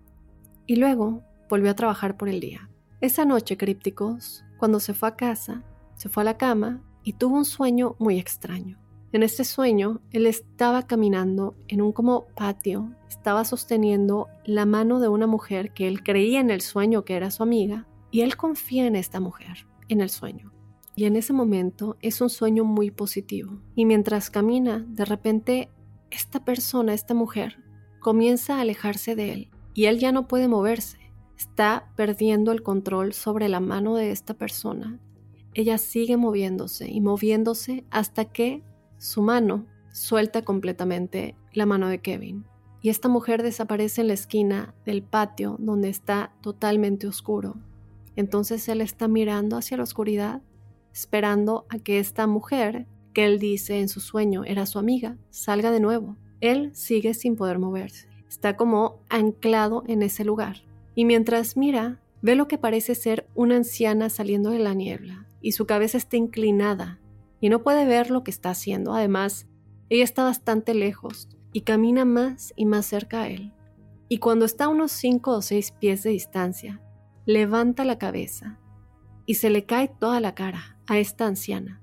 y 0.67 0.77
luego 0.77 1.23
volvió 1.49 1.69
a 1.69 1.75
trabajar 1.75 2.15
por 2.15 2.29
el 2.29 2.39
día. 2.39 2.69
Esa 3.01 3.25
noche, 3.25 3.57
crípticos, 3.57 4.45
cuando 4.57 4.79
se 4.79 4.93
fue 4.93 5.09
a 5.09 5.15
casa, 5.17 5.63
se 5.97 6.07
fue 6.07 6.21
a 6.21 6.25
la 6.25 6.37
cama 6.37 6.81
y 7.03 7.13
tuvo 7.13 7.37
un 7.37 7.45
sueño 7.45 7.95
muy 7.99 8.19
extraño. 8.19 8.79
En 9.11 9.23
este 9.23 9.43
sueño, 9.43 10.01
él 10.11 10.27
estaba 10.27 10.85
caminando 10.85 11.55
en 11.67 11.81
un 11.81 11.91
como 11.91 12.27
patio, 12.35 12.93
estaba 13.09 13.43
sosteniendo 13.43 14.27
la 14.45 14.67
mano 14.67 14.99
de 14.99 15.07
una 15.07 15.25
mujer 15.25 15.73
que 15.73 15.87
él 15.87 16.03
creía 16.03 16.39
en 16.39 16.51
el 16.51 16.61
sueño 16.61 17.05
que 17.05 17.15
era 17.15 17.31
su 17.31 17.41
amiga, 17.41 17.87
y 18.11 18.21
él 18.21 18.37
confía 18.37 18.85
en 18.85 18.95
esta 18.95 19.19
mujer, 19.19 19.67
en 19.87 20.01
el 20.01 20.09
sueño. 20.09 20.51
Y 20.95 21.05
en 21.05 21.15
ese 21.15 21.33
momento 21.33 21.97
es 22.01 22.21
un 22.21 22.29
sueño 22.29 22.65
muy 22.65 22.91
positivo. 22.91 23.61
Y 23.73 23.85
mientras 23.85 24.29
camina, 24.29 24.85
de 24.87 25.05
repente, 25.05 25.69
esta 26.11 26.43
persona, 26.43 26.93
esta 26.93 27.13
mujer, 27.13 27.63
comienza 27.99 28.57
a 28.57 28.61
alejarse 28.61 29.15
de 29.15 29.33
él, 29.33 29.49
y 29.73 29.85
él 29.85 29.97
ya 29.97 30.11
no 30.11 30.27
puede 30.27 30.47
moverse. 30.47 30.99
Está 31.37 31.91
perdiendo 31.95 32.51
el 32.51 32.61
control 32.61 33.13
sobre 33.13 33.49
la 33.49 33.59
mano 33.59 33.95
de 33.95 34.11
esta 34.11 34.33
persona. 34.35 34.99
Ella 35.59 35.77
sigue 35.77 36.15
moviéndose 36.15 36.89
y 36.89 37.01
moviéndose 37.01 37.83
hasta 37.91 38.23
que 38.23 38.63
su 38.97 39.21
mano 39.21 39.65
suelta 39.91 40.43
completamente 40.43 41.35
la 41.51 41.65
mano 41.65 41.89
de 41.89 41.99
Kevin 41.99 42.45
y 42.81 42.87
esta 42.87 43.09
mujer 43.09 43.43
desaparece 43.43 43.99
en 43.99 44.07
la 44.07 44.13
esquina 44.13 44.73
del 44.85 45.03
patio 45.03 45.57
donde 45.59 45.89
está 45.89 46.31
totalmente 46.39 47.07
oscuro. 47.07 47.57
Entonces 48.15 48.69
él 48.69 48.79
está 48.79 49.09
mirando 49.09 49.57
hacia 49.57 49.75
la 49.75 49.83
oscuridad, 49.83 50.41
esperando 50.93 51.65
a 51.67 51.77
que 51.77 51.99
esta 51.99 52.25
mujer, 52.25 52.87
que 53.11 53.25
él 53.25 53.37
dice 53.37 53.81
en 53.81 53.89
su 53.89 53.99
sueño 53.99 54.45
era 54.45 54.65
su 54.65 54.79
amiga, 54.79 55.17
salga 55.29 55.71
de 55.71 55.81
nuevo. 55.81 56.15
Él 56.39 56.71
sigue 56.73 57.13
sin 57.13 57.35
poder 57.35 57.59
moverse. 57.59 58.07
Está 58.29 58.55
como 58.55 59.01
anclado 59.09 59.83
en 59.87 60.03
ese 60.03 60.23
lugar. 60.23 60.63
Y 60.95 61.03
mientras 61.03 61.57
mira, 61.57 61.99
ve 62.21 62.35
lo 62.35 62.47
que 62.47 62.57
parece 62.57 62.95
ser 62.95 63.27
una 63.35 63.57
anciana 63.57 64.09
saliendo 64.09 64.51
de 64.51 64.59
la 64.59 64.73
niebla, 64.73 65.25
y 65.41 65.53
su 65.53 65.65
cabeza 65.65 65.97
está 65.97 66.17
inclinada 66.17 66.99
y 67.41 67.49
no 67.49 67.63
puede 67.63 67.85
ver 67.85 68.11
lo 68.11 68.23
que 68.23 68.31
está 68.31 68.49
haciendo. 68.49 68.93
Además, 68.93 69.47
ella 69.89 70.03
está 70.03 70.23
bastante 70.23 70.73
lejos 70.73 71.29
y 71.53 71.61
camina 71.61 72.05
más 72.05 72.53
y 72.55 72.65
más 72.65 72.85
cerca 72.85 73.21
a 73.21 73.27
él. 73.29 73.53
Y 74.07 74.17
cuando 74.17 74.45
está 74.45 74.65
a 74.65 74.69
unos 74.69 74.91
cinco 74.91 75.31
o 75.31 75.41
seis 75.41 75.71
pies 75.71 76.03
de 76.03 76.11
distancia, 76.11 76.81
levanta 77.25 77.85
la 77.85 77.97
cabeza 77.97 78.59
y 79.25 79.35
se 79.35 79.49
le 79.49 79.65
cae 79.65 79.87
toda 79.87 80.19
la 80.19 80.35
cara 80.35 80.77
a 80.87 80.97
esta 80.97 81.27
anciana. 81.27 81.81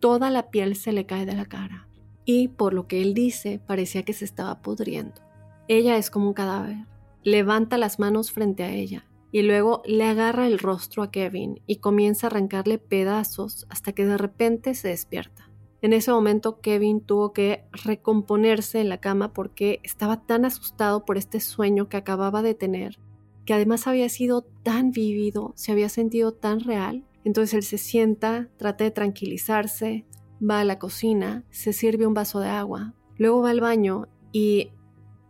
Toda 0.00 0.30
la 0.30 0.50
piel 0.50 0.76
se 0.76 0.92
le 0.92 1.06
cae 1.06 1.26
de 1.26 1.34
la 1.34 1.46
cara. 1.46 1.88
Y 2.24 2.48
por 2.48 2.74
lo 2.74 2.86
que 2.86 3.00
él 3.00 3.14
dice, 3.14 3.60
parecía 3.64 4.02
que 4.02 4.12
se 4.12 4.24
estaba 4.24 4.60
pudriendo. 4.60 5.22
Ella 5.66 5.96
es 5.96 6.10
como 6.10 6.28
un 6.28 6.34
cadáver. 6.34 6.86
Levanta 7.24 7.78
las 7.78 7.98
manos 7.98 8.32
frente 8.32 8.64
a 8.64 8.70
ella 8.70 9.07
y 9.30 9.42
luego 9.42 9.82
le 9.84 10.04
agarra 10.04 10.46
el 10.46 10.58
rostro 10.58 11.02
a 11.02 11.10
Kevin 11.10 11.60
y 11.66 11.76
comienza 11.76 12.26
a 12.26 12.30
arrancarle 12.30 12.78
pedazos 12.78 13.66
hasta 13.68 13.92
que 13.92 14.06
de 14.06 14.16
repente 14.16 14.74
se 14.74 14.88
despierta. 14.88 15.50
En 15.80 15.92
ese 15.92 16.10
momento 16.10 16.60
Kevin 16.60 17.00
tuvo 17.00 17.32
que 17.32 17.64
recomponerse 17.72 18.80
en 18.80 18.88
la 18.88 18.98
cama 18.98 19.32
porque 19.32 19.80
estaba 19.84 20.26
tan 20.26 20.44
asustado 20.44 21.04
por 21.04 21.18
este 21.18 21.40
sueño 21.40 21.88
que 21.88 21.96
acababa 21.96 22.42
de 22.42 22.54
tener, 22.54 22.98
que 23.44 23.54
además 23.54 23.86
había 23.86 24.08
sido 24.08 24.42
tan 24.42 24.90
vivido, 24.90 25.52
se 25.54 25.72
había 25.72 25.88
sentido 25.88 26.32
tan 26.32 26.60
real. 26.60 27.04
Entonces 27.24 27.54
él 27.54 27.62
se 27.62 27.78
sienta, 27.78 28.48
trata 28.56 28.84
de 28.84 28.90
tranquilizarse, 28.90 30.04
va 30.38 30.60
a 30.60 30.64
la 30.64 30.78
cocina, 30.78 31.44
se 31.50 31.72
sirve 31.72 32.06
un 32.06 32.14
vaso 32.14 32.40
de 32.40 32.48
agua, 32.48 32.94
luego 33.16 33.42
va 33.42 33.50
al 33.50 33.60
baño 33.60 34.08
y, 34.32 34.72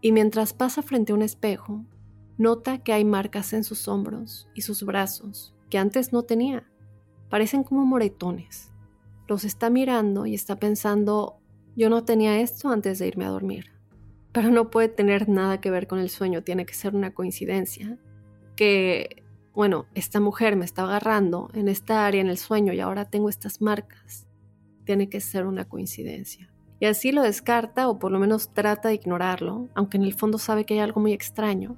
y 0.01 0.13
mientras 0.13 0.55
pasa 0.55 0.83
frente 0.83 1.13
a 1.13 1.15
un 1.15 1.23
espejo, 1.23 1.85
Nota 2.39 2.79
que 2.79 2.93
hay 2.93 3.05
marcas 3.05 3.53
en 3.53 3.65
sus 3.65 3.89
hombros 3.89 4.49
y 4.55 4.63
sus 4.63 4.85
brazos 4.85 5.57
que 5.69 5.79
antes 5.79 6.13
no 6.13 6.23
tenía. 6.23 6.65
Parecen 7.29 7.65
como 7.65 7.85
moretones. 7.85 8.73
Los 9.27 9.45
está 9.45 9.71
mirando 9.71 10.25
y 10.25 10.35
está 10.35 10.57
pensando, 10.57 11.41
yo 11.77 11.91
no 11.91 12.05
tenía 12.05 12.41
esto 12.41 12.71
antes 12.71 13.01
de 13.01 13.09
irme 13.09 13.25
a 13.25 13.31
dormir. 13.31 13.73
Pero 14.33 14.51
no 14.51 14.71
puede 14.71 14.89
tener 14.89 15.29
nada 15.29 15.61
que 15.61 15.71
ver 15.71 15.89
con 15.89 15.99
el 15.99 16.11
sueño, 16.11 16.43
tiene 16.45 16.65
que 16.65 16.75
ser 16.75 16.95
una 16.95 17.13
coincidencia. 17.13 17.99
Que, 18.55 19.25
bueno, 19.53 19.87
esta 19.95 20.21
mujer 20.21 20.55
me 20.55 20.65
está 20.65 20.85
agarrando 20.85 21.51
en 21.55 21.69
esta 21.69 22.07
área 22.07 22.21
en 22.21 22.29
el 22.29 22.39
sueño 22.39 22.73
y 22.73 22.81
ahora 22.81 23.11
tengo 23.11 23.29
estas 23.29 23.61
marcas. 23.61 24.29
Tiene 24.85 25.09
que 25.09 25.21
ser 25.21 25.45
una 25.45 25.69
coincidencia. 25.69 26.51
Y 26.79 26.87
así 26.87 27.11
lo 27.11 27.23
descarta 27.23 27.89
o 27.89 27.99
por 27.99 28.13
lo 28.13 28.21
menos 28.21 28.55
trata 28.55 28.89
de 28.89 28.95
ignorarlo, 28.95 29.69
aunque 29.75 29.97
en 29.97 30.05
el 30.05 30.15
fondo 30.15 30.39
sabe 30.39 30.65
que 30.65 30.75
hay 30.75 30.81
algo 30.81 31.01
muy 31.01 31.13
extraño 31.13 31.77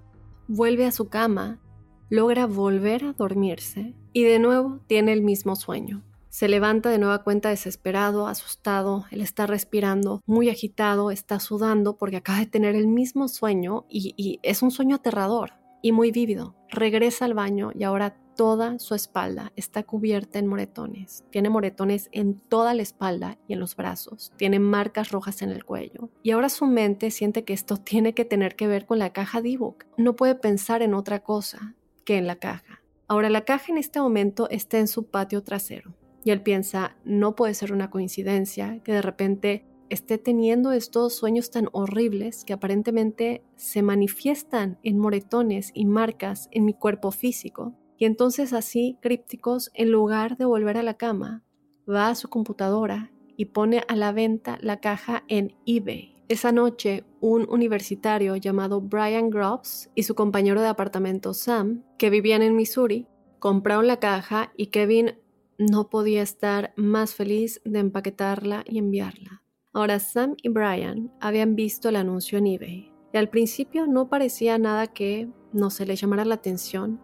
vuelve 0.51 0.85
a 0.85 0.91
su 0.91 1.09
cama, 1.09 1.61
logra 2.09 2.47
volver 2.47 3.05
a 3.05 3.13
dormirse 3.13 3.95
y 4.13 4.25
de 4.25 4.41
nuevo 4.41 4.81
tiene 4.89 5.13
el 5.13 5.23
mismo 5.23 5.55
sueño. 5.55 6.03
Se 6.29 6.49
levanta 6.49 6.91
de 6.91 6.99
nueva 6.99 7.23
cuenta 7.23 7.51
desesperado, 7.51 8.27
asustado, 8.27 9.05
él 9.13 9.21
está 9.21 9.47
respirando, 9.47 10.23
muy 10.27 10.49
agitado, 10.49 11.13
está 11.13 11.39
sudando 11.39 11.97
porque 11.97 12.17
acaba 12.17 12.41
de 12.41 12.47
tener 12.47 12.75
el 12.75 12.89
mismo 12.89 13.29
sueño 13.29 13.87
y, 13.89 14.41
es 14.43 14.63
un 14.63 14.73
sueño 14.73 14.97
aterrador 14.97 15.53
y 15.83 15.93
muy 15.93 16.11
vívido. 16.11 16.57
Regresa 16.69 17.27
al 17.27 17.35
baño 17.35 17.71
y 17.73 17.85
ahora 17.85 18.17
toda 18.37 18.79
su 18.79 18.95
espalda 18.95 19.53
está 19.57 19.83
cubierta 19.83 20.39
en 20.39 20.47
moretones. 20.47 21.25
Tiene 21.31 21.51
moretones 21.51 22.09
en 22.13 22.41
toda 22.41 22.75
la 22.75 22.83
espalda 22.83 23.39
y 23.47 23.53
en 23.53 23.61
los 23.61 23.77
brazos. 23.77 24.33
Tiene 24.37 24.59
marcas 24.59 25.11
rojas 25.11 25.43
en 25.43 25.51
el 25.51 25.65
cuello. 25.65 26.11
Y 26.23 26.31
ahora 26.31 26.49
su 26.49 26.67
mente 26.67 27.11
siente 27.11 27.45
que 27.45 27.53
esto 27.53 27.77
tiene 27.85 28.15
que 28.15 28.25
tener 28.25 28.57
que 28.57 28.67
ver 28.67 28.87
con 28.87 28.99
la 28.99 29.13
caja 29.13 29.43
D-Book. 29.43 29.87
No 29.97 30.17
puede 30.17 30.35
pensar 30.35 30.83
en 30.83 30.95
otra 30.95 31.23
cosa 31.23 31.75
que 32.05 32.17
en 32.17 32.27
la 32.27 32.37
caja. 32.37 32.83
Ahora 33.09 33.29
la 33.31 33.45
caja 33.45 33.73
en 33.73 33.79
este 33.79 34.01
momento 34.01 34.49
está 34.51 34.79
en 34.79 34.89
su 34.89 35.07
patio 35.07 35.43
trasero. 35.43 35.95
Y 36.25 36.31
él 36.31 36.43
piensa, 36.43 36.97
no 37.05 37.35
puede 37.35 37.55
ser 37.55 37.73
una 37.73 37.91
coincidencia 37.91 38.81
que 38.85 38.93
de 38.93 39.03
repente 39.03 39.67
esté 39.89 40.19
teniendo 40.19 40.73
estos 40.73 41.15
sueños 41.17 41.51
tan 41.51 41.69
horribles 41.73 42.45
que 42.45 42.53
aparentemente 42.53 43.43
se 43.57 43.83
manifiestan 43.83 44.79
en 44.83 44.99
moretones 44.99 45.73
y 45.75 45.85
marcas 45.85 46.49
en 46.53 46.65
mi 46.65 46.75
cuerpo 46.75 47.11
físico 47.11 47.75
y 48.01 48.07
entonces 48.07 48.55
así, 48.55 48.97
Crípticos, 49.03 49.71
en 49.75 49.93
lugar 49.93 50.39
de 50.39 50.47
volver 50.47 50.79
a 50.79 50.83
la 50.83 50.95
cama, 50.95 51.45
va 51.87 52.09
a 52.09 52.15
su 52.15 52.31
computadora 52.31 53.13
y 53.37 53.45
pone 53.45 53.83
a 53.89 53.95
la 53.95 54.11
venta 54.11 54.57
la 54.63 54.81
caja 54.81 55.23
en 55.29 55.55
eBay. 55.67 56.25
Esa 56.29 56.51
noche, 56.51 57.05
un 57.21 57.47
universitario 57.51 58.37
llamado 58.37 58.81
Brian 58.81 59.29
Groves 59.29 59.91
y 59.95 60.05
su 60.05 60.15
compañero 60.15 60.63
de 60.63 60.69
apartamento 60.69 61.35
Sam, 61.35 61.85
que 61.99 62.09
vivían 62.09 62.41
en 62.41 62.57
Missouri, 62.57 63.07
compraron 63.39 63.87
la 63.87 63.99
caja 63.99 64.51
y 64.57 64.69
Kevin 64.69 65.19
no 65.59 65.91
podía 65.91 66.23
estar 66.23 66.73
más 66.77 67.15
feliz 67.15 67.61
de 67.67 67.81
empaquetarla 67.81 68.65
y 68.67 68.79
enviarla. 68.79 69.43
Ahora 69.75 69.99
Sam 69.99 70.37
y 70.43 70.49
Brian 70.49 71.13
habían 71.21 71.55
visto 71.55 71.91
el 71.91 71.97
anuncio 71.97 72.39
en 72.39 72.47
eBay 72.47 72.95
y 73.13 73.19
al 73.19 73.29
principio 73.29 73.87
no 73.87 74.09
parecía 74.09 74.57
nada 74.57 74.87
que 74.87 75.29
no 75.53 75.69
se 75.69 75.85
les 75.85 76.01
llamara 76.01 76.25
la 76.25 76.37
atención, 76.37 76.99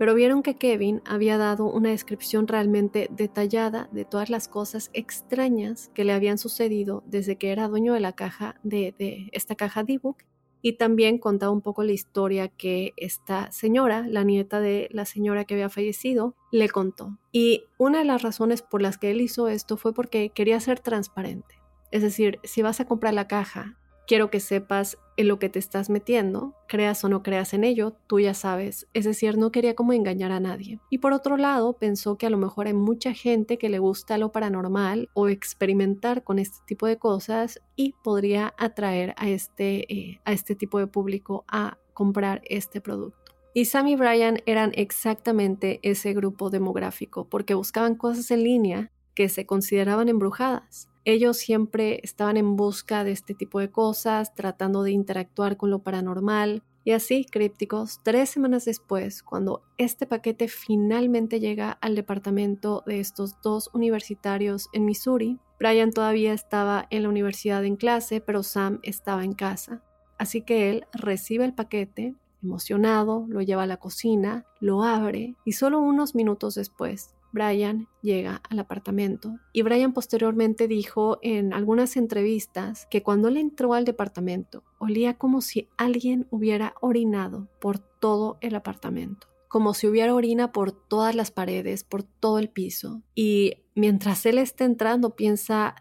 pero 0.00 0.14
vieron 0.14 0.42
que 0.42 0.56
Kevin 0.56 1.02
había 1.04 1.36
dado 1.36 1.66
una 1.66 1.90
descripción 1.90 2.48
realmente 2.48 3.08
detallada 3.10 3.90
de 3.92 4.06
todas 4.06 4.30
las 4.30 4.48
cosas 4.48 4.88
extrañas 4.94 5.90
que 5.92 6.04
le 6.04 6.14
habían 6.14 6.38
sucedido 6.38 7.02
desde 7.04 7.36
que 7.36 7.52
era 7.52 7.68
dueño 7.68 7.92
de 7.92 8.00
la 8.00 8.14
caja 8.14 8.58
de, 8.62 9.28
esta 9.32 9.56
caja 9.56 9.84
D-Book 9.84 10.24
y 10.62 10.78
también 10.78 11.18
contaba 11.18 11.52
un 11.52 11.60
poco 11.60 11.84
la 11.84 11.92
historia 11.92 12.48
que 12.48 12.94
esta 12.96 13.52
señora, 13.52 14.06
la 14.08 14.24
nieta 14.24 14.58
de 14.58 14.88
la 14.90 15.04
señora 15.04 15.44
que 15.44 15.52
había 15.52 15.68
fallecido, 15.68 16.34
le 16.50 16.70
contó. 16.70 17.18
Y 17.30 17.64
una 17.76 17.98
de 17.98 18.06
las 18.06 18.22
razones 18.22 18.62
por 18.62 18.80
las 18.80 18.96
que 18.96 19.10
él 19.10 19.20
hizo 19.20 19.48
esto 19.48 19.76
fue 19.76 19.92
porque 19.92 20.30
quería 20.30 20.60
ser 20.60 20.80
transparente. 20.80 21.56
Es 21.90 22.00
decir, 22.00 22.40
si 22.42 22.62
vas 22.62 22.80
a 22.80 22.86
comprar 22.86 23.12
la 23.12 23.28
caja 23.28 23.76
quiero 24.10 24.28
que 24.28 24.40
sepas 24.40 24.98
en 25.20 25.28
lo 25.28 25.38
que 25.38 25.50
te 25.50 25.58
estás 25.58 25.90
metiendo, 25.90 26.54
creas 26.66 27.04
o 27.04 27.10
no 27.10 27.22
creas 27.22 27.52
en 27.52 27.62
ello, 27.62 27.94
tú 28.06 28.20
ya 28.20 28.32
sabes. 28.32 28.88
Es 28.94 29.04
decir, 29.04 29.36
no 29.36 29.52
quería 29.52 29.74
como 29.74 29.92
engañar 29.92 30.32
a 30.32 30.40
nadie. 30.40 30.80
Y 30.88 30.98
por 30.98 31.12
otro 31.12 31.36
lado, 31.36 31.74
pensó 31.74 32.16
que 32.16 32.24
a 32.24 32.30
lo 32.30 32.38
mejor 32.38 32.68
hay 32.68 32.72
mucha 32.72 33.12
gente 33.12 33.58
que 33.58 33.68
le 33.68 33.78
gusta 33.78 34.16
lo 34.16 34.32
paranormal 34.32 35.10
o 35.12 35.28
experimentar 35.28 36.24
con 36.24 36.38
este 36.38 36.56
tipo 36.66 36.86
de 36.86 36.96
cosas 36.96 37.60
y 37.76 37.94
podría 38.02 38.54
atraer 38.56 39.14
a 39.18 39.28
este, 39.28 39.92
eh, 39.92 40.20
a 40.24 40.32
este 40.32 40.54
tipo 40.54 40.78
de 40.78 40.86
público 40.86 41.44
a 41.48 41.76
comprar 41.92 42.40
este 42.46 42.80
producto. 42.80 43.34
Y 43.52 43.66
Sam 43.66 43.88
y 43.88 43.96
Brian 43.96 44.38
eran 44.46 44.72
exactamente 44.74 45.80
ese 45.82 46.14
grupo 46.14 46.48
demográfico 46.48 47.28
porque 47.28 47.52
buscaban 47.52 47.94
cosas 47.94 48.30
en 48.30 48.44
línea 48.44 48.90
que 49.14 49.28
se 49.28 49.46
consideraban 49.46 50.08
embrujadas. 50.08 50.88
Ellos 51.04 51.38
siempre 51.38 52.00
estaban 52.02 52.36
en 52.36 52.56
busca 52.56 53.04
de 53.04 53.12
este 53.12 53.34
tipo 53.34 53.58
de 53.58 53.70
cosas, 53.70 54.34
tratando 54.34 54.82
de 54.82 54.92
interactuar 54.92 55.56
con 55.56 55.70
lo 55.70 55.80
paranormal. 55.80 56.62
Y 56.84 56.92
así, 56.92 57.24
crípticos, 57.24 58.00
tres 58.02 58.30
semanas 58.30 58.64
después, 58.64 59.22
cuando 59.22 59.62
este 59.78 60.06
paquete 60.06 60.48
finalmente 60.48 61.40
llega 61.40 61.72
al 61.72 61.94
departamento 61.94 62.82
de 62.86 63.00
estos 63.00 63.40
dos 63.42 63.70
universitarios 63.74 64.68
en 64.72 64.84
Missouri, 64.84 65.38
Brian 65.58 65.90
todavía 65.90 66.32
estaba 66.32 66.86
en 66.90 67.02
la 67.02 67.08
universidad 67.10 67.64
en 67.64 67.76
clase, 67.76 68.20
pero 68.20 68.42
Sam 68.42 68.80
estaba 68.82 69.24
en 69.24 69.34
casa. 69.34 69.82
Así 70.18 70.42
que 70.42 70.70
él 70.70 70.86
recibe 70.92 71.44
el 71.44 71.54
paquete 71.54 72.14
Emocionado, 72.42 73.26
lo 73.28 73.42
lleva 73.42 73.64
a 73.64 73.66
la 73.66 73.76
cocina, 73.76 74.46
lo 74.60 74.82
abre 74.82 75.36
y 75.44 75.52
solo 75.52 75.78
unos 75.78 76.14
minutos 76.14 76.54
después 76.54 77.14
Brian 77.32 77.88
llega 78.02 78.42
al 78.48 78.58
apartamento 78.58 79.38
y 79.52 79.62
Brian 79.62 79.92
posteriormente 79.92 80.68
dijo 80.68 81.18
en 81.22 81.52
algunas 81.52 81.96
entrevistas 81.96 82.86
que 82.90 83.02
cuando 83.02 83.28
él 83.28 83.36
entró 83.36 83.74
al 83.74 83.84
departamento 83.84 84.64
olía 84.78 85.16
como 85.16 85.40
si 85.40 85.68
alguien 85.76 86.26
hubiera 86.30 86.74
orinado 86.80 87.48
por 87.60 87.78
todo 87.78 88.38
el 88.40 88.54
apartamento, 88.54 89.28
como 89.48 89.74
si 89.74 89.86
hubiera 89.86 90.14
orina 90.14 90.52
por 90.52 90.72
todas 90.72 91.14
las 91.14 91.30
paredes, 91.30 91.84
por 91.84 92.02
todo 92.02 92.38
el 92.38 92.48
piso. 92.48 93.02
Y 93.14 93.54
mientras 93.74 94.26
él 94.26 94.38
está 94.38 94.64
entrando 94.64 95.14
piensa, 95.14 95.76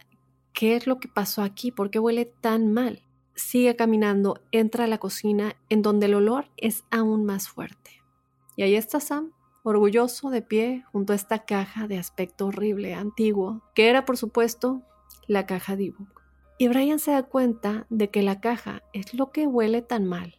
¿qué 0.53 0.75
es 0.75 0.87
lo 0.87 0.99
que 0.99 1.07
pasó 1.07 1.41
aquí? 1.41 1.71
¿Por 1.71 1.89
qué 1.89 1.99
huele 1.99 2.25
tan 2.25 2.71
mal? 2.71 3.03
Sigue 3.35 3.75
caminando, 3.75 4.41
entra 4.51 4.83
a 4.83 4.87
la 4.87 4.97
cocina 4.97 5.55
en 5.69 5.81
donde 5.81 6.07
el 6.07 6.15
olor 6.15 6.49
es 6.57 6.83
aún 6.91 7.25
más 7.25 7.47
fuerte. 7.47 7.91
Y 8.57 8.63
ahí 8.63 8.75
está 8.75 8.99
Sam 8.99 9.31
orgulloso 9.69 10.29
de 10.29 10.41
pie 10.41 10.83
junto 10.91 11.13
a 11.13 11.15
esta 11.15 11.45
caja 11.45 11.87
de 11.87 11.97
aspecto 11.97 12.47
horrible, 12.47 12.93
antiguo, 12.93 13.61
que 13.75 13.89
era 13.89 14.05
por 14.05 14.17
supuesto 14.17 14.81
la 15.27 15.45
caja 15.45 15.75
de 15.75 15.85
ebook. 15.85 16.21
Y 16.57 16.67
Brian 16.67 16.99
se 16.99 17.11
da 17.11 17.23
cuenta 17.23 17.85
de 17.89 18.09
que 18.09 18.21
la 18.21 18.41
caja 18.41 18.83
es 18.93 19.13
lo 19.13 19.31
que 19.31 19.47
huele 19.47 19.81
tan 19.81 20.05
mal. 20.05 20.37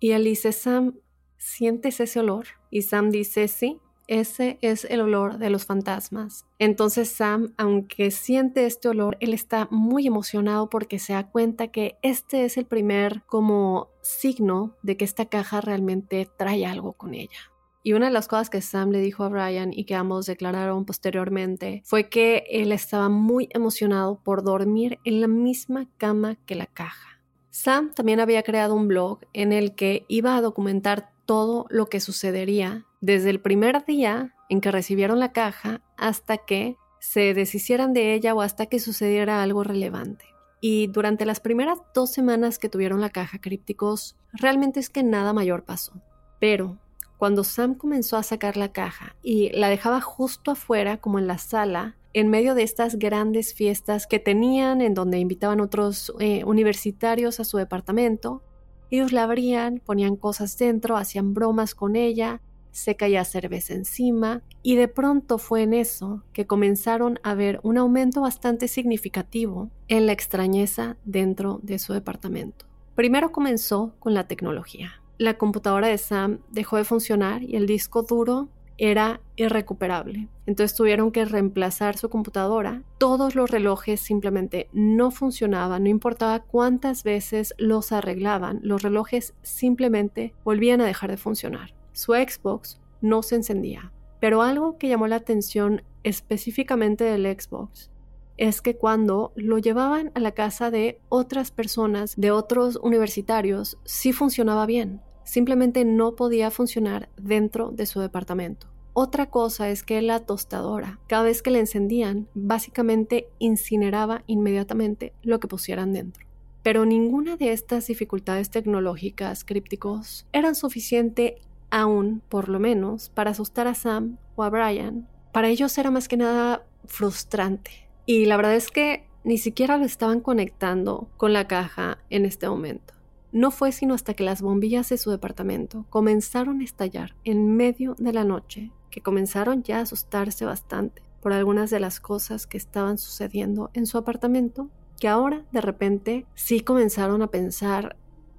Y 0.00 0.10
él 0.10 0.24
dice, 0.24 0.52
Sam, 0.52 0.98
¿sientes 1.38 2.00
ese 2.00 2.20
olor? 2.20 2.46
Y 2.70 2.82
Sam 2.82 3.10
dice, 3.10 3.48
sí, 3.48 3.80
ese 4.08 4.58
es 4.60 4.84
el 4.84 5.00
olor 5.00 5.38
de 5.38 5.48
los 5.48 5.64
fantasmas. 5.64 6.46
Entonces 6.58 7.08
Sam, 7.08 7.54
aunque 7.56 8.10
siente 8.10 8.66
este 8.66 8.88
olor, 8.88 9.16
él 9.20 9.32
está 9.32 9.68
muy 9.70 10.06
emocionado 10.06 10.68
porque 10.68 10.98
se 10.98 11.14
da 11.14 11.30
cuenta 11.30 11.68
que 11.68 11.96
este 12.02 12.44
es 12.44 12.56
el 12.56 12.66
primer 12.66 13.22
como 13.26 13.88
signo 14.02 14.76
de 14.82 14.96
que 14.96 15.04
esta 15.04 15.26
caja 15.26 15.60
realmente 15.60 16.28
trae 16.36 16.66
algo 16.66 16.92
con 16.94 17.14
ella. 17.14 17.51
Y 17.82 17.94
una 17.94 18.06
de 18.06 18.12
las 18.12 18.28
cosas 18.28 18.48
que 18.48 18.60
Sam 18.60 18.90
le 18.90 19.00
dijo 19.00 19.24
a 19.24 19.28
Brian 19.28 19.72
y 19.72 19.84
que 19.84 19.94
ambos 19.94 20.26
declararon 20.26 20.84
posteriormente 20.84 21.82
fue 21.84 22.08
que 22.08 22.44
él 22.50 22.70
estaba 22.70 23.08
muy 23.08 23.48
emocionado 23.50 24.20
por 24.22 24.44
dormir 24.44 24.98
en 25.04 25.20
la 25.20 25.26
misma 25.26 25.88
cama 25.98 26.36
que 26.46 26.54
la 26.54 26.66
caja. 26.66 27.20
Sam 27.50 27.92
también 27.92 28.20
había 28.20 28.42
creado 28.42 28.74
un 28.74 28.88
blog 28.88 29.20
en 29.32 29.52
el 29.52 29.74
que 29.74 30.04
iba 30.08 30.36
a 30.36 30.40
documentar 30.40 31.10
todo 31.26 31.66
lo 31.70 31.86
que 31.86 32.00
sucedería 32.00 32.86
desde 33.00 33.30
el 33.30 33.40
primer 33.40 33.84
día 33.84 34.34
en 34.48 34.60
que 34.60 34.70
recibieron 34.70 35.18
la 35.18 35.32
caja 35.32 35.80
hasta 35.96 36.38
que 36.38 36.76
se 37.00 37.34
deshicieran 37.34 37.92
de 37.92 38.14
ella 38.14 38.34
o 38.34 38.42
hasta 38.42 38.66
que 38.66 38.78
sucediera 38.78 39.42
algo 39.42 39.64
relevante. 39.64 40.24
Y 40.60 40.86
durante 40.86 41.26
las 41.26 41.40
primeras 41.40 41.78
dos 41.94 42.12
semanas 42.12 42.60
que 42.60 42.68
tuvieron 42.68 43.00
la 43.00 43.10
caja 43.10 43.40
crípticos, 43.40 44.16
realmente 44.32 44.78
es 44.78 44.88
que 44.88 45.02
nada 45.02 45.32
mayor 45.32 45.64
pasó. 45.64 46.00
Pero 46.38 46.78
cuando 47.22 47.44
Sam 47.44 47.76
comenzó 47.76 48.16
a 48.16 48.24
sacar 48.24 48.56
la 48.56 48.72
caja 48.72 49.14
y 49.22 49.50
la 49.50 49.68
dejaba 49.68 50.00
justo 50.00 50.50
afuera, 50.50 50.96
como 50.96 51.20
en 51.20 51.28
la 51.28 51.38
sala, 51.38 51.94
en 52.14 52.28
medio 52.28 52.56
de 52.56 52.64
estas 52.64 52.98
grandes 52.98 53.54
fiestas 53.54 54.08
que 54.08 54.18
tenían, 54.18 54.80
en 54.80 54.92
donde 54.92 55.20
invitaban 55.20 55.60
otros 55.60 56.12
eh, 56.18 56.42
universitarios 56.42 57.38
a 57.38 57.44
su 57.44 57.58
departamento, 57.58 58.42
ellos 58.90 59.12
la 59.12 59.22
abrían, 59.22 59.80
ponían 59.86 60.16
cosas 60.16 60.58
dentro, 60.58 60.96
hacían 60.96 61.32
bromas 61.32 61.76
con 61.76 61.94
ella, 61.94 62.40
se 62.72 62.96
caía 62.96 63.24
cerveza 63.24 63.74
encima, 63.74 64.42
y 64.64 64.74
de 64.74 64.88
pronto 64.88 65.38
fue 65.38 65.62
en 65.62 65.74
eso 65.74 66.24
que 66.32 66.48
comenzaron 66.48 67.20
a 67.22 67.34
ver 67.34 67.60
un 67.62 67.78
aumento 67.78 68.22
bastante 68.22 68.66
significativo 68.66 69.70
en 69.86 70.06
la 70.06 70.12
extrañeza 70.12 70.96
dentro 71.04 71.60
de 71.62 71.78
su 71.78 71.92
departamento. 71.92 72.66
Primero 72.96 73.30
comenzó 73.30 73.94
con 74.00 74.12
la 74.12 74.26
tecnología 74.26 75.01
la 75.22 75.38
computadora 75.38 75.86
de 75.86 75.98
Sam 75.98 76.40
dejó 76.50 76.76
de 76.76 76.84
funcionar 76.84 77.42
y 77.42 77.54
el 77.56 77.66
disco 77.66 78.02
duro 78.02 78.48
era 78.76 79.20
irrecuperable. 79.36 80.28
Entonces 80.46 80.76
tuvieron 80.76 81.12
que 81.12 81.24
reemplazar 81.24 81.96
su 81.96 82.08
computadora. 82.08 82.82
Todos 82.98 83.36
los 83.36 83.48
relojes 83.48 84.00
simplemente 84.00 84.68
no 84.72 85.12
funcionaban, 85.12 85.84
no 85.84 85.90
importaba 85.90 86.40
cuántas 86.40 87.04
veces 87.04 87.54
los 87.56 87.92
arreglaban, 87.92 88.58
los 88.62 88.82
relojes 88.82 89.34
simplemente 89.42 90.34
volvían 90.44 90.80
a 90.80 90.86
dejar 90.86 91.10
de 91.10 91.16
funcionar. 91.16 91.74
Su 91.92 92.14
Xbox 92.14 92.80
no 93.00 93.22
se 93.22 93.36
encendía. 93.36 93.92
Pero 94.18 94.42
algo 94.42 94.76
que 94.78 94.88
llamó 94.88 95.06
la 95.06 95.16
atención 95.16 95.82
específicamente 96.02 97.04
del 97.04 97.26
Xbox 97.26 97.92
es 98.38 98.60
que 98.60 98.76
cuando 98.76 99.32
lo 99.36 99.58
llevaban 99.58 100.10
a 100.14 100.20
la 100.20 100.32
casa 100.32 100.70
de 100.72 101.00
otras 101.08 101.52
personas, 101.52 102.14
de 102.16 102.32
otros 102.32 102.76
universitarios, 102.82 103.78
sí 103.84 104.12
funcionaba 104.12 104.66
bien. 104.66 105.00
Simplemente 105.24 105.84
no 105.84 106.16
podía 106.16 106.50
funcionar 106.50 107.08
dentro 107.16 107.70
de 107.70 107.86
su 107.86 108.00
departamento. 108.00 108.68
Otra 108.94 109.30
cosa 109.30 109.70
es 109.70 109.82
que 109.82 110.02
la 110.02 110.20
tostadora, 110.20 110.98
cada 111.06 111.22
vez 111.22 111.40
que 111.40 111.50
la 111.50 111.60
encendían, 111.60 112.28
básicamente 112.34 113.28
incineraba 113.38 114.22
inmediatamente 114.26 115.14
lo 115.22 115.40
que 115.40 115.48
pusieran 115.48 115.92
dentro. 115.92 116.26
Pero 116.62 116.84
ninguna 116.84 117.36
de 117.36 117.52
estas 117.52 117.86
dificultades 117.86 118.50
tecnológicas 118.50 119.44
crípticos 119.44 120.26
eran 120.32 120.54
suficiente 120.54 121.36
aún, 121.70 122.22
por 122.28 122.48
lo 122.48 122.60
menos, 122.60 123.08
para 123.08 123.30
asustar 123.30 123.66
a 123.66 123.74
Sam 123.74 124.18
o 124.36 124.42
a 124.42 124.50
Brian. 124.50 125.08
Para 125.32 125.48
ellos 125.48 125.76
era 125.78 125.90
más 125.90 126.06
que 126.06 126.18
nada 126.18 126.64
frustrante 126.84 127.70
y 128.04 128.26
la 128.26 128.36
verdad 128.36 128.54
es 128.54 128.70
que 128.70 129.06
ni 129.24 129.38
siquiera 129.38 129.78
lo 129.78 129.84
estaban 129.84 130.20
conectando 130.20 131.08
con 131.16 131.32
la 131.32 131.46
caja 131.46 131.98
en 132.10 132.26
este 132.26 132.48
momento. 132.48 132.94
No 133.32 133.50
fue 133.50 133.72
sino 133.72 133.94
hasta 133.94 134.12
que 134.12 134.24
las 134.24 134.42
bombillas 134.42 134.90
de 134.90 134.98
su 134.98 135.10
departamento 135.10 135.86
comenzaron 135.88 136.60
a 136.60 136.64
estallar 136.64 137.16
en 137.24 137.56
medio 137.56 137.94
de 137.98 138.12
la 138.12 138.24
noche 138.24 138.72
que 138.90 139.00
comenzaron 139.00 139.62
ya 139.62 139.78
a 139.78 139.82
asustarse 139.82 140.44
bastante 140.44 141.02
por 141.22 141.32
algunas 141.32 141.70
de 141.70 141.80
las 141.80 141.98
cosas 141.98 142.46
que 142.46 142.58
estaban 142.58 142.98
sucediendo 142.98 143.70
en 143.72 143.86
su 143.86 143.96
apartamento, 143.96 144.68
que 145.00 145.08
ahora 145.08 145.44
de 145.50 145.62
repente 145.62 146.26
sí 146.34 146.60
comenzaron 146.60 147.22
a 147.22 147.28
pensar, 147.28 147.96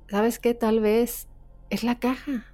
¿sabes 0.09 0.37
qué? 0.37 0.53
Tal 0.53 0.79
vez 0.79 1.27
es 1.71 1.83
la 1.83 1.97
caja. 1.97 2.45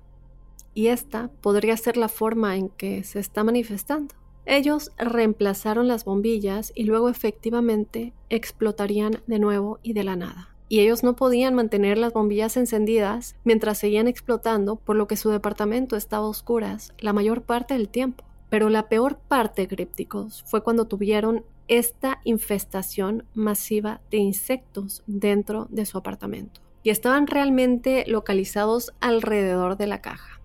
Y 0.73 0.87
esta 0.87 1.29
podría 1.41 1.75
ser 1.75 1.97
la 1.97 2.07
forma 2.07 2.55
en 2.55 2.69
que 2.69 3.03
se 3.03 3.19
está 3.19 3.43
manifestando. 3.43 4.15
Ellos 4.45 4.91
reemplazaron 4.97 5.87
las 5.87 6.05
bombillas 6.05 6.71
y 6.73 6.85
luego 6.85 7.09
efectivamente 7.09 8.13
explotarían 8.29 9.21
de 9.27 9.39
nuevo 9.39 9.79
y 9.83 9.93
de 9.93 10.03
la 10.05 10.15
nada. 10.15 10.55
Y 10.69 10.81
ellos 10.81 11.03
no 11.03 11.15
podían 11.15 11.55
mantener 11.55 11.97
las 11.97 12.13
bombillas 12.13 12.55
encendidas 12.55 13.35
mientras 13.43 13.79
seguían 13.79 14.07
explotando, 14.07 14.75
por 14.75 14.95
lo 14.95 15.07
que 15.07 15.17
su 15.17 15.31
departamento 15.31 15.95
estaba 15.95 16.25
a 16.25 16.29
oscuras 16.29 16.93
la 16.99 17.11
mayor 17.11 17.41
parte 17.41 17.73
del 17.73 17.89
tiempo. 17.89 18.23
Pero 18.49 18.69
la 18.69 18.87
peor 18.87 19.17
parte, 19.17 19.67
crípticos, 19.67 20.43
fue 20.47 20.63
cuando 20.63 20.85
tuvieron 20.85 21.43
esta 21.67 22.19
infestación 22.23 23.25
masiva 23.33 24.01
de 24.11 24.17
insectos 24.17 25.03
dentro 25.07 25.67
de 25.69 25.85
su 25.85 25.97
apartamento. 25.97 26.61
Y 26.83 26.91
estaban 26.91 27.27
realmente 27.27 28.05
localizados 28.07 28.93
alrededor 29.01 29.75
de 29.75 29.87
la 29.87 30.01
caja. 30.01 30.39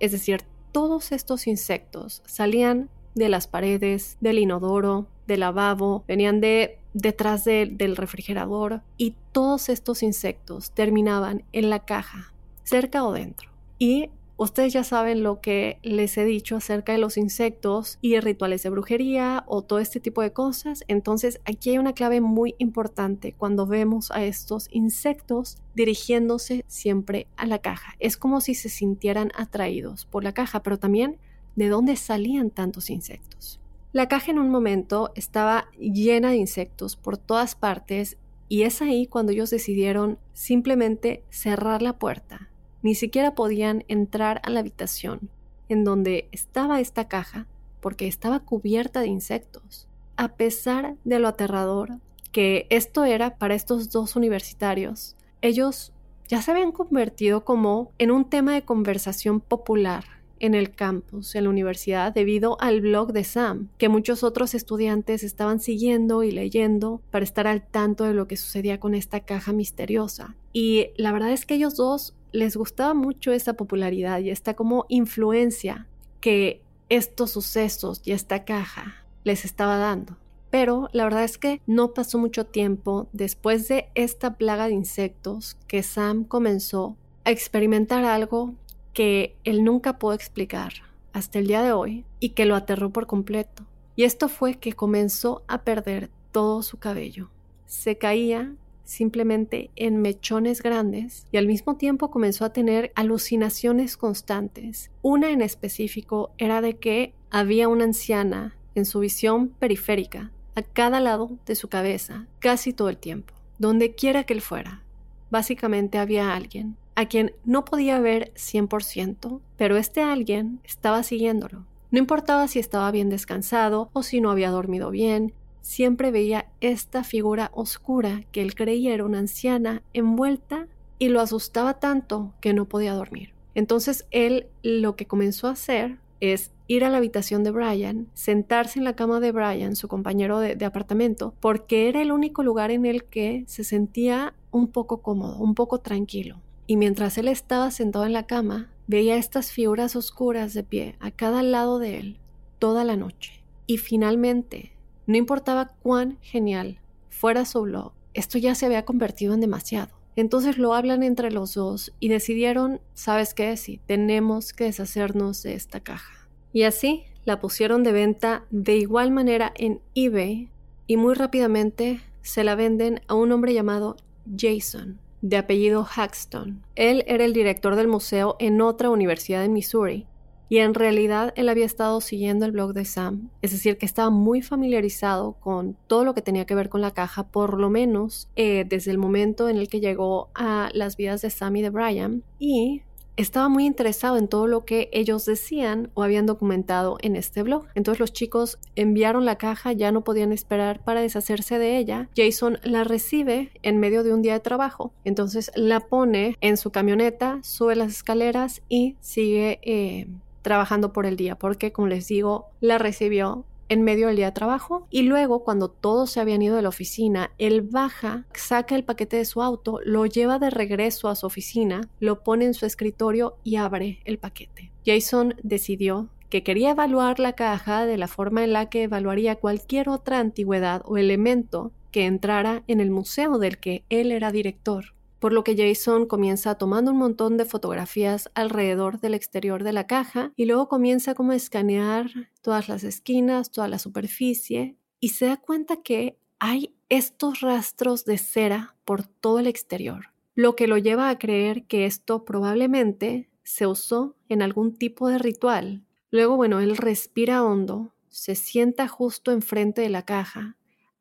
Es 0.00 0.12
decir, 0.12 0.42
todos 0.72 1.12
estos 1.12 1.46
insectos 1.46 2.22
salían 2.26 2.90
de 3.14 3.28
las 3.28 3.46
paredes, 3.46 4.16
del 4.20 4.38
inodoro, 4.38 5.06
del 5.26 5.40
lavabo, 5.40 6.04
venían 6.06 6.40
de 6.40 6.78
detrás 6.92 7.44
del 7.44 7.96
refrigerador 7.96 8.82
y 8.96 9.14
todos 9.32 9.68
estos 9.68 10.02
insectos 10.02 10.72
terminaban 10.72 11.44
en 11.52 11.70
la 11.70 11.84
caja, 11.84 12.32
cerca 12.64 13.04
o 13.04 13.12
dentro. 13.12 13.48
Y 13.78 14.10
ustedes 14.36 14.72
ya 14.72 14.84
saben 14.84 15.22
lo 15.22 15.40
que 15.40 15.78
les 15.82 16.16
he 16.18 16.24
dicho 16.24 16.56
acerca 16.56 16.92
de 16.92 16.98
los 16.98 17.16
insectos 17.16 17.98
y 18.00 18.18
rituales 18.20 18.62
de 18.62 18.70
brujería 18.70 19.44
o 19.46 19.62
todo 19.62 19.78
este 19.78 20.00
tipo 20.00 20.22
de 20.22 20.32
cosas. 20.32 20.82
Entonces 20.88 21.40
aquí 21.44 21.70
hay 21.70 21.78
una 21.78 21.92
clave 21.92 22.20
muy 22.20 22.54
importante 22.58 23.34
cuando 23.36 23.66
vemos 23.66 24.10
a 24.10 24.24
estos 24.24 24.68
insectos 24.72 25.58
dirigiéndose 25.74 26.64
siempre 26.66 27.26
a 27.36 27.46
la 27.46 27.58
caja. 27.58 27.94
Es 28.00 28.16
como 28.16 28.40
si 28.40 28.54
se 28.54 28.68
sintieran 28.68 29.30
atraídos 29.36 30.06
por 30.06 30.24
la 30.24 30.32
caja, 30.32 30.62
pero 30.62 30.78
también 30.78 31.18
de 31.60 31.68
dónde 31.68 31.96
salían 31.96 32.48
tantos 32.48 32.88
insectos. 32.88 33.60
La 33.92 34.08
caja 34.08 34.30
en 34.30 34.38
un 34.38 34.48
momento 34.48 35.12
estaba 35.14 35.68
llena 35.78 36.30
de 36.30 36.36
insectos 36.36 36.96
por 36.96 37.18
todas 37.18 37.54
partes 37.54 38.16
y 38.48 38.62
es 38.62 38.80
ahí 38.80 39.06
cuando 39.06 39.32
ellos 39.32 39.50
decidieron 39.50 40.18
simplemente 40.32 41.22
cerrar 41.28 41.82
la 41.82 41.98
puerta. 41.98 42.48
Ni 42.80 42.94
siquiera 42.94 43.34
podían 43.34 43.84
entrar 43.88 44.40
a 44.42 44.48
la 44.48 44.60
habitación 44.60 45.28
en 45.68 45.84
donde 45.84 46.28
estaba 46.32 46.80
esta 46.80 47.08
caja 47.08 47.46
porque 47.82 48.08
estaba 48.08 48.40
cubierta 48.40 49.02
de 49.02 49.08
insectos. 49.08 49.86
A 50.16 50.28
pesar 50.28 50.96
de 51.04 51.18
lo 51.18 51.28
aterrador 51.28 51.98
que 52.32 52.66
esto 52.70 53.04
era 53.04 53.36
para 53.36 53.54
estos 53.54 53.90
dos 53.90 54.16
universitarios, 54.16 55.14
ellos 55.42 55.92
ya 56.26 56.40
se 56.40 56.52
habían 56.52 56.72
convertido 56.72 57.44
como 57.44 57.92
en 57.98 58.12
un 58.12 58.24
tema 58.24 58.54
de 58.54 58.62
conversación 58.62 59.40
popular 59.40 60.19
en 60.40 60.54
el 60.54 60.72
campus, 60.72 61.34
en 61.34 61.44
la 61.44 61.50
universidad, 61.50 62.12
debido 62.12 62.60
al 62.60 62.80
blog 62.80 63.12
de 63.12 63.24
Sam, 63.24 63.68
que 63.78 63.88
muchos 63.88 64.24
otros 64.24 64.54
estudiantes 64.54 65.22
estaban 65.22 65.60
siguiendo 65.60 66.22
y 66.22 66.32
leyendo 66.32 67.00
para 67.10 67.24
estar 67.24 67.46
al 67.46 67.66
tanto 67.66 68.04
de 68.04 68.14
lo 68.14 68.26
que 68.26 68.36
sucedía 68.36 68.80
con 68.80 68.94
esta 68.94 69.20
caja 69.20 69.52
misteriosa. 69.52 70.34
Y 70.52 70.88
la 70.96 71.12
verdad 71.12 71.30
es 71.32 71.46
que 71.46 71.54
ellos 71.54 71.76
dos 71.76 72.14
les 72.32 72.56
gustaba 72.56 72.94
mucho 72.94 73.32
esa 73.32 73.54
popularidad 73.54 74.20
y 74.20 74.30
esta 74.30 74.54
como 74.54 74.86
influencia 74.88 75.86
que 76.20 76.62
estos 76.88 77.30
sucesos 77.30 78.00
y 78.04 78.12
esta 78.12 78.44
caja 78.44 79.04
les 79.24 79.44
estaba 79.44 79.76
dando. 79.76 80.16
Pero 80.50 80.88
la 80.92 81.04
verdad 81.04 81.24
es 81.24 81.38
que 81.38 81.60
no 81.66 81.94
pasó 81.94 82.18
mucho 82.18 82.44
tiempo 82.44 83.08
después 83.12 83.68
de 83.68 83.88
esta 83.94 84.34
plaga 84.34 84.66
de 84.66 84.74
insectos 84.74 85.56
que 85.68 85.82
Sam 85.82 86.24
comenzó 86.24 86.96
a 87.24 87.30
experimentar 87.30 88.04
algo 88.04 88.54
que 88.92 89.36
él 89.44 89.64
nunca 89.64 89.98
pudo 89.98 90.14
explicar 90.14 90.72
hasta 91.12 91.38
el 91.38 91.46
día 91.46 91.62
de 91.62 91.72
hoy 91.72 92.04
y 92.18 92.30
que 92.30 92.44
lo 92.44 92.54
aterró 92.56 92.90
por 92.90 93.06
completo. 93.06 93.64
Y 93.96 94.04
esto 94.04 94.28
fue 94.28 94.54
que 94.54 94.72
comenzó 94.72 95.42
a 95.48 95.62
perder 95.62 96.10
todo 96.32 96.62
su 96.62 96.78
cabello. 96.78 97.30
Se 97.66 97.98
caía 97.98 98.54
simplemente 98.84 99.70
en 99.76 100.02
mechones 100.02 100.62
grandes 100.62 101.26
y 101.30 101.36
al 101.36 101.46
mismo 101.46 101.76
tiempo 101.76 102.10
comenzó 102.10 102.44
a 102.44 102.52
tener 102.52 102.92
alucinaciones 102.96 103.96
constantes. 103.96 104.90
Una 105.02 105.30
en 105.30 105.42
específico 105.42 106.32
era 106.38 106.60
de 106.60 106.76
que 106.78 107.14
había 107.30 107.68
una 107.68 107.84
anciana 107.84 108.56
en 108.74 108.84
su 108.84 109.00
visión 109.00 109.48
periférica 109.48 110.32
a 110.56 110.62
cada 110.62 110.98
lado 110.98 111.30
de 111.46 111.54
su 111.54 111.68
cabeza 111.68 112.26
casi 112.40 112.72
todo 112.72 112.88
el 112.88 112.96
tiempo, 112.96 113.34
donde 113.58 113.94
quiera 113.94 114.24
que 114.24 114.34
él 114.34 114.40
fuera. 114.40 114.82
Básicamente 115.30 115.98
había 115.98 116.34
alguien 116.34 116.76
a 117.00 117.06
quien 117.06 117.32
no 117.44 117.64
podía 117.64 117.98
ver 117.98 118.32
100%, 118.34 119.40
pero 119.56 119.76
este 119.76 120.02
alguien 120.02 120.60
estaba 120.64 121.02
siguiéndolo. 121.02 121.64
No 121.90 121.98
importaba 121.98 122.46
si 122.46 122.58
estaba 122.58 122.90
bien 122.90 123.08
descansado 123.08 123.88
o 123.92 124.02
si 124.02 124.20
no 124.20 124.30
había 124.30 124.50
dormido 124.50 124.90
bien, 124.90 125.32
siempre 125.62 126.10
veía 126.10 126.46
esta 126.60 127.02
figura 127.02 127.50
oscura 127.54 128.22
que 128.32 128.42
él 128.42 128.54
creía 128.54 128.94
era 128.94 129.04
una 129.04 129.18
anciana 129.18 129.82
envuelta 129.92 130.68
y 130.98 131.08
lo 131.08 131.20
asustaba 131.20 131.80
tanto 131.80 132.34
que 132.40 132.52
no 132.52 132.66
podía 132.66 132.92
dormir. 132.92 133.32
Entonces 133.54 134.06
él 134.10 134.46
lo 134.62 134.94
que 134.94 135.06
comenzó 135.06 135.48
a 135.48 135.52
hacer 135.52 135.98
es 136.20 136.52
ir 136.68 136.84
a 136.84 136.90
la 136.90 136.98
habitación 136.98 137.42
de 137.42 137.50
Brian, 137.50 138.08
sentarse 138.14 138.78
en 138.78 138.84
la 138.84 138.94
cama 138.94 139.18
de 139.18 139.32
Brian, 139.32 139.74
su 139.74 139.88
compañero 139.88 140.38
de, 140.38 140.64
apartamento, 140.64 141.34
porque 141.40 141.88
era 141.88 142.02
el 142.02 142.12
único 142.12 142.42
lugar 142.42 142.70
en 142.70 142.84
el 142.84 143.04
que 143.04 143.44
se 143.46 143.64
sentía 143.64 144.34
un 144.50 144.68
poco 144.68 145.00
cómodo, 145.02 145.38
un 145.38 145.54
poco 145.54 145.78
tranquilo. 145.78 146.36
Y 146.70 146.76
mientras 146.76 147.18
él 147.18 147.26
estaba 147.26 147.72
sentado 147.72 148.06
en 148.06 148.12
la 148.12 148.28
cama, 148.28 148.70
veía 148.86 149.16
estas 149.16 149.50
figuras 149.50 149.96
oscuras 149.96 150.54
de 150.54 150.62
pie 150.62 150.94
a 151.00 151.10
cada 151.10 151.42
lado 151.42 151.80
de 151.80 151.98
él 151.98 152.18
toda 152.60 152.84
la 152.84 152.94
noche. 152.94 153.42
Y 153.66 153.78
finalmente, 153.78 154.70
no 155.08 155.16
importaba 155.16 155.72
cuán 155.82 156.18
genial 156.20 156.78
fuera 157.08 157.44
su 157.44 157.62
blog, 157.62 157.90
esto 158.14 158.38
ya 158.38 158.54
se 158.54 158.66
había 158.66 158.84
convertido 158.84 159.34
en 159.34 159.40
demasiado. 159.40 159.90
Entonces 160.14 160.58
lo 160.58 160.72
hablan 160.72 161.02
entre 161.02 161.32
los 161.32 161.54
dos 161.54 161.92
y 161.98 162.06
decidieron, 162.06 162.80
¿sabes 162.94 163.34
qué? 163.34 163.56
Sí, 163.56 163.80
tenemos 163.86 164.52
que 164.52 164.66
deshacernos 164.66 165.42
de 165.42 165.54
esta 165.54 165.80
caja. 165.80 166.28
Y 166.52 166.62
así 166.62 167.02
la 167.24 167.40
pusieron 167.40 167.82
de 167.82 167.90
venta 167.90 168.44
de 168.52 168.76
igual 168.76 169.10
manera 169.10 169.52
en 169.56 169.80
eBay 169.96 170.50
y 170.86 170.96
muy 170.96 171.14
rápidamente 171.14 172.00
se 172.22 172.44
la 172.44 172.54
venden 172.54 173.00
a 173.08 173.14
un 173.14 173.32
hombre 173.32 173.54
llamado 173.54 173.96
Jason, 174.38 175.00
de 175.22 175.36
apellido 175.36 175.86
Haxton. 175.94 176.62
Él 176.74 177.04
era 177.06 177.24
el 177.24 177.32
director 177.32 177.76
del 177.76 177.88
museo 177.88 178.36
en 178.38 178.60
otra 178.60 178.90
universidad 178.90 179.44
en 179.44 179.52
Missouri 179.52 180.06
y 180.50 180.58
en 180.58 180.74
realidad 180.74 181.32
él 181.36 181.48
había 181.48 181.64
estado 181.64 182.00
siguiendo 182.00 182.44
el 182.44 182.50
blog 182.50 182.74
de 182.74 182.84
Sam, 182.84 183.30
es 183.40 183.52
decir, 183.52 183.78
que 183.78 183.86
estaba 183.86 184.10
muy 184.10 184.42
familiarizado 184.42 185.34
con 185.34 185.76
todo 185.86 186.04
lo 186.04 186.12
que 186.12 186.22
tenía 186.22 186.44
que 186.44 186.56
ver 186.56 186.68
con 186.68 186.80
la 186.80 186.90
caja, 186.90 187.28
por 187.28 187.60
lo 187.60 187.70
menos 187.70 188.28
eh, 188.34 188.66
desde 188.68 188.90
el 188.90 188.98
momento 188.98 189.48
en 189.48 189.58
el 189.58 189.68
que 189.68 189.78
llegó 189.78 190.28
a 190.34 190.68
las 190.74 190.96
vidas 190.96 191.22
de 191.22 191.30
Sam 191.30 191.54
y 191.56 191.62
de 191.62 191.70
Brian, 191.70 192.24
y 192.40 192.82
estaba 193.20 193.48
muy 193.48 193.66
interesado 193.66 194.16
en 194.16 194.28
todo 194.28 194.46
lo 194.46 194.64
que 194.64 194.88
ellos 194.92 195.24
decían 195.24 195.90
o 195.94 196.02
habían 196.02 196.26
documentado 196.26 196.96
en 197.02 197.16
este 197.16 197.42
blog. 197.42 197.66
Entonces 197.74 198.00
los 198.00 198.12
chicos 198.12 198.58
enviaron 198.76 199.24
la 199.24 199.36
caja, 199.36 199.72
ya 199.72 199.92
no 199.92 200.04
podían 200.04 200.32
esperar 200.32 200.82
para 200.82 201.00
deshacerse 201.00 201.58
de 201.58 201.78
ella. 201.78 202.08
Jason 202.16 202.58
la 202.62 202.84
recibe 202.84 203.50
en 203.62 203.78
medio 203.78 204.02
de 204.02 204.14
un 204.14 204.22
día 204.22 204.34
de 204.34 204.40
trabajo. 204.40 204.92
Entonces 205.04 205.50
la 205.54 205.80
pone 205.80 206.36
en 206.40 206.56
su 206.56 206.70
camioneta, 206.70 207.40
sube 207.42 207.76
las 207.76 207.92
escaleras 207.92 208.62
y 208.68 208.96
sigue 209.00 209.60
eh, 209.62 210.08
trabajando 210.42 210.92
por 210.92 211.06
el 211.06 211.16
día, 211.16 211.36
porque 211.36 211.72
como 211.72 211.88
les 211.88 212.08
digo, 212.08 212.46
la 212.60 212.78
recibió 212.78 213.44
en 213.70 213.82
medio 213.82 214.08
del 214.08 214.16
día 214.16 214.26
de 214.26 214.32
trabajo 214.32 214.86
y 214.90 215.02
luego 215.02 215.44
cuando 215.44 215.70
todos 215.70 216.10
se 216.10 216.20
habían 216.20 216.42
ido 216.42 216.56
de 216.56 216.62
la 216.62 216.68
oficina, 216.68 217.30
él 217.38 217.62
baja, 217.62 218.26
saca 218.34 218.74
el 218.74 218.84
paquete 218.84 219.16
de 219.16 219.24
su 219.24 219.40
auto, 219.40 219.80
lo 219.84 220.04
lleva 220.04 220.38
de 220.38 220.50
regreso 220.50 221.08
a 221.08 221.14
su 221.14 221.24
oficina, 221.24 221.88
lo 222.00 222.22
pone 222.22 222.44
en 222.44 222.54
su 222.54 222.66
escritorio 222.66 223.36
y 223.44 223.56
abre 223.56 224.00
el 224.04 224.18
paquete. 224.18 224.72
Jason 224.84 225.36
decidió 225.42 226.08
que 226.28 226.42
quería 226.42 226.70
evaluar 226.70 227.18
la 227.18 227.34
caja 227.34 227.86
de 227.86 227.96
la 227.96 228.08
forma 228.08 228.44
en 228.44 228.52
la 228.52 228.68
que 228.68 228.82
evaluaría 228.82 229.36
cualquier 229.36 229.88
otra 229.88 230.18
antigüedad 230.18 230.82
o 230.84 230.98
elemento 230.98 231.72
que 231.92 232.06
entrara 232.06 232.62
en 232.66 232.80
el 232.80 232.90
museo 232.90 233.38
del 233.38 233.58
que 233.58 233.84
él 233.88 234.12
era 234.12 234.30
director 234.32 234.94
por 235.20 235.32
lo 235.32 235.44
que 235.44 235.54
Jason 235.56 236.06
comienza 236.06 236.56
tomando 236.56 236.90
un 236.90 236.98
montón 236.98 237.36
de 237.36 237.44
fotografías 237.44 238.30
alrededor 238.34 239.00
del 239.00 239.14
exterior 239.14 239.62
de 239.62 239.72
la 239.72 239.86
caja 239.86 240.32
y 240.34 240.46
luego 240.46 240.68
comienza 240.68 241.14
como 241.14 241.32
a 241.32 241.36
escanear 241.36 242.10
todas 242.40 242.68
las 242.68 242.82
esquinas, 242.82 243.52
toda 243.52 243.68
la 243.68 243.78
superficie 243.78 244.76
y 244.98 245.10
se 245.10 245.26
da 245.26 245.36
cuenta 245.36 245.76
que 245.82 246.18
hay 246.38 246.74
estos 246.88 247.40
rastros 247.40 248.04
de 248.06 248.16
cera 248.16 248.76
por 248.84 249.06
todo 249.06 249.38
el 249.38 249.46
exterior, 249.46 250.06
lo 250.34 250.56
que 250.56 250.66
lo 250.66 250.78
lleva 250.78 251.10
a 251.10 251.18
creer 251.18 251.66
que 251.66 251.84
esto 251.84 252.24
probablemente 252.24 253.30
se 253.42 253.66
usó 253.66 254.16
en 254.28 254.40
algún 254.40 254.74
tipo 254.74 255.08
de 255.08 255.18
ritual. 255.18 255.84
Luego, 256.10 256.36
bueno, 256.36 256.60
él 256.60 256.76
respira 256.76 257.44
hondo, 257.44 257.92
se 258.08 258.34
sienta 258.34 258.88
justo 258.88 259.32
enfrente 259.32 259.82
de 259.82 259.90
la 259.90 260.04
caja, 260.04 260.56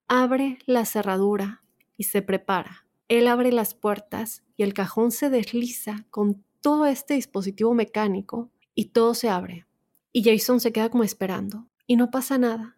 abre 0.08 0.60
la 0.66 0.86
cerradura 0.86 1.64
y 1.96 2.04
se 2.04 2.22
prepara. 2.22 2.89
Él 3.10 3.28
abre 3.28 3.52
las 3.52 3.74
puertas 3.74 4.44
y 4.56 4.64
el 4.64 4.74
cajón 4.74 5.12
se 5.12 5.30
desliza 5.30 6.06
con 6.12 6.46
todo 6.62 6.86
este 6.86 7.16
dispositivo 7.16 7.74
mecánico 7.74 8.52
y 8.76 8.86
todo 8.86 9.16
se 9.16 9.30
abre. 9.30 9.66
Y 10.14 10.24
Jason 10.24 10.60
se 10.60 10.72
queda 10.72 10.90
como 10.90 11.04
esperando 11.04 11.68
y 11.88 11.96
no 11.96 12.12
pasa 12.12 12.38
nada. 12.38 12.78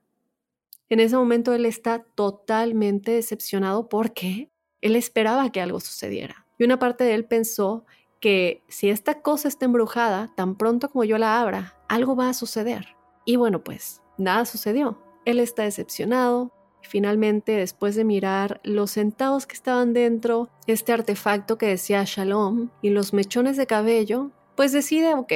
En 0.90 1.00
ese 1.00 1.16
momento 1.16 1.54
él 1.54 1.66
está 1.66 2.04
totalmente 2.16 3.12
decepcionado 3.12 3.90
porque 3.90 4.50
él 4.82 4.96
esperaba 4.96 5.52
que 5.52 5.62
algo 5.62 5.80
sucediera. 5.80 6.48
Y 6.58 6.64
una 6.64 6.80
parte 6.80 7.04
de 7.04 7.14
él 7.14 7.26
pensó 7.26 7.86
que 8.22 8.64
si 8.68 8.90
esta 8.90 9.22
cosa 9.22 9.48
está 9.48 9.66
embrujada, 9.66 10.34
tan 10.36 10.56
pronto 10.56 10.90
como 10.90 11.04
yo 11.04 11.18
la 11.18 11.42
abra, 11.42 11.78
algo 11.90 12.16
va 12.16 12.30
a 12.30 12.34
suceder. 12.34 12.96
Y 13.26 13.36
bueno, 13.36 13.64
pues 13.64 14.02
nada 14.18 14.46
sucedió. 14.46 15.02
Él 15.26 15.40
está 15.40 15.64
decepcionado, 15.64 16.54
Finalmente, 16.82 17.54
después 17.54 17.96
de 17.96 18.04
mirar 18.04 18.60
los 18.64 18.92
centavos 18.92 19.48
que 19.48 19.56
estaban 19.56 19.94
dentro, 19.94 20.50
este 20.68 20.94
artefacto 20.94 21.58
que 21.58 21.68
decía 21.68 22.04
Shalom 22.06 22.70
y 22.82 22.90
los 22.90 23.14
mechones 23.14 23.58
de 23.58 23.68
cabello, 23.68 24.32
pues 24.56 24.72
decide, 24.72 25.14
ok, 25.14 25.32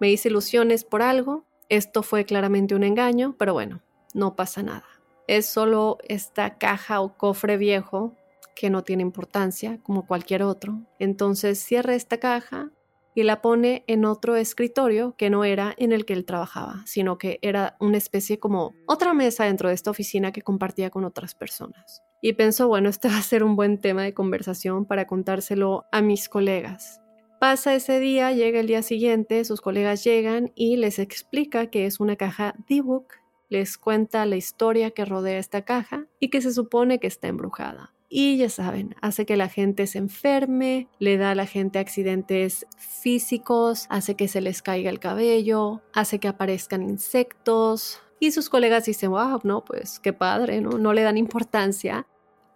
me 0.00 0.10
hice 0.10 0.28
ilusiones 0.28 0.84
por 0.84 1.02
algo, 1.02 1.44
esto 1.68 2.02
fue 2.02 2.24
claramente 2.24 2.74
un 2.74 2.84
engaño, 2.84 3.34
pero 3.38 3.52
bueno, 3.52 3.82
no 4.14 4.36
pasa 4.36 4.62
nada. 4.62 4.84
Es 5.26 5.46
solo 5.46 5.98
esta 6.08 6.58
caja 6.58 7.00
o 7.00 7.16
cofre 7.16 7.56
viejo 7.56 8.14
que 8.54 8.70
no 8.70 8.82
tiene 8.82 9.02
importancia 9.02 9.78
como 9.82 10.06
cualquier 10.06 10.42
otro. 10.42 10.80
Entonces 10.98 11.58
cierra 11.58 11.94
esta 11.94 12.18
caja, 12.18 12.70
y 13.14 13.22
la 13.24 13.42
pone 13.42 13.84
en 13.86 14.04
otro 14.04 14.36
escritorio 14.36 15.14
que 15.16 15.30
no 15.30 15.44
era 15.44 15.74
en 15.76 15.92
el 15.92 16.04
que 16.04 16.14
él 16.14 16.24
trabajaba, 16.24 16.82
sino 16.86 17.18
que 17.18 17.38
era 17.42 17.76
una 17.80 17.98
especie 17.98 18.38
como 18.38 18.74
otra 18.86 19.14
mesa 19.14 19.44
dentro 19.44 19.68
de 19.68 19.74
esta 19.74 19.90
oficina 19.90 20.32
que 20.32 20.42
compartía 20.42 20.90
con 20.90 21.04
otras 21.04 21.34
personas. 21.34 22.02
Y 22.20 22.34
pensó, 22.34 22.68
bueno, 22.68 22.88
este 22.88 23.08
va 23.08 23.18
a 23.18 23.22
ser 23.22 23.44
un 23.44 23.56
buen 23.56 23.78
tema 23.78 24.02
de 24.02 24.14
conversación 24.14 24.86
para 24.86 25.06
contárselo 25.06 25.84
a 25.92 26.00
mis 26.02 26.28
colegas. 26.28 27.00
Pasa 27.40 27.74
ese 27.74 27.98
día, 27.98 28.32
llega 28.32 28.60
el 28.60 28.68
día 28.68 28.82
siguiente, 28.82 29.44
sus 29.44 29.60
colegas 29.60 30.04
llegan 30.04 30.52
y 30.54 30.76
les 30.76 31.00
explica 31.00 31.66
que 31.66 31.86
es 31.86 31.98
una 31.98 32.14
caja 32.14 32.54
D-Book, 32.68 33.14
les 33.48 33.76
cuenta 33.76 34.24
la 34.26 34.36
historia 34.36 34.92
que 34.92 35.04
rodea 35.04 35.38
esta 35.38 35.62
caja 35.62 36.06
y 36.20 36.30
que 36.30 36.40
se 36.40 36.52
supone 36.52 37.00
que 37.00 37.08
está 37.08 37.26
embrujada 37.26 37.92
y 38.14 38.36
ya 38.36 38.50
saben, 38.50 38.94
hace 39.00 39.24
que 39.24 39.38
la 39.38 39.48
gente 39.48 39.86
se 39.86 39.96
enferme, 39.96 40.86
le 40.98 41.16
da 41.16 41.30
a 41.30 41.34
la 41.34 41.46
gente 41.46 41.78
accidentes 41.78 42.66
físicos, 42.76 43.86
hace 43.88 44.16
que 44.16 44.28
se 44.28 44.42
les 44.42 44.60
caiga 44.60 44.90
el 44.90 45.00
cabello, 45.00 45.80
hace 45.94 46.18
que 46.18 46.28
aparezcan 46.28 46.82
insectos. 46.82 48.02
Y 48.20 48.32
sus 48.32 48.50
colegas 48.50 48.84
dicen, 48.84 49.12
wow, 49.12 49.40
no, 49.44 49.64
pues 49.64 49.98
qué 49.98 50.12
padre, 50.12 50.60
¿no? 50.60 50.76
No 50.76 50.92
le 50.92 51.04
dan 51.04 51.16
importancia 51.16 52.06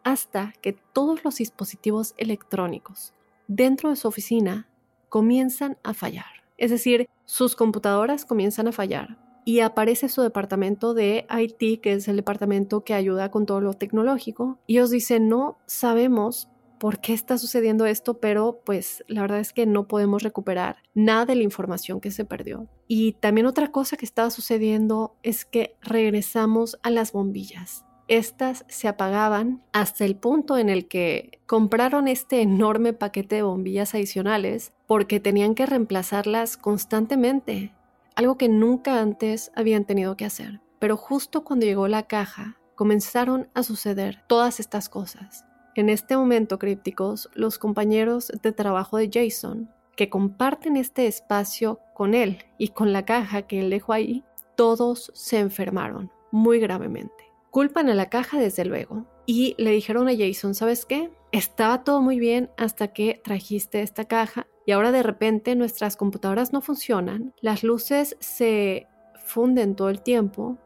hasta 0.05 0.53
que 0.61 0.75
todos 0.75 1.25
los 1.25 1.37
dispositivos 1.37 2.13
electrónicos 2.19 3.15
dentro 3.49 3.89
de 3.89 3.97
su 3.97 4.09
oficina 4.09 4.69
comienzan 5.09 5.79
a 5.83 5.95
fallar. 5.95 6.45
Es 6.59 6.71
decir, 6.71 7.09
sus 7.25 7.57
computadoras 7.57 8.27
comienzan 8.27 8.69
a 8.69 8.73
fallar 8.73 9.26
y 9.47 9.61
aparece 9.61 10.09
su 10.09 10.23
departamento 10.23 10.93
de 10.93 11.25
IT, 11.31 11.81
que 11.81 11.93
es 11.93 12.09
el 12.09 12.17
departamento 12.17 12.83
que 12.83 12.95
ayuda 12.95 13.31
con 13.31 13.47
todo 13.47 13.61
lo 13.61 13.75
tecnológico, 13.75 14.59
y 14.67 14.75
ellos 14.75 14.91
dicen, 14.91 15.29
no 15.29 15.57
sabemos 15.67 16.51
por 16.81 17.01
qué 17.01 17.15
está 17.15 17.39
sucediendo 17.39 17.87
esto, 17.87 18.19
pero 18.19 18.61
pues 18.65 19.05
la 19.07 19.23
verdad 19.23 19.39
es 19.39 19.53
que 19.53 19.65
no 19.65 19.87
podemos 19.87 20.25
recuperar 20.25 20.79
nada 20.95 21.27
de 21.27 21.37
la 21.37 21.45
información 21.45 22.01
que 22.01 22.11
se 22.11 22.25
perdió. 22.25 22.67
Y 22.89 23.13
también 23.13 23.47
otra 23.47 23.71
cosa 23.71 23.97
que 23.97 24.05
estaba 24.05 24.31
sucediendo 24.31 25.15
es 25.23 25.45
que 25.45 25.77
regresamos 25.81 26.79
a 26.83 26.91
las 26.91 27.13
bombillas. 27.13 27.85
Estas 28.09 28.65
se 28.69 28.89
apagaban 28.89 29.63
hasta 29.73 30.05
el 30.05 30.17
punto 30.17 30.59
en 30.59 30.69
el 30.69 30.89
que 30.89 31.41
compraron 31.47 32.09
este 32.09 32.41
enorme 32.41 32.93
paquete 32.93 33.37
de 33.37 33.43
bombillas 33.43 33.95
adicionales 33.95 34.73
porque 34.87 35.21
tenían 35.21 35.55
que 35.55 35.67
reemplazarlas 35.67 36.57
constantemente, 36.57 37.73
algo 38.17 38.37
que 38.37 38.49
nunca 38.49 39.01
antes 39.01 39.53
habían 39.55 39.85
tenido 39.85 40.17
que 40.17 40.25
hacer. 40.25 40.61
Pero 40.79 40.97
justo 40.97 41.45
cuando 41.45 41.67
llegó 41.67 41.87
la 41.87 42.05
caja, 42.05 42.59
comenzaron 42.75 43.49
a 43.55 43.63
suceder 43.63 44.25
todas 44.27 44.59
estas 44.59 44.89
cosas. 44.89 45.45
En 45.75 45.91
este 45.91 46.17
momento, 46.17 46.59
crípticos, 46.59 47.31
los 47.35 47.59
compañeros 47.59 48.33
de 48.43 48.53
trabajo 48.53 48.97
de 48.97 49.11
Jason, 49.13 49.71
que 49.95 50.09
comparten 50.11 50.77
este 50.77 51.07
espacio 51.07 51.81
con 51.95 52.15
él 52.15 52.39
y 52.59 52.69
con 52.69 52.93
la 52.93 53.05
caja 53.05 53.43
que 53.43 53.61
él 53.61 53.71
dejó 53.71 53.93
ahí, 53.93 54.25
todos 54.57 55.11
se 55.15 55.39
enfermaron 55.39 56.11
muy 56.33 56.59
gravemente. 56.59 57.33
Culpan 57.51 57.91
a 57.91 57.95
la 57.95 58.09
caja 58.09 58.39
desde 58.39 58.65
luego 58.65 59.07
y 59.27 59.55
le 59.59 59.71
dijeron 59.71 60.09
a 60.09 60.17
Jason, 60.17 60.55
¿sabes 60.55 60.87
qué? 60.87 61.11
Estaba 61.33 61.85
todo 61.85 62.01
muy 62.01 62.19
bien 62.19 62.51
hasta 62.57 62.89
que 62.89 63.21
trajiste 63.23 63.83
esta 63.83 64.07
caja 64.07 64.47
y 64.67 64.73
ahora 64.73 64.93
de 64.93 65.03
repente 65.03 65.57
nuestras 65.57 65.97
computadoras 65.97 66.53
no 66.53 66.61
funcionan, 66.61 67.33
las 67.41 67.63
luces 67.63 68.17
se 68.21 68.89
funden 69.25 69.75
todo 69.75 69.89
el 69.89 70.03
tiempo 70.03 70.59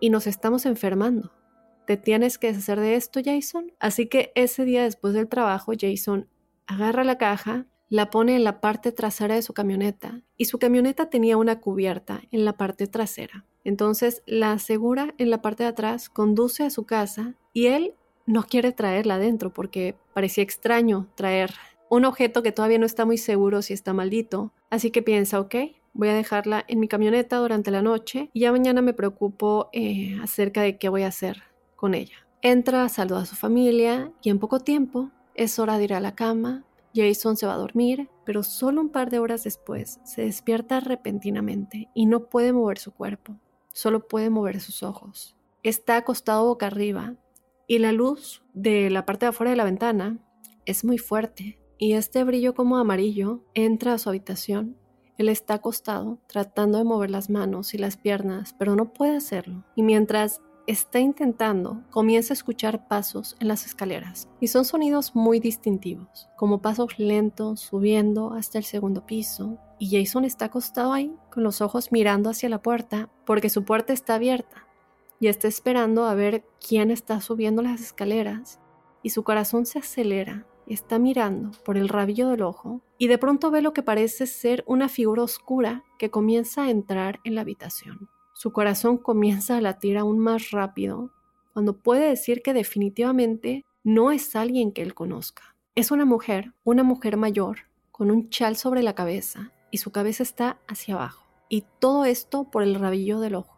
y 0.00 0.10
nos 0.10 0.26
estamos 0.26 0.66
enfermando 0.66 1.30
te 1.86 1.96
tienes 1.96 2.38
que 2.38 2.48
deshacer 2.48 2.80
de 2.80 2.94
esto, 2.96 3.20
Jason. 3.24 3.72
Así 3.80 4.06
que 4.06 4.32
ese 4.34 4.64
día 4.64 4.82
después 4.84 5.14
del 5.14 5.28
trabajo, 5.28 5.72
Jason 5.78 6.28
agarra 6.66 7.04
la 7.04 7.18
caja, 7.18 7.66
la 7.88 8.10
pone 8.10 8.36
en 8.36 8.44
la 8.44 8.60
parte 8.60 8.92
trasera 8.92 9.34
de 9.34 9.42
su 9.42 9.52
camioneta 9.52 10.22
y 10.36 10.46
su 10.46 10.58
camioneta 10.58 11.10
tenía 11.10 11.36
una 11.36 11.60
cubierta 11.60 12.22
en 12.30 12.44
la 12.44 12.56
parte 12.56 12.86
trasera. 12.86 13.44
Entonces 13.64 14.22
la 14.26 14.52
asegura 14.52 15.14
en 15.18 15.30
la 15.30 15.42
parte 15.42 15.64
de 15.64 15.68
atrás, 15.68 16.08
conduce 16.08 16.64
a 16.64 16.70
su 16.70 16.84
casa 16.84 17.34
y 17.52 17.66
él 17.66 17.94
no 18.24 18.44
quiere 18.44 18.72
traerla 18.72 19.16
adentro 19.16 19.52
porque 19.52 19.96
parecía 20.14 20.42
extraño 20.42 21.08
traer 21.14 21.52
un 21.92 22.06
objeto 22.06 22.42
que 22.42 22.52
todavía 22.52 22.78
no 22.78 22.86
está 22.86 23.04
muy 23.04 23.18
seguro 23.18 23.60
si 23.60 23.74
está 23.74 23.92
maldito. 23.92 24.54
Así 24.70 24.90
que 24.90 25.02
piensa, 25.02 25.38
ok, 25.38 25.56
voy 25.92 26.08
a 26.08 26.14
dejarla 26.14 26.64
en 26.66 26.80
mi 26.80 26.88
camioneta 26.88 27.36
durante 27.36 27.70
la 27.70 27.82
noche 27.82 28.30
y 28.32 28.40
ya 28.40 28.50
mañana 28.50 28.80
me 28.80 28.94
preocupo 28.94 29.68
eh, 29.74 30.18
acerca 30.22 30.62
de 30.62 30.78
qué 30.78 30.88
voy 30.88 31.02
a 31.02 31.08
hacer 31.08 31.42
con 31.76 31.92
ella. 31.92 32.14
Entra, 32.40 32.88
saluda 32.88 33.20
a 33.20 33.26
su 33.26 33.36
familia 33.36 34.10
y 34.22 34.30
en 34.30 34.38
poco 34.38 34.60
tiempo 34.60 35.10
es 35.34 35.58
hora 35.58 35.76
de 35.76 35.84
ir 35.84 35.92
a 35.92 36.00
la 36.00 36.14
cama. 36.14 36.64
Jason 36.94 37.36
se 37.36 37.44
va 37.44 37.52
a 37.52 37.58
dormir, 37.58 38.08
pero 38.24 38.42
solo 38.42 38.80
un 38.80 38.88
par 38.88 39.10
de 39.10 39.18
horas 39.18 39.44
después 39.44 40.00
se 40.02 40.22
despierta 40.22 40.80
repentinamente 40.80 41.90
y 41.92 42.06
no 42.06 42.30
puede 42.30 42.54
mover 42.54 42.78
su 42.78 42.92
cuerpo, 42.92 43.36
solo 43.74 44.08
puede 44.08 44.30
mover 44.30 44.62
sus 44.62 44.82
ojos. 44.82 45.36
Está 45.62 45.98
acostado 45.98 46.46
boca 46.46 46.68
arriba 46.68 47.16
y 47.66 47.80
la 47.80 47.92
luz 47.92 48.42
de 48.54 48.88
la 48.88 49.04
parte 49.04 49.26
de 49.26 49.30
afuera 49.30 49.50
de 49.50 49.56
la 49.56 49.64
ventana 49.64 50.16
es 50.64 50.84
muy 50.84 50.96
fuerte 50.96 51.58
y 51.82 51.94
este 51.94 52.22
brillo 52.22 52.54
como 52.54 52.76
amarillo 52.76 53.40
entra 53.54 53.94
a 53.94 53.98
su 53.98 54.08
habitación. 54.08 54.76
Él 55.18 55.28
está 55.28 55.54
acostado 55.54 56.20
tratando 56.28 56.78
de 56.78 56.84
mover 56.84 57.10
las 57.10 57.28
manos 57.28 57.74
y 57.74 57.78
las 57.78 57.96
piernas, 57.96 58.54
pero 58.56 58.76
no 58.76 58.92
puede 58.92 59.16
hacerlo. 59.16 59.64
Y 59.74 59.82
mientras 59.82 60.40
está 60.68 61.00
intentando, 61.00 61.82
comienza 61.90 62.32
a 62.32 62.38
escuchar 62.38 62.86
pasos 62.86 63.34
en 63.40 63.48
las 63.48 63.66
escaleras 63.66 64.28
y 64.38 64.46
son 64.46 64.64
sonidos 64.64 65.16
muy 65.16 65.40
distintivos, 65.40 66.28
como 66.36 66.62
pasos 66.62 67.00
lentos 67.00 67.58
subiendo 67.58 68.32
hasta 68.32 68.58
el 68.58 68.64
segundo 68.64 69.04
piso 69.04 69.58
y 69.80 69.90
Jason 69.90 70.24
está 70.24 70.44
acostado 70.44 70.92
ahí 70.92 71.12
con 71.32 71.42
los 71.42 71.60
ojos 71.60 71.90
mirando 71.90 72.30
hacia 72.30 72.48
la 72.48 72.62
puerta 72.62 73.10
porque 73.26 73.50
su 73.50 73.64
puerta 73.64 73.92
está 73.92 74.14
abierta 74.14 74.68
y 75.18 75.26
está 75.26 75.48
esperando 75.48 76.04
a 76.04 76.14
ver 76.14 76.44
quién 76.64 76.92
está 76.92 77.20
subiendo 77.20 77.60
las 77.60 77.80
escaleras 77.80 78.60
y 79.02 79.10
su 79.10 79.24
corazón 79.24 79.66
se 79.66 79.80
acelera 79.80 80.46
está 80.66 80.98
mirando 80.98 81.50
por 81.64 81.76
el 81.76 81.88
rabillo 81.88 82.28
del 82.28 82.42
ojo 82.42 82.80
y 82.98 83.08
de 83.08 83.18
pronto 83.18 83.50
ve 83.50 83.62
lo 83.62 83.72
que 83.72 83.82
parece 83.82 84.26
ser 84.26 84.64
una 84.66 84.88
figura 84.88 85.22
oscura 85.22 85.84
que 85.98 86.10
comienza 86.10 86.64
a 86.64 86.70
entrar 86.70 87.20
en 87.24 87.34
la 87.34 87.40
habitación. 87.40 88.08
Su 88.34 88.52
corazón 88.52 88.98
comienza 88.98 89.56
a 89.56 89.60
latir 89.60 89.98
aún 89.98 90.18
más 90.18 90.50
rápido 90.50 91.12
cuando 91.52 91.76
puede 91.76 92.08
decir 92.08 92.42
que 92.42 92.54
definitivamente 92.54 93.64
no 93.84 94.10
es 94.10 94.34
alguien 94.36 94.72
que 94.72 94.82
él 94.82 94.94
conozca. 94.94 95.54
Es 95.74 95.90
una 95.90 96.04
mujer, 96.04 96.52
una 96.64 96.82
mujer 96.82 97.16
mayor, 97.16 97.58
con 97.90 98.10
un 98.10 98.30
chal 98.30 98.56
sobre 98.56 98.82
la 98.82 98.94
cabeza 98.94 99.52
y 99.70 99.78
su 99.78 99.90
cabeza 99.90 100.22
está 100.22 100.58
hacia 100.68 100.94
abajo. 100.94 101.26
Y 101.48 101.64
todo 101.78 102.04
esto 102.04 102.50
por 102.50 102.62
el 102.62 102.74
rabillo 102.74 103.20
del 103.20 103.34
ojo. 103.34 103.51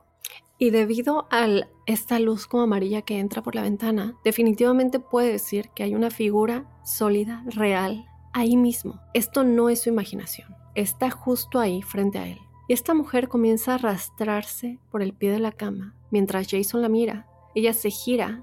Y 0.65 0.71
debido 0.71 1.27
a 1.31 1.47
esta 1.85 2.19
luz 2.19 2.47
como 2.47 2.63
amarilla 2.63 3.03
que 3.03 3.19
entra 3.19 3.43
por 3.43 3.55
la 3.55 3.61
ventana, 3.61 4.17
definitivamente 4.25 4.99
puede 4.99 5.31
decir 5.31 5.69
que 5.75 5.83
hay 5.83 5.95
una 5.95 6.09
figura 6.11 6.65
sólida, 6.83 7.45
real, 7.49 8.07
ahí 8.33 8.57
mismo. 8.57 8.99
Esto 9.13 9.45
no 9.45 9.69
es 9.69 9.83
su 9.83 9.91
imaginación. 9.91 10.57
Está 10.75 11.11
justo 11.11 11.61
ahí 11.61 11.83
frente 11.83 12.19
a 12.19 12.27
él 12.27 12.39
y 12.67 12.73
esta 12.73 12.95
mujer 12.95 13.29
comienza 13.29 13.73
a 13.73 13.75
arrastrarse 13.75 14.79
por 14.91 15.03
el 15.03 15.13
pie 15.13 15.33
de 15.33 15.39
la 15.39 15.53
cama 15.53 15.95
mientras 16.11 16.47
Jason 16.51 16.81
la 16.81 16.89
mira. 16.89 17.29
Ella 17.55 17.75
se 17.75 17.91
gira 17.91 18.43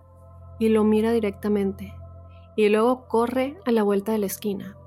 y 0.59 0.69
lo 0.69 0.83
mira 0.83 1.13
directamente 1.13 1.91
y 2.55 2.69
luego 2.69 3.07
corre 3.07 3.57
a 3.65 3.71
la 3.71 3.81
vuelta 3.81 4.11
de 4.11 4.19
la 4.19 4.27
esquina. 4.27 4.77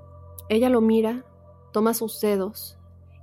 Ella 0.47 0.69
lo 0.69 0.79
mira, 0.79 1.25
toma 1.73 1.93
sus 1.95 2.21
dedos 2.21 2.77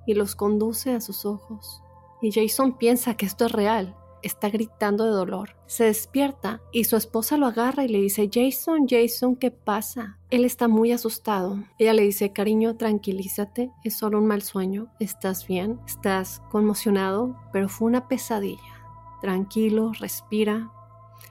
y 0.06 0.12
los 0.12 0.36
conduce 0.36 0.92
a 0.92 1.00
sus 1.00 1.24
ojos. 1.24 1.82
Y 2.20 2.30
Jason 2.30 2.76
piensa 2.76 3.16
que 3.16 3.24
esto 3.24 3.46
es 3.46 3.52
real 3.52 3.96
está 4.22 4.48
gritando 4.48 5.04
de 5.04 5.10
dolor. 5.10 5.56
Se 5.66 5.84
despierta 5.84 6.60
y 6.72 6.84
su 6.84 6.96
esposa 6.96 7.36
lo 7.36 7.46
agarra 7.46 7.84
y 7.84 7.88
le 7.88 8.00
dice, 8.00 8.30
Jason, 8.32 8.86
Jason, 8.88 9.36
¿qué 9.36 9.50
pasa? 9.50 10.18
Él 10.30 10.44
está 10.44 10.68
muy 10.68 10.92
asustado. 10.92 11.58
Ella 11.78 11.92
le 11.92 12.02
dice, 12.02 12.32
cariño, 12.32 12.76
tranquilízate, 12.76 13.70
es 13.84 13.96
solo 13.96 14.18
un 14.18 14.26
mal 14.26 14.42
sueño, 14.42 14.88
estás 15.00 15.46
bien, 15.46 15.80
estás 15.86 16.42
conmocionado, 16.50 17.36
pero 17.52 17.68
fue 17.68 17.88
una 17.88 18.08
pesadilla. 18.08 18.60
Tranquilo, 19.20 19.92
respira. 19.98 20.72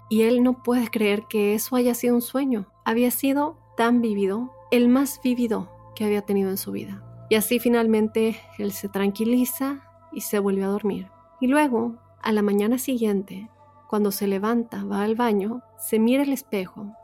Y 0.10 0.24
él 0.24 0.44
no 0.44 0.64
puede 0.64 0.90
creer 0.90 1.26
que 1.30 1.54
eso 1.54 1.76
haya 1.76 1.94
sido 1.94 2.16
un 2.16 2.22
sueño. 2.22 2.68
Había 2.86 3.12
sido 3.12 3.58
tan 3.78 4.02
vivido, 4.02 4.52
el 4.72 4.90
más 4.90 5.20
vivido 5.24 5.70
que 5.96 6.06
había 6.06 6.22
tenido 6.22 6.50
en 6.50 6.58
su 6.58 6.72
vida. 6.72 7.04
Y 7.30 7.36
así 7.36 7.60
finalmente 7.60 8.38
él 8.58 8.72
se 8.74 8.90
tranquiliza 8.90 9.84
y 10.12 10.22
se 10.22 10.40
vuelve 10.40 10.64
a 10.64 10.68
dormir. 10.68 11.08
Y 11.40 11.48
luego 11.48 11.96
a 12.24 12.32
la 12.32 12.42
mañana 12.42 12.78
siguiente, 12.78 13.50
cuando 13.90 14.12
se 14.12 14.28
levanta, 14.28 14.84
va 14.86 15.04
al 15.04 15.16
baño, 15.16 15.64
se 15.78 16.00
mira 16.00 16.24
el 16.24 16.32
espejo 16.32 16.96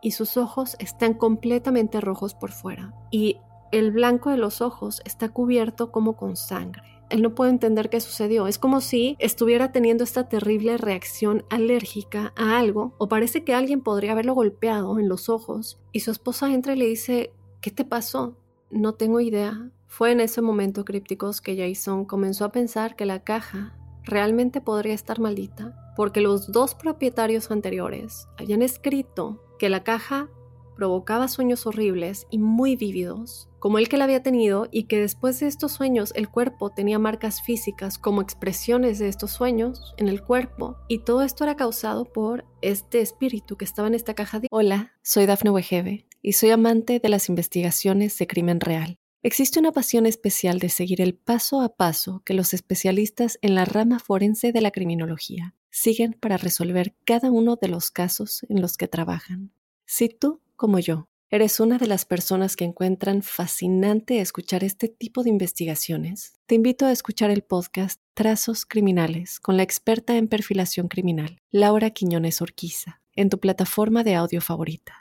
y 0.00 0.12
sus 0.12 0.36
ojos 0.36 0.76
están 0.78 1.14
completamente 1.14 2.00
rojos 2.00 2.34
por 2.34 2.52
fuera 2.52 2.94
y 3.10 3.38
el 3.72 3.90
blanco 3.90 4.30
de 4.30 4.36
los 4.36 4.60
ojos 4.60 5.02
está 5.04 5.28
cubierto 5.28 5.90
como 5.90 6.16
con 6.16 6.36
sangre. 6.36 6.82
Él 7.10 7.22
no 7.22 7.34
puede 7.34 7.50
entender 7.50 7.88
qué 7.88 8.00
sucedió. 8.00 8.46
Es 8.46 8.58
como 8.58 8.80
si 8.80 9.16
estuviera 9.18 9.70
teniendo 9.70 10.04
esta 10.04 10.28
terrible 10.28 10.76
reacción 10.76 11.44
alérgica 11.50 12.32
a 12.36 12.58
algo 12.58 12.94
o 12.98 13.08
parece 13.08 13.44
que 13.44 13.54
alguien 13.54 13.80
podría 13.80 14.12
haberlo 14.12 14.34
golpeado 14.34 14.98
en 14.98 15.08
los 15.08 15.28
ojos 15.28 15.80
y 15.92 16.00
su 16.00 16.10
esposa 16.10 16.52
entra 16.52 16.74
y 16.74 16.78
le 16.78 16.86
dice, 16.86 17.32
¿qué 17.60 17.70
te 17.70 17.84
pasó? 17.84 18.36
No 18.70 18.94
tengo 18.94 19.20
idea. 19.20 19.70
Fue 19.86 20.10
en 20.12 20.20
ese 20.20 20.42
momento 20.42 20.84
crípticos 20.84 21.40
que 21.40 21.56
Jason 21.56 22.04
comenzó 22.04 22.44
a 22.44 22.52
pensar 22.52 22.96
que 22.96 23.06
la 23.06 23.22
caja 23.22 23.76
realmente 24.06 24.60
podría 24.60 24.94
estar 24.94 25.20
maldita, 25.20 25.92
porque 25.96 26.20
los 26.20 26.50
dos 26.52 26.74
propietarios 26.74 27.50
anteriores 27.50 28.28
habían 28.38 28.62
escrito 28.62 29.42
que 29.58 29.68
la 29.68 29.82
caja 29.82 30.30
provocaba 30.76 31.26
sueños 31.26 31.66
horribles 31.66 32.26
y 32.30 32.38
muy 32.38 32.76
vívidos, 32.76 33.48
como 33.58 33.78
el 33.78 33.88
que 33.88 33.96
la 33.96 34.04
había 34.04 34.22
tenido, 34.22 34.68
y 34.70 34.84
que 34.84 35.00
después 35.00 35.40
de 35.40 35.46
estos 35.46 35.72
sueños 35.72 36.12
el 36.14 36.28
cuerpo 36.28 36.70
tenía 36.70 36.98
marcas 36.98 37.42
físicas 37.42 37.98
como 37.98 38.20
expresiones 38.20 38.98
de 38.98 39.08
estos 39.08 39.32
sueños 39.32 39.94
en 39.96 40.08
el 40.08 40.22
cuerpo, 40.22 40.76
y 40.86 40.98
todo 40.98 41.22
esto 41.22 41.44
era 41.44 41.56
causado 41.56 42.04
por 42.04 42.44
este 42.60 43.00
espíritu 43.00 43.56
que 43.56 43.64
estaba 43.64 43.88
en 43.88 43.94
esta 43.94 44.14
caja 44.14 44.38
de... 44.38 44.48
Hola, 44.50 44.92
soy 45.02 45.26
Dafne 45.26 45.50
Wegebe 45.50 46.06
y 46.22 46.34
soy 46.34 46.50
amante 46.50 47.00
de 47.00 47.08
las 47.08 47.28
investigaciones 47.28 48.16
de 48.18 48.26
crimen 48.26 48.60
real. 48.60 48.98
Existe 49.22 49.58
una 49.58 49.72
pasión 49.72 50.06
especial 50.06 50.58
de 50.58 50.68
seguir 50.68 51.00
el 51.00 51.14
paso 51.14 51.60
a 51.60 51.76
paso 51.76 52.22
que 52.24 52.34
los 52.34 52.54
especialistas 52.54 53.38
en 53.42 53.54
la 53.54 53.64
rama 53.64 53.98
forense 53.98 54.52
de 54.52 54.60
la 54.60 54.70
criminología 54.70 55.54
siguen 55.70 56.12
para 56.12 56.36
resolver 56.36 56.94
cada 57.04 57.30
uno 57.30 57.56
de 57.56 57.68
los 57.68 57.90
casos 57.90 58.46
en 58.48 58.60
los 58.60 58.76
que 58.76 58.88
trabajan. 58.88 59.52
Si 59.84 60.08
tú, 60.08 60.40
como 60.56 60.78
yo, 60.78 61.08
¿Eres 61.28 61.58
una 61.58 61.76
de 61.76 61.88
las 61.88 62.04
personas 62.04 62.54
que 62.54 62.64
encuentran 62.64 63.20
fascinante 63.20 64.20
escuchar 64.20 64.62
este 64.62 64.86
tipo 64.86 65.24
de 65.24 65.30
investigaciones? 65.30 66.34
Te 66.46 66.54
invito 66.54 66.86
a 66.86 66.92
escuchar 66.92 67.32
el 67.32 67.42
podcast 67.42 68.00
Trazos 68.14 68.64
Criminales 68.64 69.40
con 69.40 69.56
la 69.56 69.64
experta 69.64 70.16
en 70.16 70.28
perfilación 70.28 70.86
criminal, 70.86 71.40
Laura 71.50 71.90
Quiñones 71.90 72.40
Orquiza, 72.42 73.00
en 73.16 73.28
tu 73.28 73.40
plataforma 73.40 74.04
de 74.04 74.14
audio 74.14 74.40
favorita. 74.40 75.00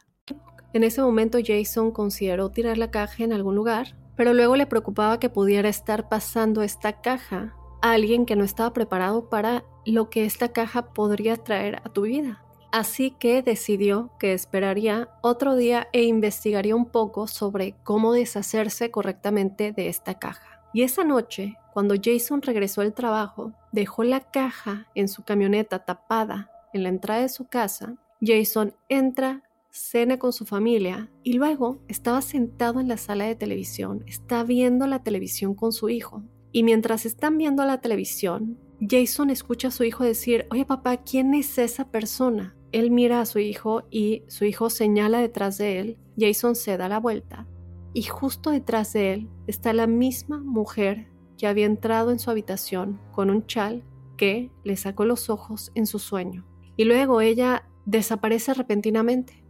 En 0.74 0.84
ese 0.84 1.03
momento 1.03 1.38
Jason 1.45 1.91
consideró 1.91 2.49
tirar 2.49 2.80
la 2.80 2.89
caja 2.89 3.24
en 3.24 3.32
algún 3.32 3.53
lugar, 3.53 3.95
pero 4.16 4.34
luego 4.34 4.55
le 4.55 4.66
preocupaba 4.66 5.20
que 5.20 5.30
pudiera 5.30 5.70
estar 5.70 6.09
pasando 6.09 6.61
esta 6.61 7.01
caja 7.01 7.55
a 7.82 7.91
alguien 7.91 8.26
que 8.26 8.36
no 8.36 8.43
estaba 8.43 8.74
preparado 8.74 9.30
para 9.30 9.63
lo 9.86 10.09
que 10.09 10.26
esta 10.26 10.49
caja 10.49 10.93
podría 10.93 11.38
traer 11.38 11.82
a 11.84 11.89
tu 11.89 12.03
vida. 12.03 12.41
Así 12.72 13.11
que 13.11 13.41
decidió 13.41 14.11
que 14.20 14.34
esperaría 14.34 15.09
otro 15.22 15.55
día 15.55 15.88
e 15.93 16.03
investigaría 16.03 16.76
un 16.76 16.88
poco 16.88 17.28
sobre 17.28 17.76
cómo 17.84 18.11
deshacerse 18.11 18.91
correctamente 18.91 19.72
de 19.72 19.88
esta 19.88 20.20
caja. 20.20 20.61
Y 20.74 20.84
esa 20.84 21.05
noche, 21.05 21.55
cuando 21.74 21.95
Jason 21.95 22.41
regresó 22.41 22.82
al 22.82 22.93
trabajo, 22.93 23.53
dejó 23.72 24.03
la 24.03 24.20
caja 24.20 24.88
en 24.93 25.07
su 25.07 25.24
camioneta 25.24 25.86
tapada 25.86 26.51
en 26.74 26.84
la 26.84 26.89
entrada 26.89 27.22
de 27.22 27.30
su 27.30 27.47
casa. 27.47 27.95
Jason 28.22 28.76
entra, 28.89 29.43
cena 29.76 30.17
con 30.17 30.32
su 30.32 30.45
familia 30.45 31.11
y 31.23 31.34
luego 31.34 31.80
estaba 31.88 32.21
sentado 32.21 32.80
en 32.80 32.88
la 32.88 32.97
sala 32.97 33.26
de 33.26 33.36
televisión, 33.36 34.03
está 34.07 34.43
viendo 34.43 34.88
la 34.88 35.03
televisión 35.03 35.53
con 35.53 35.73
su 35.73 35.89
hijo. 35.89 36.23
Y 36.51 36.63
mientras 36.63 37.05
están 37.05 37.38
viendo 37.38 37.65
la 37.65 37.82
televisión, 37.82 38.57
Jason 38.80 39.30
escucha 39.30 39.67
a 39.67 39.71
su 39.71 39.84
hijo 39.84 40.03
decir, 40.03 40.47
oye 40.49 40.65
papá, 40.65 40.97
¿quién 40.97 41.34
es 41.34 41.57
esa 41.57 41.91
persona? 41.91 42.55
Él 42.71 42.91
mira 42.91 43.19
a 43.19 43.26
su 43.26 43.39
hijo 43.39 43.84
y 43.91 44.23
su 44.28 44.45
hijo 44.45 44.69
señala 44.69 45.19
detrás 45.19 45.57
de 45.57 45.80
él. 45.80 45.97
Jason 46.17 46.55
se 46.55 46.78
da 46.78 46.88
la 46.88 46.99
vuelta 46.99 47.47
y 47.93 48.03
justo 48.03 48.51
detrás 48.51 48.93
de 48.93 49.13
él 49.13 49.30
está 49.47 49.73
la 49.73 49.88
misma 49.88 50.39
mujer 50.39 51.07
que 51.38 51.47
había 51.47 51.65
entrado 51.65 52.11
en 52.11 52.19
su 52.19 52.32
habitación 52.32 53.01
con 53.11 53.30
un 53.30 53.45
chal 53.45 53.84
que 54.15 54.51
le 54.63 54.78
sacó 54.78 55.03
los 55.03 55.30
ojos 55.30 55.71
en 55.76 55.86
su 55.86 55.99
sueño. 55.99 56.45
Y 56.78 56.86
luego 56.86 57.19
ella 57.19 57.67
desaparece 57.86 58.53
repentinamente. 58.53 59.44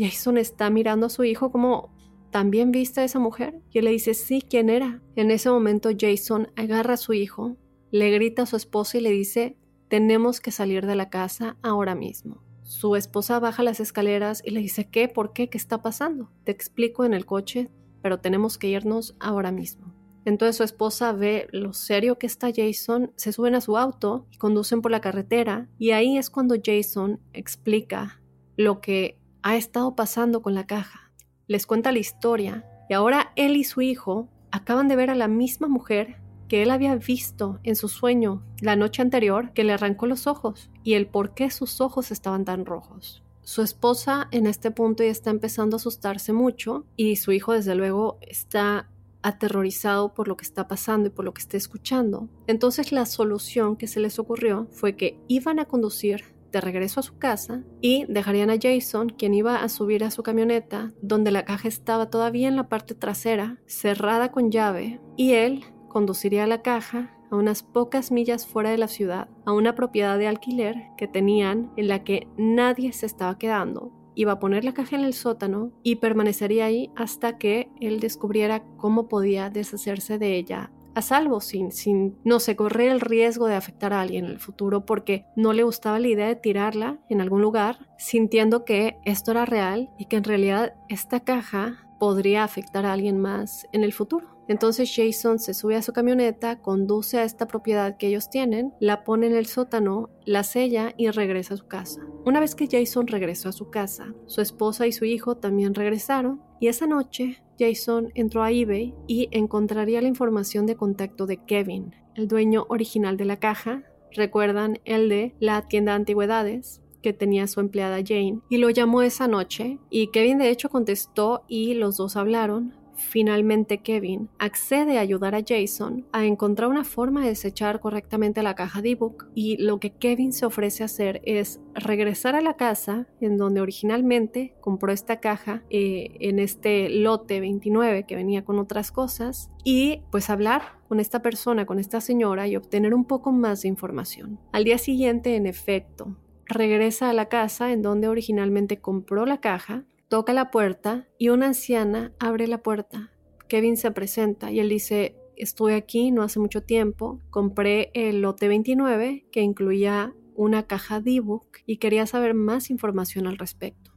Jason 0.00 0.38
está 0.38 0.70
mirando 0.70 1.06
a 1.06 1.10
su 1.10 1.24
hijo 1.24 1.52
como, 1.52 1.92
¿también 2.30 2.72
viste 2.72 3.00
a 3.00 3.04
esa 3.04 3.18
mujer? 3.18 3.60
Y 3.70 3.78
él 3.78 3.84
le 3.84 3.90
dice, 3.90 4.14
sí, 4.14 4.42
¿quién 4.42 4.70
era? 4.70 5.02
En 5.14 5.30
ese 5.30 5.50
momento 5.50 5.90
Jason 5.98 6.48
agarra 6.56 6.94
a 6.94 6.96
su 6.96 7.12
hijo, 7.12 7.56
le 7.90 8.10
grita 8.10 8.42
a 8.42 8.46
su 8.46 8.56
esposa 8.56 8.98
y 8.98 9.02
le 9.02 9.10
dice, 9.10 9.56
tenemos 9.88 10.40
que 10.40 10.52
salir 10.52 10.86
de 10.86 10.96
la 10.96 11.10
casa 11.10 11.56
ahora 11.62 11.94
mismo. 11.94 12.42
Su 12.62 12.96
esposa 12.96 13.40
baja 13.40 13.62
las 13.62 13.80
escaleras 13.80 14.42
y 14.44 14.52
le 14.52 14.60
dice, 14.60 14.88
¿qué? 14.88 15.08
¿Por 15.08 15.32
qué? 15.32 15.50
¿Qué 15.50 15.58
está 15.58 15.82
pasando? 15.82 16.30
Te 16.44 16.52
explico 16.52 17.04
en 17.04 17.12
el 17.12 17.26
coche, 17.26 17.68
pero 18.00 18.20
tenemos 18.20 18.56
que 18.56 18.68
irnos 18.68 19.16
ahora 19.18 19.50
mismo. 19.50 19.92
Entonces 20.24 20.56
su 20.56 20.62
esposa 20.62 21.12
ve 21.12 21.48
lo 21.50 21.72
serio 21.72 22.18
que 22.18 22.26
está 22.26 22.50
Jason, 22.54 23.12
se 23.16 23.32
suben 23.32 23.54
a 23.54 23.60
su 23.60 23.76
auto 23.76 24.26
y 24.30 24.36
conducen 24.36 24.82
por 24.82 24.90
la 24.90 25.00
carretera 25.00 25.68
y 25.78 25.90
ahí 25.90 26.18
es 26.18 26.30
cuando 26.30 26.56
Jason 26.62 27.20
explica 27.32 28.20
lo 28.56 28.80
que 28.80 29.19
ha 29.42 29.56
estado 29.56 29.94
pasando 29.94 30.42
con 30.42 30.54
la 30.54 30.66
caja. 30.66 31.10
Les 31.46 31.66
cuenta 31.66 31.92
la 31.92 31.98
historia 31.98 32.64
y 32.88 32.94
ahora 32.94 33.32
él 33.36 33.56
y 33.56 33.64
su 33.64 33.80
hijo 33.80 34.28
acaban 34.50 34.88
de 34.88 34.96
ver 34.96 35.10
a 35.10 35.14
la 35.14 35.28
misma 35.28 35.68
mujer 35.68 36.16
que 36.48 36.62
él 36.62 36.70
había 36.70 36.96
visto 36.96 37.60
en 37.62 37.76
su 37.76 37.88
sueño 37.88 38.42
la 38.60 38.76
noche 38.76 39.02
anterior 39.02 39.52
que 39.52 39.64
le 39.64 39.72
arrancó 39.72 40.06
los 40.06 40.26
ojos 40.26 40.70
y 40.82 40.94
el 40.94 41.06
por 41.06 41.32
qué 41.34 41.50
sus 41.50 41.80
ojos 41.80 42.10
estaban 42.10 42.44
tan 42.44 42.66
rojos. 42.66 43.22
Su 43.42 43.62
esposa 43.62 44.28
en 44.32 44.46
este 44.46 44.70
punto 44.70 45.02
ya 45.02 45.10
está 45.10 45.30
empezando 45.30 45.76
a 45.76 45.78
asustarse 45.78 46.32
mucho 46.32 46.84
y 46.96 47.16
su 47.16 47.32
hijo 47.32 47.52
desde 47.52 47.74
luego 47.74 48.18
está 48.20 48.88
aterrorizado 49.22 50.14
por 50.14 50.28
lo 50.28 50.36
que 50.36 50.44
está 50.44 50.66
pasando 50.66 51.08
y 51.08 51.10
por 51.10 51.24
lo 51.24 51.34
que 51.34 51.42
está 51.42 51.56
escuchando. 51.56 52.28
Entonces 52.46 52.92
la 52.92 53.06
solución 53.06 53.76
que 53.76 53.86
se 53.86 54.00
les 54.00 54.18
ocurrió 54.18 54.66
fue 54.70 54.96
que 54.96 55.18
iban 55.28 55.58
a 55.58 55.66
conducir 55.66 56.24
de 56.52 56.60
regreso 56.60 57.00
a 57.00 57.02
su 57.02 57.18
casa 57.18 57.62
y 57.80 58.04
dejarían 58.08 58.50
a 58.50 58.58
Jason, 58.60 59.10
quien 59.10 59.34
iba 59.34 59.62
a 59.62 59.68
subir 59.68 60.04
a 60.04 60.10
su 60.10 60.22
camioneta, 60.22 60.92
donde 61.02 61.30
la 61.30 61.44
caja 61.44 61.68
estaba 61.68 62.10
todavía 62.10 62.48
en 62.48 62.56
la 62.56 62.68
parte 62.68 62.94
trasera, 62.94 63.58
cerrada 63.66 64.30
con 64.30 64.50
llave, 64.50 65.00
y 65.16 65.32
él 65.32 65.64
conduciría 65.88 66.46
la 66.46 66.62
caja 66.62 67.16
a 67.30 67.36
unas 67.36 67.62
pocas 67.62 68.10
millas 68.10 68.46
fuera 68.46 68.70
de 68.70 68.78
la 68.78 68.88
ciudad, 68.88 69.28
a 69.44 69.52
una 69.52 69.74
propiedad 69.74 70.18
de 70.18 70.26
alquiler 70.26 70.76
que 70.96 71.06
tenían 71.06 71.72
en 71.76 71.88
la 71.88 72.02
que 72.04 72.26
nadie 72.36 72.92
se 72.92 73.06
estaba 73.06 73.38
quedando. 73.38 73.92
Iba 74.16 74.32
a 74.32 74.38
poner 74.40 74.64
la 74.64 74.74
caja 74.74 74.96
en 74.96 75.04
el 75.04 75.14
sótano 75.14 75.72
y 75.82 75.96
permanecería 75.96 76.66
ahí 76.66 76.90
hasta 76.96 77.38
que 77.38 77.70
él 77.80 78.00
descubriera 78.00 78.64
cómo 78.76 79.08
podía 79.08 79.50
deshacerse 79.50 80.18
de 80.18 80.36
ella 80.36 80.72
a 81.00 81.02
salvo, 81.02 81.40
sin, 81.40 81.72
sin, 81.72 82.18
no 82.24 82.40
sé, 82.40 82.56
correr 82.56 82.90
el 82.90 83.00
riesgo 83.00 83.46
de 83.46 83.56
afectar 83.56 83.92
a 83.92 84.00
alguien 84.00 84.24
en 84.24 84.30
el 84.30 84.38
futuro 84.38 84.86
porque 84.86 85.26
no 85.36 85.52
le 85.52 85.64
gustaba 85.64 85.98
la 85.98 86.08
idea 86.08 86.28
de 86.28 86.36
tirarla 86.36 87.00
en 87.08 87.20
algún 87.20 87.42
lugar, 87.42 87.88
sintiendo 87.98 88.64
que 88.64 88.96
esto 89.04 89.32
era 89.32 89.44
real 89.44 89.90
y 89.98 90.06
que 90.06 90.16
en 90.16 90.24
realidad 90.24 90.74
esta 90.88 91.20
caja 91.20 91.86
podría 91.98 92.44
afectar 92.44 92.86
a 92.86 92.92
alguien 92.92 93.18
más 93.18 93.66
en 93.72 93.84
el 93.84 93.92
futuro. 93.92 94.40
Entonces 94.48 94.92
Jason 94.92 95.38
se 95.38 95.54
sube 95.54 95.76
a 95.76 95.82
su 95.82 95.92
camioneta, 95.92 96.60
conduce 96.60 97.18
a 97.18 97.24
esta 97.24 97.46
propiedad 97.46 97.96
que 97.98 98.08
ellos 98.08 98.30
tienen, 98.30 98.74
la 98.80 99.04
pone 99.04 99.28
en 99.28 99.36
el 99.36 99.46
sótano, 99.46 100.10
la 100.24 100.42
sella 100.42 100.92
y 100.96 101.08
regresa 101.10 101.54
a 101.54 101.56
su 101.56 101.68
casa. 101.68 102.00
Una 102.24 102.40
vez 102.40 102.56
que 102.56 102.66
Jason 102.66 103.06
regresó 103.06 103.50
a 103.50 103.52
su 103.52 103.70
casa, 103.70 104.12
su 104.26 104.40
esposa 104.40 104.88
y 104.88 104.92
su 104.92 105.04
hijo 105.04 105.36
también 105.36 105.74
regresaron 105.74 106.42
y 106.58 106.66
esa 106.66 106.88
noche 106.88 107.44
Jason 107.60 108.10
entró 108.14 108.42
a 108.42 108.50
eBay 108.50 108.94
y 109.06 109.28
encontraría 109.30 110.00
la 110.00 110.08
información 110.08 110.64
de 110.64 110.76
contacto 110.76 111.26
de 111.26 111.36
Kevin, 111.36 111.94
el 112.14 112.26
dueño 112.26 112.64
original 112.70 113.18
de 113.18 113.26
la 113.26 113.38
caja, 113.38 113.84
recuerdan 114.12 114.80
el 114.86 115.10
de 115.10 115.34
la 115.38 115.68
tienda 115.68 115.92
de 115.92 115.96
antigüedades, 115.96 116.80
que 117.02 117.12
tenía 117.12 117.46
su 117.46 117.60
empleada 117.60 118.02
Jane. 118.04 118.40
Y 118.48 118.58
lo 118.58 118.70
llamó 118.70 119.02
esa 119.02 119.28
noche 119.28 119.78
y 119.90 120.08
Kevin 120.08 120.38
de 120.38 120.50
hecho 120.50 120.68
contestó 120.68 121.44
y 121.48 121.74
los 121.74 121.96
dos 121.96 122.16
hablaron 122.16 122.74
Finalmente 123.00 123.78
Kevin 123.78 124.28
accede 124.38 124.98
a 124.98 125.00
ayudar 125.00 125.34
a 125.34 125.42
Jason 125.46 126.06
a 126.12 126.26
encontrar 126.26 126.68
una 126.68 126.84
forma 126.84 127.22
de 127.22 127.30
desechar 127.30 127.80
correctamente 127.80 128.42
la 128.42 128.54
caja 128.54 128.82
de 128.82 128.90
ebook 128.90 129.28
y 129.34 129.56
lo 129.56 129.80
que 129.80 129.90
Kevin 129.90 130.32
se 130.32 130.46
ofrece 130.46 130.82
a 130.82 130.86
hacer 130.86 131.20
es 131.24 131.60
regresar 131.74 132.36
a 132.36 132.40
la 132.40 132.56
casa 132.56 133.08
en 133.20 133.38
donde 133.38 133.62
originalmente 133.62 134.54
compró 134.60 134.92
esta 134.92 135.18
caja 135.18 135.64
eh, 135.70 136.16
en 136.20 136.38
este 136.38 136.90
lote 136.90 137.40
29 137.40 138.04
que 138.04 138.16
venía 138.16 138.44
con 138.44 138.58
otras 138.58 138.92
cosas 138.92 139.50
y 139.64 140.02
pues 140.10 140.28
hablar 140.28 140.78
con 140.88 141.00
esta 141.00 141.22
persona, 141.22 141.66
con 141.66 141.78
esta 141.78 142.00
señora 142.00 142.48
y 142.48 142.56
obtener 142.56 142.94
un 142.94 143.06
poco 143.06 143.32
más 143.32 143.62
de 143.62 143.68
información. 143.68 144.38
Al 144.52 144.64
día 144.64 144.78
siguiente, 144.78 145.36
en 145.36 145.46
efecto, 145.46 146.16
regresa 146.46 147.10
a 147.10 147.12
la 147.14 147.26
casa 147.26 147.72
en 147.72 147.80
donde 147.80 148.08
originalmente 148.08 148.80
compró 148.80 149.24
la 149.24 149.40
caja 149.40 149.84
toca 150.10 150.32
la 150.32 150.50
puerta 150.50 151.06
y 151.18 151.28
una 151.28 151.46
anciana 151.46 152.12
abre 152.18 152.48
la 152.48 152.64
puerta. 152.64 153.12
Kevin 153.48 153.76
se 153.76 153.92
presenta 153.92 154.50
y 154.50 154.58
él 154.58 154.68
dice, 154.68 155.16
estuve 155.36 155.76
aquí 155.76 156.10
no 156.10 156.24
hace 156.24 156.40
mucho 156.40 156.64
tiempo, 156.64 157.20
compré 157.30 157.92
el 157.94 158.20
lote 158.20 158.48
29 158.48 159.26
que 159.30 159.40
incluía 159.40 160.12
una 160.34 160.66
caja 160.66 161.00
de 161.00 161.16
ebook 161.16 161.58
y 161.64 161.76
quería 161.76 162.08
saber 162.08 162.34
más 162.34 162.70
información 162.70 163.28
al 163.28 163.38
respecto. 163.38 163.92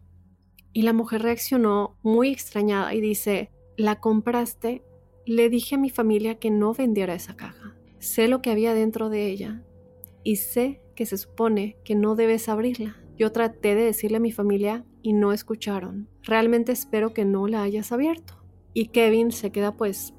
Y 0.71 0.83
la 0.83 0.93
mujer 0.93 1.23
reaccionó 1.23 1.97
muy 2.03 2.29
extrañada 2.29 2.93
y 2.93 3.01
dice, 3.01 3.49
¿la 3.75 3.99
compraste? 3.99 4.83
Le 5.25 5.49
dije 5.49 5.75
a 5.75 5.79
mi 5.79 5.89
familia 5.89 6.37
que 6.37 6.51
no 6.51 6.75
vendiera 6.75 7.15
esa 7.15 7.35
caja. 7.35 7.75
Sé 7.97 8.27
lo 8.27 8.43
que 8.43 8.51
había 8.51 8.75
dentro 8.75 9.09
de 9.09 9.29
ella 9.29 9.63
y 10.23 10.35
sé 10.35 10.83
que 10.95 11.07
se 11.07 11.17
supone 11.17 11.75
que 11.83 11.95
no 11.95 12.15
debes 12.15 12.49
abrirla. 12.49 12.97
Yo 13.17 13.31
traté 13.31 13.73
de 13.73 13.85
decirle 13.85 14.17
a 14.17 14.19
mi 14.19 14.31
familia 14.31 14.85
y 15.03 15.13
no 15.13 15.33
escucharon. 15.33 16.07
Realmente 16.23 16.71
espero 16.71 17.13
que 17.13 17.25
no 17.25 17.47
la 17.47 17.61
hayas 17.61 17.91
abierto. 17.91 18.33
Y 18.73 18.87
Kevin 18.87 19.31
se 19.31 19.51
queda 19.51 19.73
pues, 19.73 20.15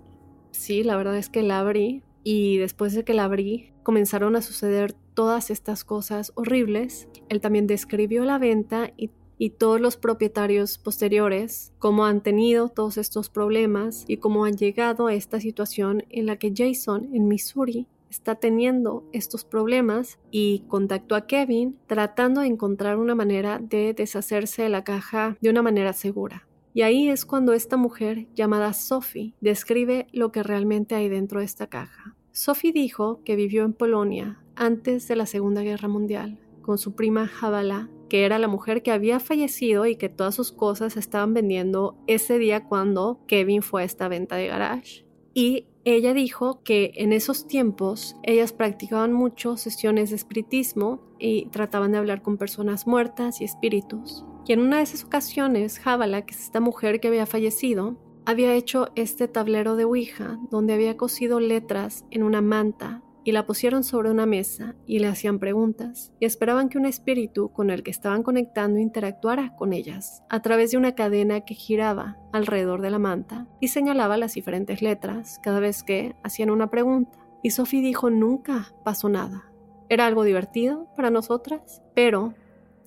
sí, 0.53 0.85
la 0.85 0.97
verdad 0.97 1.17
es 1.17 1.29
que 1.29 1.43
la 1.43 1.59
abrí 1.59 2.05
y 2.23 2.59
después 2.59 2.95
de 2.95 3.05
que 3.05 3.15
la 3.15 3.25
abrí 3.25 3.73
comenzaron 3.83 4.37
a 4.37 4.43
suceder 4.43 4.93
todas 5.15 5.51
estas 5.51 5.85
cosas 5.85 6.33
horribles. 6.37 7.09
Él 7.29 7.41
también 7.41 7.67
describió 7.67 8.25
la 8.25 8.39
venta 8.39 8.93
y, 8.97 9.11
y 9.39 9.51
todos 9.51 9.81
los 9.81 9.97
propietarios 9.97 10.79
posteriores, 10.79 11.73
cómo 11.79 12.07
han 12.07 12.23
tenido 12.23 12.69
todos 12.69 12.99
estos 12.99 13.31
problemas 13.31 14.05
y 14.07 14.19
cómo 14.19 14.45
han 14.45 14.57
llegado 14.57 15.09
a 15.09 15.15
esta 15.15 15.41
situación 15.41 16.05
en 16.11 16.27
la 16.27 16.37
que 16.37 16.53
Jason 16.55 17.11
en 17.13 17.27
Missouri 17.27 17.89
está 18.15 18.37
teniendo 18.37 19.05
estos 19.13 19.45
problemas 19.45 20.19
y 20.31 20.61
contactó 20.69 21.15
a 21.15 21.27
Kevin 21.27 21.79
tratando 21.87 22.41
de 22.41 22.47
encontrar 22.47 22.97
una 22.97 23.15
manera 23.15 23.59
de 23.59 23.93
deshacerse 23.95 24.63
de 24.63 24.69
la 24.69 24.85
caja 24.85 25.37
de 25.41 25.51
una 25.51 25.63
manera 25.63 25.93
segura. 25.93 26.47
Y 26.73 26.83
ahí 26.83 27.09
es 27.09 27.25
cuando 27.25 27.53
esta 27.53 27.77
mujer 27.77 28.27
llamada 28.35 28.73
Sophie 28.73 29.35
describe 29.41 30.07
lo 30.13 30.33
que 30.33 30.43
realmente 30.43 30.95
hay 30.95 31.09
dentro 31.09 31.39
de 31.41 31.47
esta 31.47 31.69
caja. 31.69 32.17
Sophie 32.33 32.73
dijo 32.73 33.21
que 33.25 33.37
vivió 33.37 33.65
en 33.65 33.75
Polonia 33.75 34.43
antes 34.57 35.07
de 35.07 35.17
la 35.17 35.27
Segunda 35.27 35.63
Guerra 35.63 35.89
Mundial 35.89 36.41
con 36.63 36.79
su 36.79 36.95
prima 36.95 37.29
Jabala 37.29 37.91
que 38.09 38.25
era 38.25 38.39
la 38.39 38.49
mujer 38.49 38.83
que 38.83 38.93
había 38.93 39.19
fallecido 39.19 39.87
y 39.87 39.97
que 39.97 40.09
todas 40.09 40.35
sus 40.35 40.53
cosas 40.53 40.97
estaban 40.97 41.35
vendiendo 41.35 41.97
ese 42.07 42.39
día 42.39 42.65
cuando 42.65 43.21
Kevin 43.27 43.63
fue 43.63 43.83
a 43.83 43.85
esta 43.85 44.09
venta 44.09 44.37
de 44.37 44.47
garage. 44.47 45.05
Y 45.33 45.67
ella 45.85 46.15
dijo 46.15 46.63
que 46.63 46.93
en 46.97 47.13
esos 47.13 47.47
tiempos 47.47 48.17
ellas 48.23 48.53
practicaban 48.53 49.13
mucho 49.13 49.57
sesiones 49.57 50.11
de 50.11 50.17
espiritismo 50.17 51.01
y 51.19 51.47
trataban 51.47 51.93
de 51.93 51.99
hablar 51.99 52.23
con 52.23 52.39
personas 52.39 52.87
muertas 52.87 53.41
y 53.41 53.45
espíritus. 53.45 54.25
Y 54.47 54.53
en 54.53 54.61
una 54.61 54.79
de 54.79 54.83
esas 54.83 55.05
ocasiones, 55.05 55.79
Javala, 55.79 56.25
que 56.27 56.35
es 56.35 56.41
esta 56.41 56.61
mujer 56.61 57.01
que 57.01 57.09
había 57.09 57.27
fallecido, 57.27 57.97
había 58.27 58.55
hecho 58.55 58.89
este 58.95 59.29
tablero 59.29 59.77
de 59.77 59.85
Ouija 59.85 60.39
donde 60.51 60.73
había 60.73 60.97
cosido 60.97 61.41
letras 61.41 62.05
en 62.11 62.23
una 62.23 62.41
manta 62.41 63.03
y 63.25 63.33
la 63.33 63.47
pusieron 63.47 63.83
sobre 63.85 64.11
una 64.11 64.27
mesa 64.27 64.75
y 64.87 64.99
le 64.99 65.09
hacían 65.09 65.39
preguntas 65.39 66.13
y 66.21 66.27
esperaban 66.27 66.69
que 66.69 66.79
un 66.79 66.85
espíritu 66.85 67.51
con 67.51 67.71
el 67.71 67.83
que 67.83 67.91
estaban 67.91 68.23
conectando 68.23 68.79
interactuara 68.79 69.57
con 69.57 69.73
ellas 69.73 70.23
a 70.29 70.43
través 70.43 70.71
de 70.71 70.77
una 70.77 70.95
cadena 70.95 71.41
que 71.41 71.55
giraba 71.55 72.19
alrededor 72.33 72.83
de 72.83 72.91
la 72.91 72.99
manta 72.99 73.49
y 73.61 73.69
señalaba 73.69 74.19
las 74.19 74.35
diferentes 74.35 74.83
letras 74.83 75.41
cada 75.43 75.59
vez 75.59 75.83
que 75.83 76.15
hacían 76.23 76.51
una 76.51 76.71
pregunta. 76.71 77.19
Y 77.43 77.51
Sophie 77.51 77.83
dijo 77.83 78.11
nunca 78.11 78.75
pasó 78.85 79.09
nada. 79.09 79.51
Era 79.89 80.07
algo 80.07 80.25
divertido 80.25 80.89
para 80.97 81.11
nosotras, 81.11 81.83
pero 81.95 82.35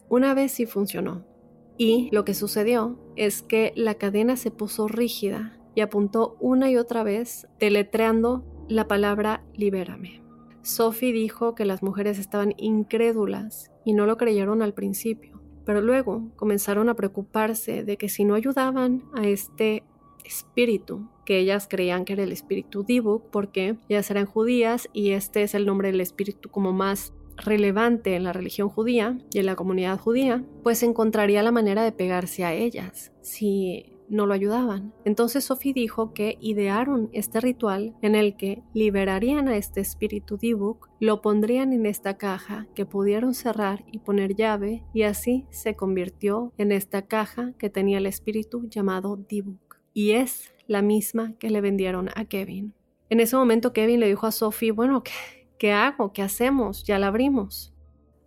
una 0.09 0.33
vez 0.33 0.51
sí 0.51 0.65
funcionó. 0.65 1.25
Y 1.77 2.09
lo 2.11 2.25
que 2.25 2.33
sucedió 2.33 2.99
es 3.15 3.43
que 3.43 3.71
la 3.75 3.95
cadena 3.95 4.35
se 4.35 4.49
puso 4.49 4.87
rígida 4.87 5.57
y 5.75 5.81
apuntó 5.81 6.37
una 6.39 6.71
y 6.71 6.77
otra 6.77 7.03
vez 7.03 7.47
deletreando 7.59 8.43
la 8.67 8.87
palabra 8.87 9.43
libérame. 9.53 10.26
Sophie 10.67 11.13
dijo 11.13 11.55
que 11.55 11.63
las 11.63 11.81
mujeres 11.81 12.19
estaban 12.19 12.53
incrédulas 12.57 13.71
y 13.85 13.93
no 13.93 14.05
lo 14.05 14.17
creyeron 14.17 14.61
al 14.61 14.73
principio, 14.73 15.41
pero 15.65 15.79
luego 15.79 16.29
comenzaron 16.35 16.89
a 16.89 16.95
preocuparse 16.95 17.85
de 17.85 17.97
que 17.97 18.09
si 18.09 18.25
no 18.25 18.35
ayudaban 18.35 19.03
a 19.13 19.25
este 19.25 19.83
espíritu, 20.25 21.09
que 21.25 21.39
ellas 21.39 21.67
creían 21.69 22.03
que 22.03 22.13
era 22.13 22.23
el 22.23 22.33
espíritu 22.33 22.83
Dibuk, 22.83 23.29
porque 23.31 23.77
ellas 23.87 24.11
eran 24.11 24.25
judías 24.25 24.89
y 24.91 25.11
este 25.11 25.43
es 25.43 25.55
el 25.55 25.65
nombre 25.65 25.89
del 25.91 26.01
espíritu 26.01 26.49
como 26.49 26.73
más 26.73 27.13
relevante 27.37 28.15
en 28.15 28.25
la 28.25 28.33
religión 28.33 28.67
judía 28.67 29.17
y 29.31 29.39
en 29.39 29.45
la 29.45 29.55
comunidad 29.55 29.97
judía, 29.97 30.43
pues 30.63 30.83
encontraría 30.83 31.43
la 31.43 31.53
manera 31.53 31.83
de 31.83 31.93
pegarse 31.93 32.43
a 32.43 32.53
ellas. 32.53 33.13
Si 33.21 33.96
no 34.09 34.25
lo 34.25 34.33
ayudaban. 34.33 34.93
Entonces 35.05 35.45
Sophie 35.45 35.73
dijo 35.73 36.13
que 36.13 36.37
idearon 36.39 37.09
este 37.13 37.39
ritual 37.39 37.95
en 38.01 38.15
el 38.15 38.35
que 38.35 38.63
liberarían 38.73 39.47
a 39.47 39.57
este 39.57 39.81
espíritu 39.81 40.37
Dibuk, 40.37 40.89
lo 40.99 41.21
pondrían 41.21 41.73
en 41.73 41.85
esta 41.85 42.17
caja 42.17 42.67
que 42.75 42.85
pudieron 42.85 43.33
cerrar 43.33 43.85
y 43.91 43.99
poner 43.99 44.35
llave 44.35 44.83
y 44.93 45.03
así 45.03 45.45
se 45.49 45.75
convirtió 45.75 46.53
en 46.57 46.71
esta 46.71 47.03
caja 47.03 47.53
que 47.57 47.69
tenía 47.69 47.97
el 47.97 48.05
espíritu 48.05 48.67
llamado 48.69 49.17
Dibuk. 49.17 49.79
Y 49.93 50.11
es 50.11 50.53
la 50.67 50.81
misma 50.81 51.33
que 51.39 51.49
le 51.49 51.61
vendieron 51.61 52.09
a 52.15 52.25
Kevin. 52.25 52.73
En 53.09 53.19
ese 53.19 53.35
momento 53.35 53.73
Kevin 53.73 53.99
le 53.99 54.07
dijo 54.07 54.27
a 54.27 54.31
Sophie, 54.31 54.71
bueno, 54.71 55.03
¿qué, 55.03 55.11
qué 55.57 55.71
hago? 55.71 56.11
¿Qué 56.11 56.21
hacemos? 56.21 56.83
Ya 56.83 56.99
la 56.99 57.07
abrimos. 57.07 57.73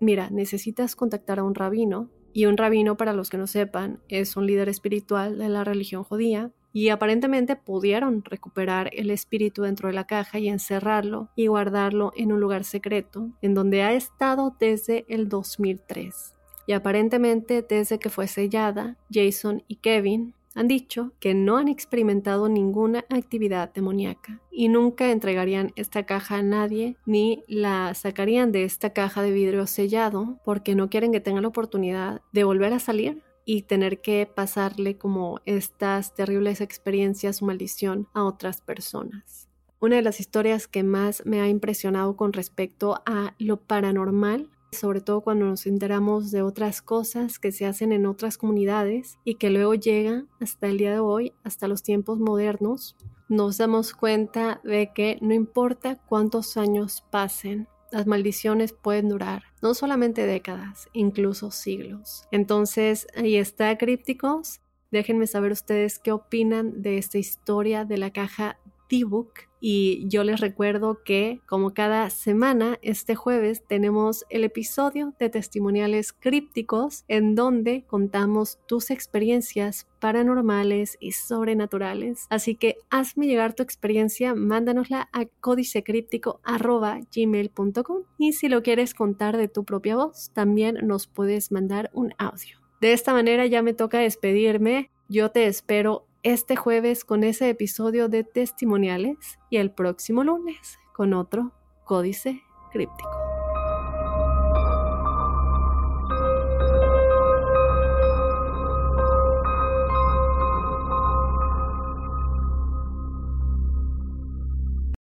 Mira, 0.01 0.31
necesitas 0.31 0.97
contactar 0.97 1.39
a 1.39 1.45
un 1.45 1.55
rabino 1.55 2.09
y 2.33 2.47
un 2.47 2.57
rabino, 2.57 2.97
para 2.97 3.12
los 3.12 3.31
que 3.31 3.39
no 3.39 3.47
sepan, 3.47 4.01
es 4.09 4.37
un 4.37 4.47
líder 4.47 4.68
espiritual 4.68 5.39
de 5.39 5.49
la 5.49 5.64
religión 5.64 6.05
judía. 6.05 6.51
Y 6.72 6.91
aparentemente 6.91 7.57
pudieron 7.57 8.24
recuperar 8.24 8.91
el 8.93 9.11
espíritu 9.11 9.62
dentro 9.62 9.89
de 9.89 9.95
la 9.95 10.07
caja 10.07 10.39
y 10.39 10.49
encerrarlo 10.49 11.28
y 11.35 11.49
guardarlo 11.49 12.12
en 12.16 12.33
un 12.33 12.39
lugar 12.39 12.62
secreto, 12.62 13.31
en 13.43 13.55
donde 13.55 13.83
ha 13.83 13.93
estado 13.93 14.57
desde 14.61 15.05
el 15.09 15.28
2003. 15.28 16.37
Y 16.68 16.72
aparentemente 16.72 17.66
desde 17.68 17.99
que 17.99 18.09
fue 18.09 18.28
sellada, 18.28 18.97
Jason 19.12 19.64
y 19.66 19.76
Kevin 19.76 20.35
han 20.61 20.68
dicho 20.68 21.12
que 21.20 21.32
no 21.32 21.56
han 21.56 21.68
experimentado 21.68 22.50
ninguna 22.50 23.06
actividad 23.08 23.72
demoníaca 23.72 24.42
y 24.50 24.68
nunca 24.68 25.11
entregarían 25.11 25.72
esta 25.74 26.04
caja 26.04 26.36
a 26.36 26.42
nadie 26.42 26.96
ni 27.06 27.42
la 27.48 27.94
sacarían 27.94 28.52
de 28.52 28.64
esta 28.64 28.92
caja 28.92 29.22
de 29.22 29.30
vidrio 29.30 29.66
sellado 29.66 30.38
porque 30.44 30.74
no 30.74 30.90
quieren 30.90 31.12
que 31.12 31.20
tengan 31.20 31.42
la 31.42 31.48
oportunidad 31.48 32.20
de 32.32 32.44
volver 32.44 32.74
a 32.74 32.78
salir 32.78 33.22
y 33.46 33.62
tener 33.62 34.02
que 34.02 34.26
pasarle 34.26 34.98
como 34.98 35.40
estas 35.46 36.14
terribles 36.14 36.61
experiencias 36.61 37.40
o 37.40 37.46
maldición 37.46 38.06
a 38.12 38.24
otras 38.24 38.61
personas. 38.61 39.48
Una 39.80 39.96
de 39.96 40.02
las 40.02 40.20
historias 40.20 40.68
que 40.68 40.82
más 40.82 41.24
me 41.24 41.40
ha 41.40 41.48
impresionado 41.48 42.16
con 42.16 42.34
respecto 42.34 43.00
a 43.06 43.34
lo 43.38 43.56
paranormal 43.56 44.50
sobre 44.73 45.01
todo 45.01 45.21
cuando 45.21 45.47
nos 45.47 45.66
enteramos 45.66 46.31
de 46.31 46.43
otras 46.43 46.83
cosas 46.83 47.39
que 47.39 47.53
se 47.53 47.66
hacen 47.66 47.93
en 47.93 48.07
otras 48.07 48.39
comunidades 48.39 49.18
y 49.25 49.35
que 49.35 49.51
luego 49.51 49.75
llega 49.75 50.25
hasta 50.41 50.68
el 50.68 50.79
día 50.79 50.93
de 50.93 51.01
hoy, 51.01 51.33
hasta 51.45 51.68
los 51.68 51.83
tiempos 51.83 52.18
modernos, 52.18 52.97
nos 53.29 53.59
damos 53.59 53.93
cuenta 53.93 54.61
de 54.64 54.93
que 54.93 55.18
no 55.21 55.35
importa 55.35 55.97
cuántos 55.97 56.57
años 56.57 57.05
pasen, 57.11 57.68
las 57.93 58.07
maldiciones 58.07 58.73
pueden 58.73 59.09
durar 59.09 59.43
no 59.62 59.75
solamente 59.75 60.27
décadas, 60.27 60.89
incluso 60.93 61.51
siglos. 61.51 62.25
Entonces, 62.31 63.07
ahí 63.16 63.37
está, 63.37 63.77
crípticos. 63.77 64.61
Déjenme 64.91 65.27
saber 65.27 65.53
ustedes 65.53 65.99
qué 65.99 66.12
opinan 66.12 66.83
de 66.83 66.99
esta 66.99 67.18
historia 67.18 67.85
de 67.85 67.99
la 67.99 68.11
caja 68.11 68.59
D-Book 68.89 69.49
y 69.61 70.08
yo 70.08 70.24
les 70.24 70.40
recuerdo 70.40 71.02
que 71.04 71.40
como 71.46 71.74
cada 71.74 72.08
semana, 72.11 72.78
este 72.82 73.14
jueves 73.14 73.62
tenemos 73.66 74.26
el 74.30 74.44
episodio 74.44 75.14
de 75.18 75.28
testimoniales 75.28 76.12
crípticos 76.12 77.04
en 77.08 77.34
donde 77.34 77.84
contamos 77.86 78.58
tus 78.66 78.90
experiencias 78.90 79.86
paranormales 80.00 80.96
y 80.98 81.12
sobrenaturales. 81.12 82.26
Así 82.30 82.56
que 82.56 82.78
hazme 82.88 83.26
llegar 83.26 83.52
tu 83.54 83.62
experiencia, 83.62 84.34
mándanosla 84.34 85.11
a 85.12 85.26
códicecríptico.gmail.com 85.26 88.02
y 88.18 88.32
si 88.32 88.48
lo 88.48 88.62
quieres 88.62 88.94
contar 88.94 89.36
de 89.36 89.48
tu 89.48 89.64
propia 89.64 89.96
voz, 89.96 90.30
también 90.32 90.78
nos 90.82 91.06
puedes 91.06 91.52
mandar 91.52 91.90
un 91.92 92.14
audio. 92.16 92.58
De 92.80 92.94
esta 92.94 93.12
manera 93.12 93.44
ya 93.46 93.62
me 93.62 93.74
toca 93.74 93.98
despedirme. 93.98 94.90
Yo 95.08 95.30
te 95.30 95.46
espero 95.46 96.06
este 96.23 96.55
jueves 96.55 97.05
con 97.05 97.25
ese 97.25 97.49
episodio 97.49 98.09
de 98.09 98.25
testimoniales 98.25 99.16
y 99.49 99.57
el 99.57 99.73
próximo 99.73 100.23
lunes 100.23 100.79
con 100.93 101.14
otro 101.14 101.53
códice 101.85 102.43
críptico. 102.73 103.09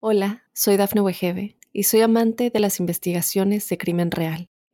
Hola, 0.02 0.44
soy 0.54 0.78
Dafne 0.78 1.02
Wegebe 1.02 1.58
y 1.72 1.84
soy 1.84 2.02
amante 2.02 2.52
de 2.52 2.60
las 2.60 2.80
investigaciones 2.80 3.68
de 3.70 3.78
crimen 3.78 4.12
real. 4.12 4.50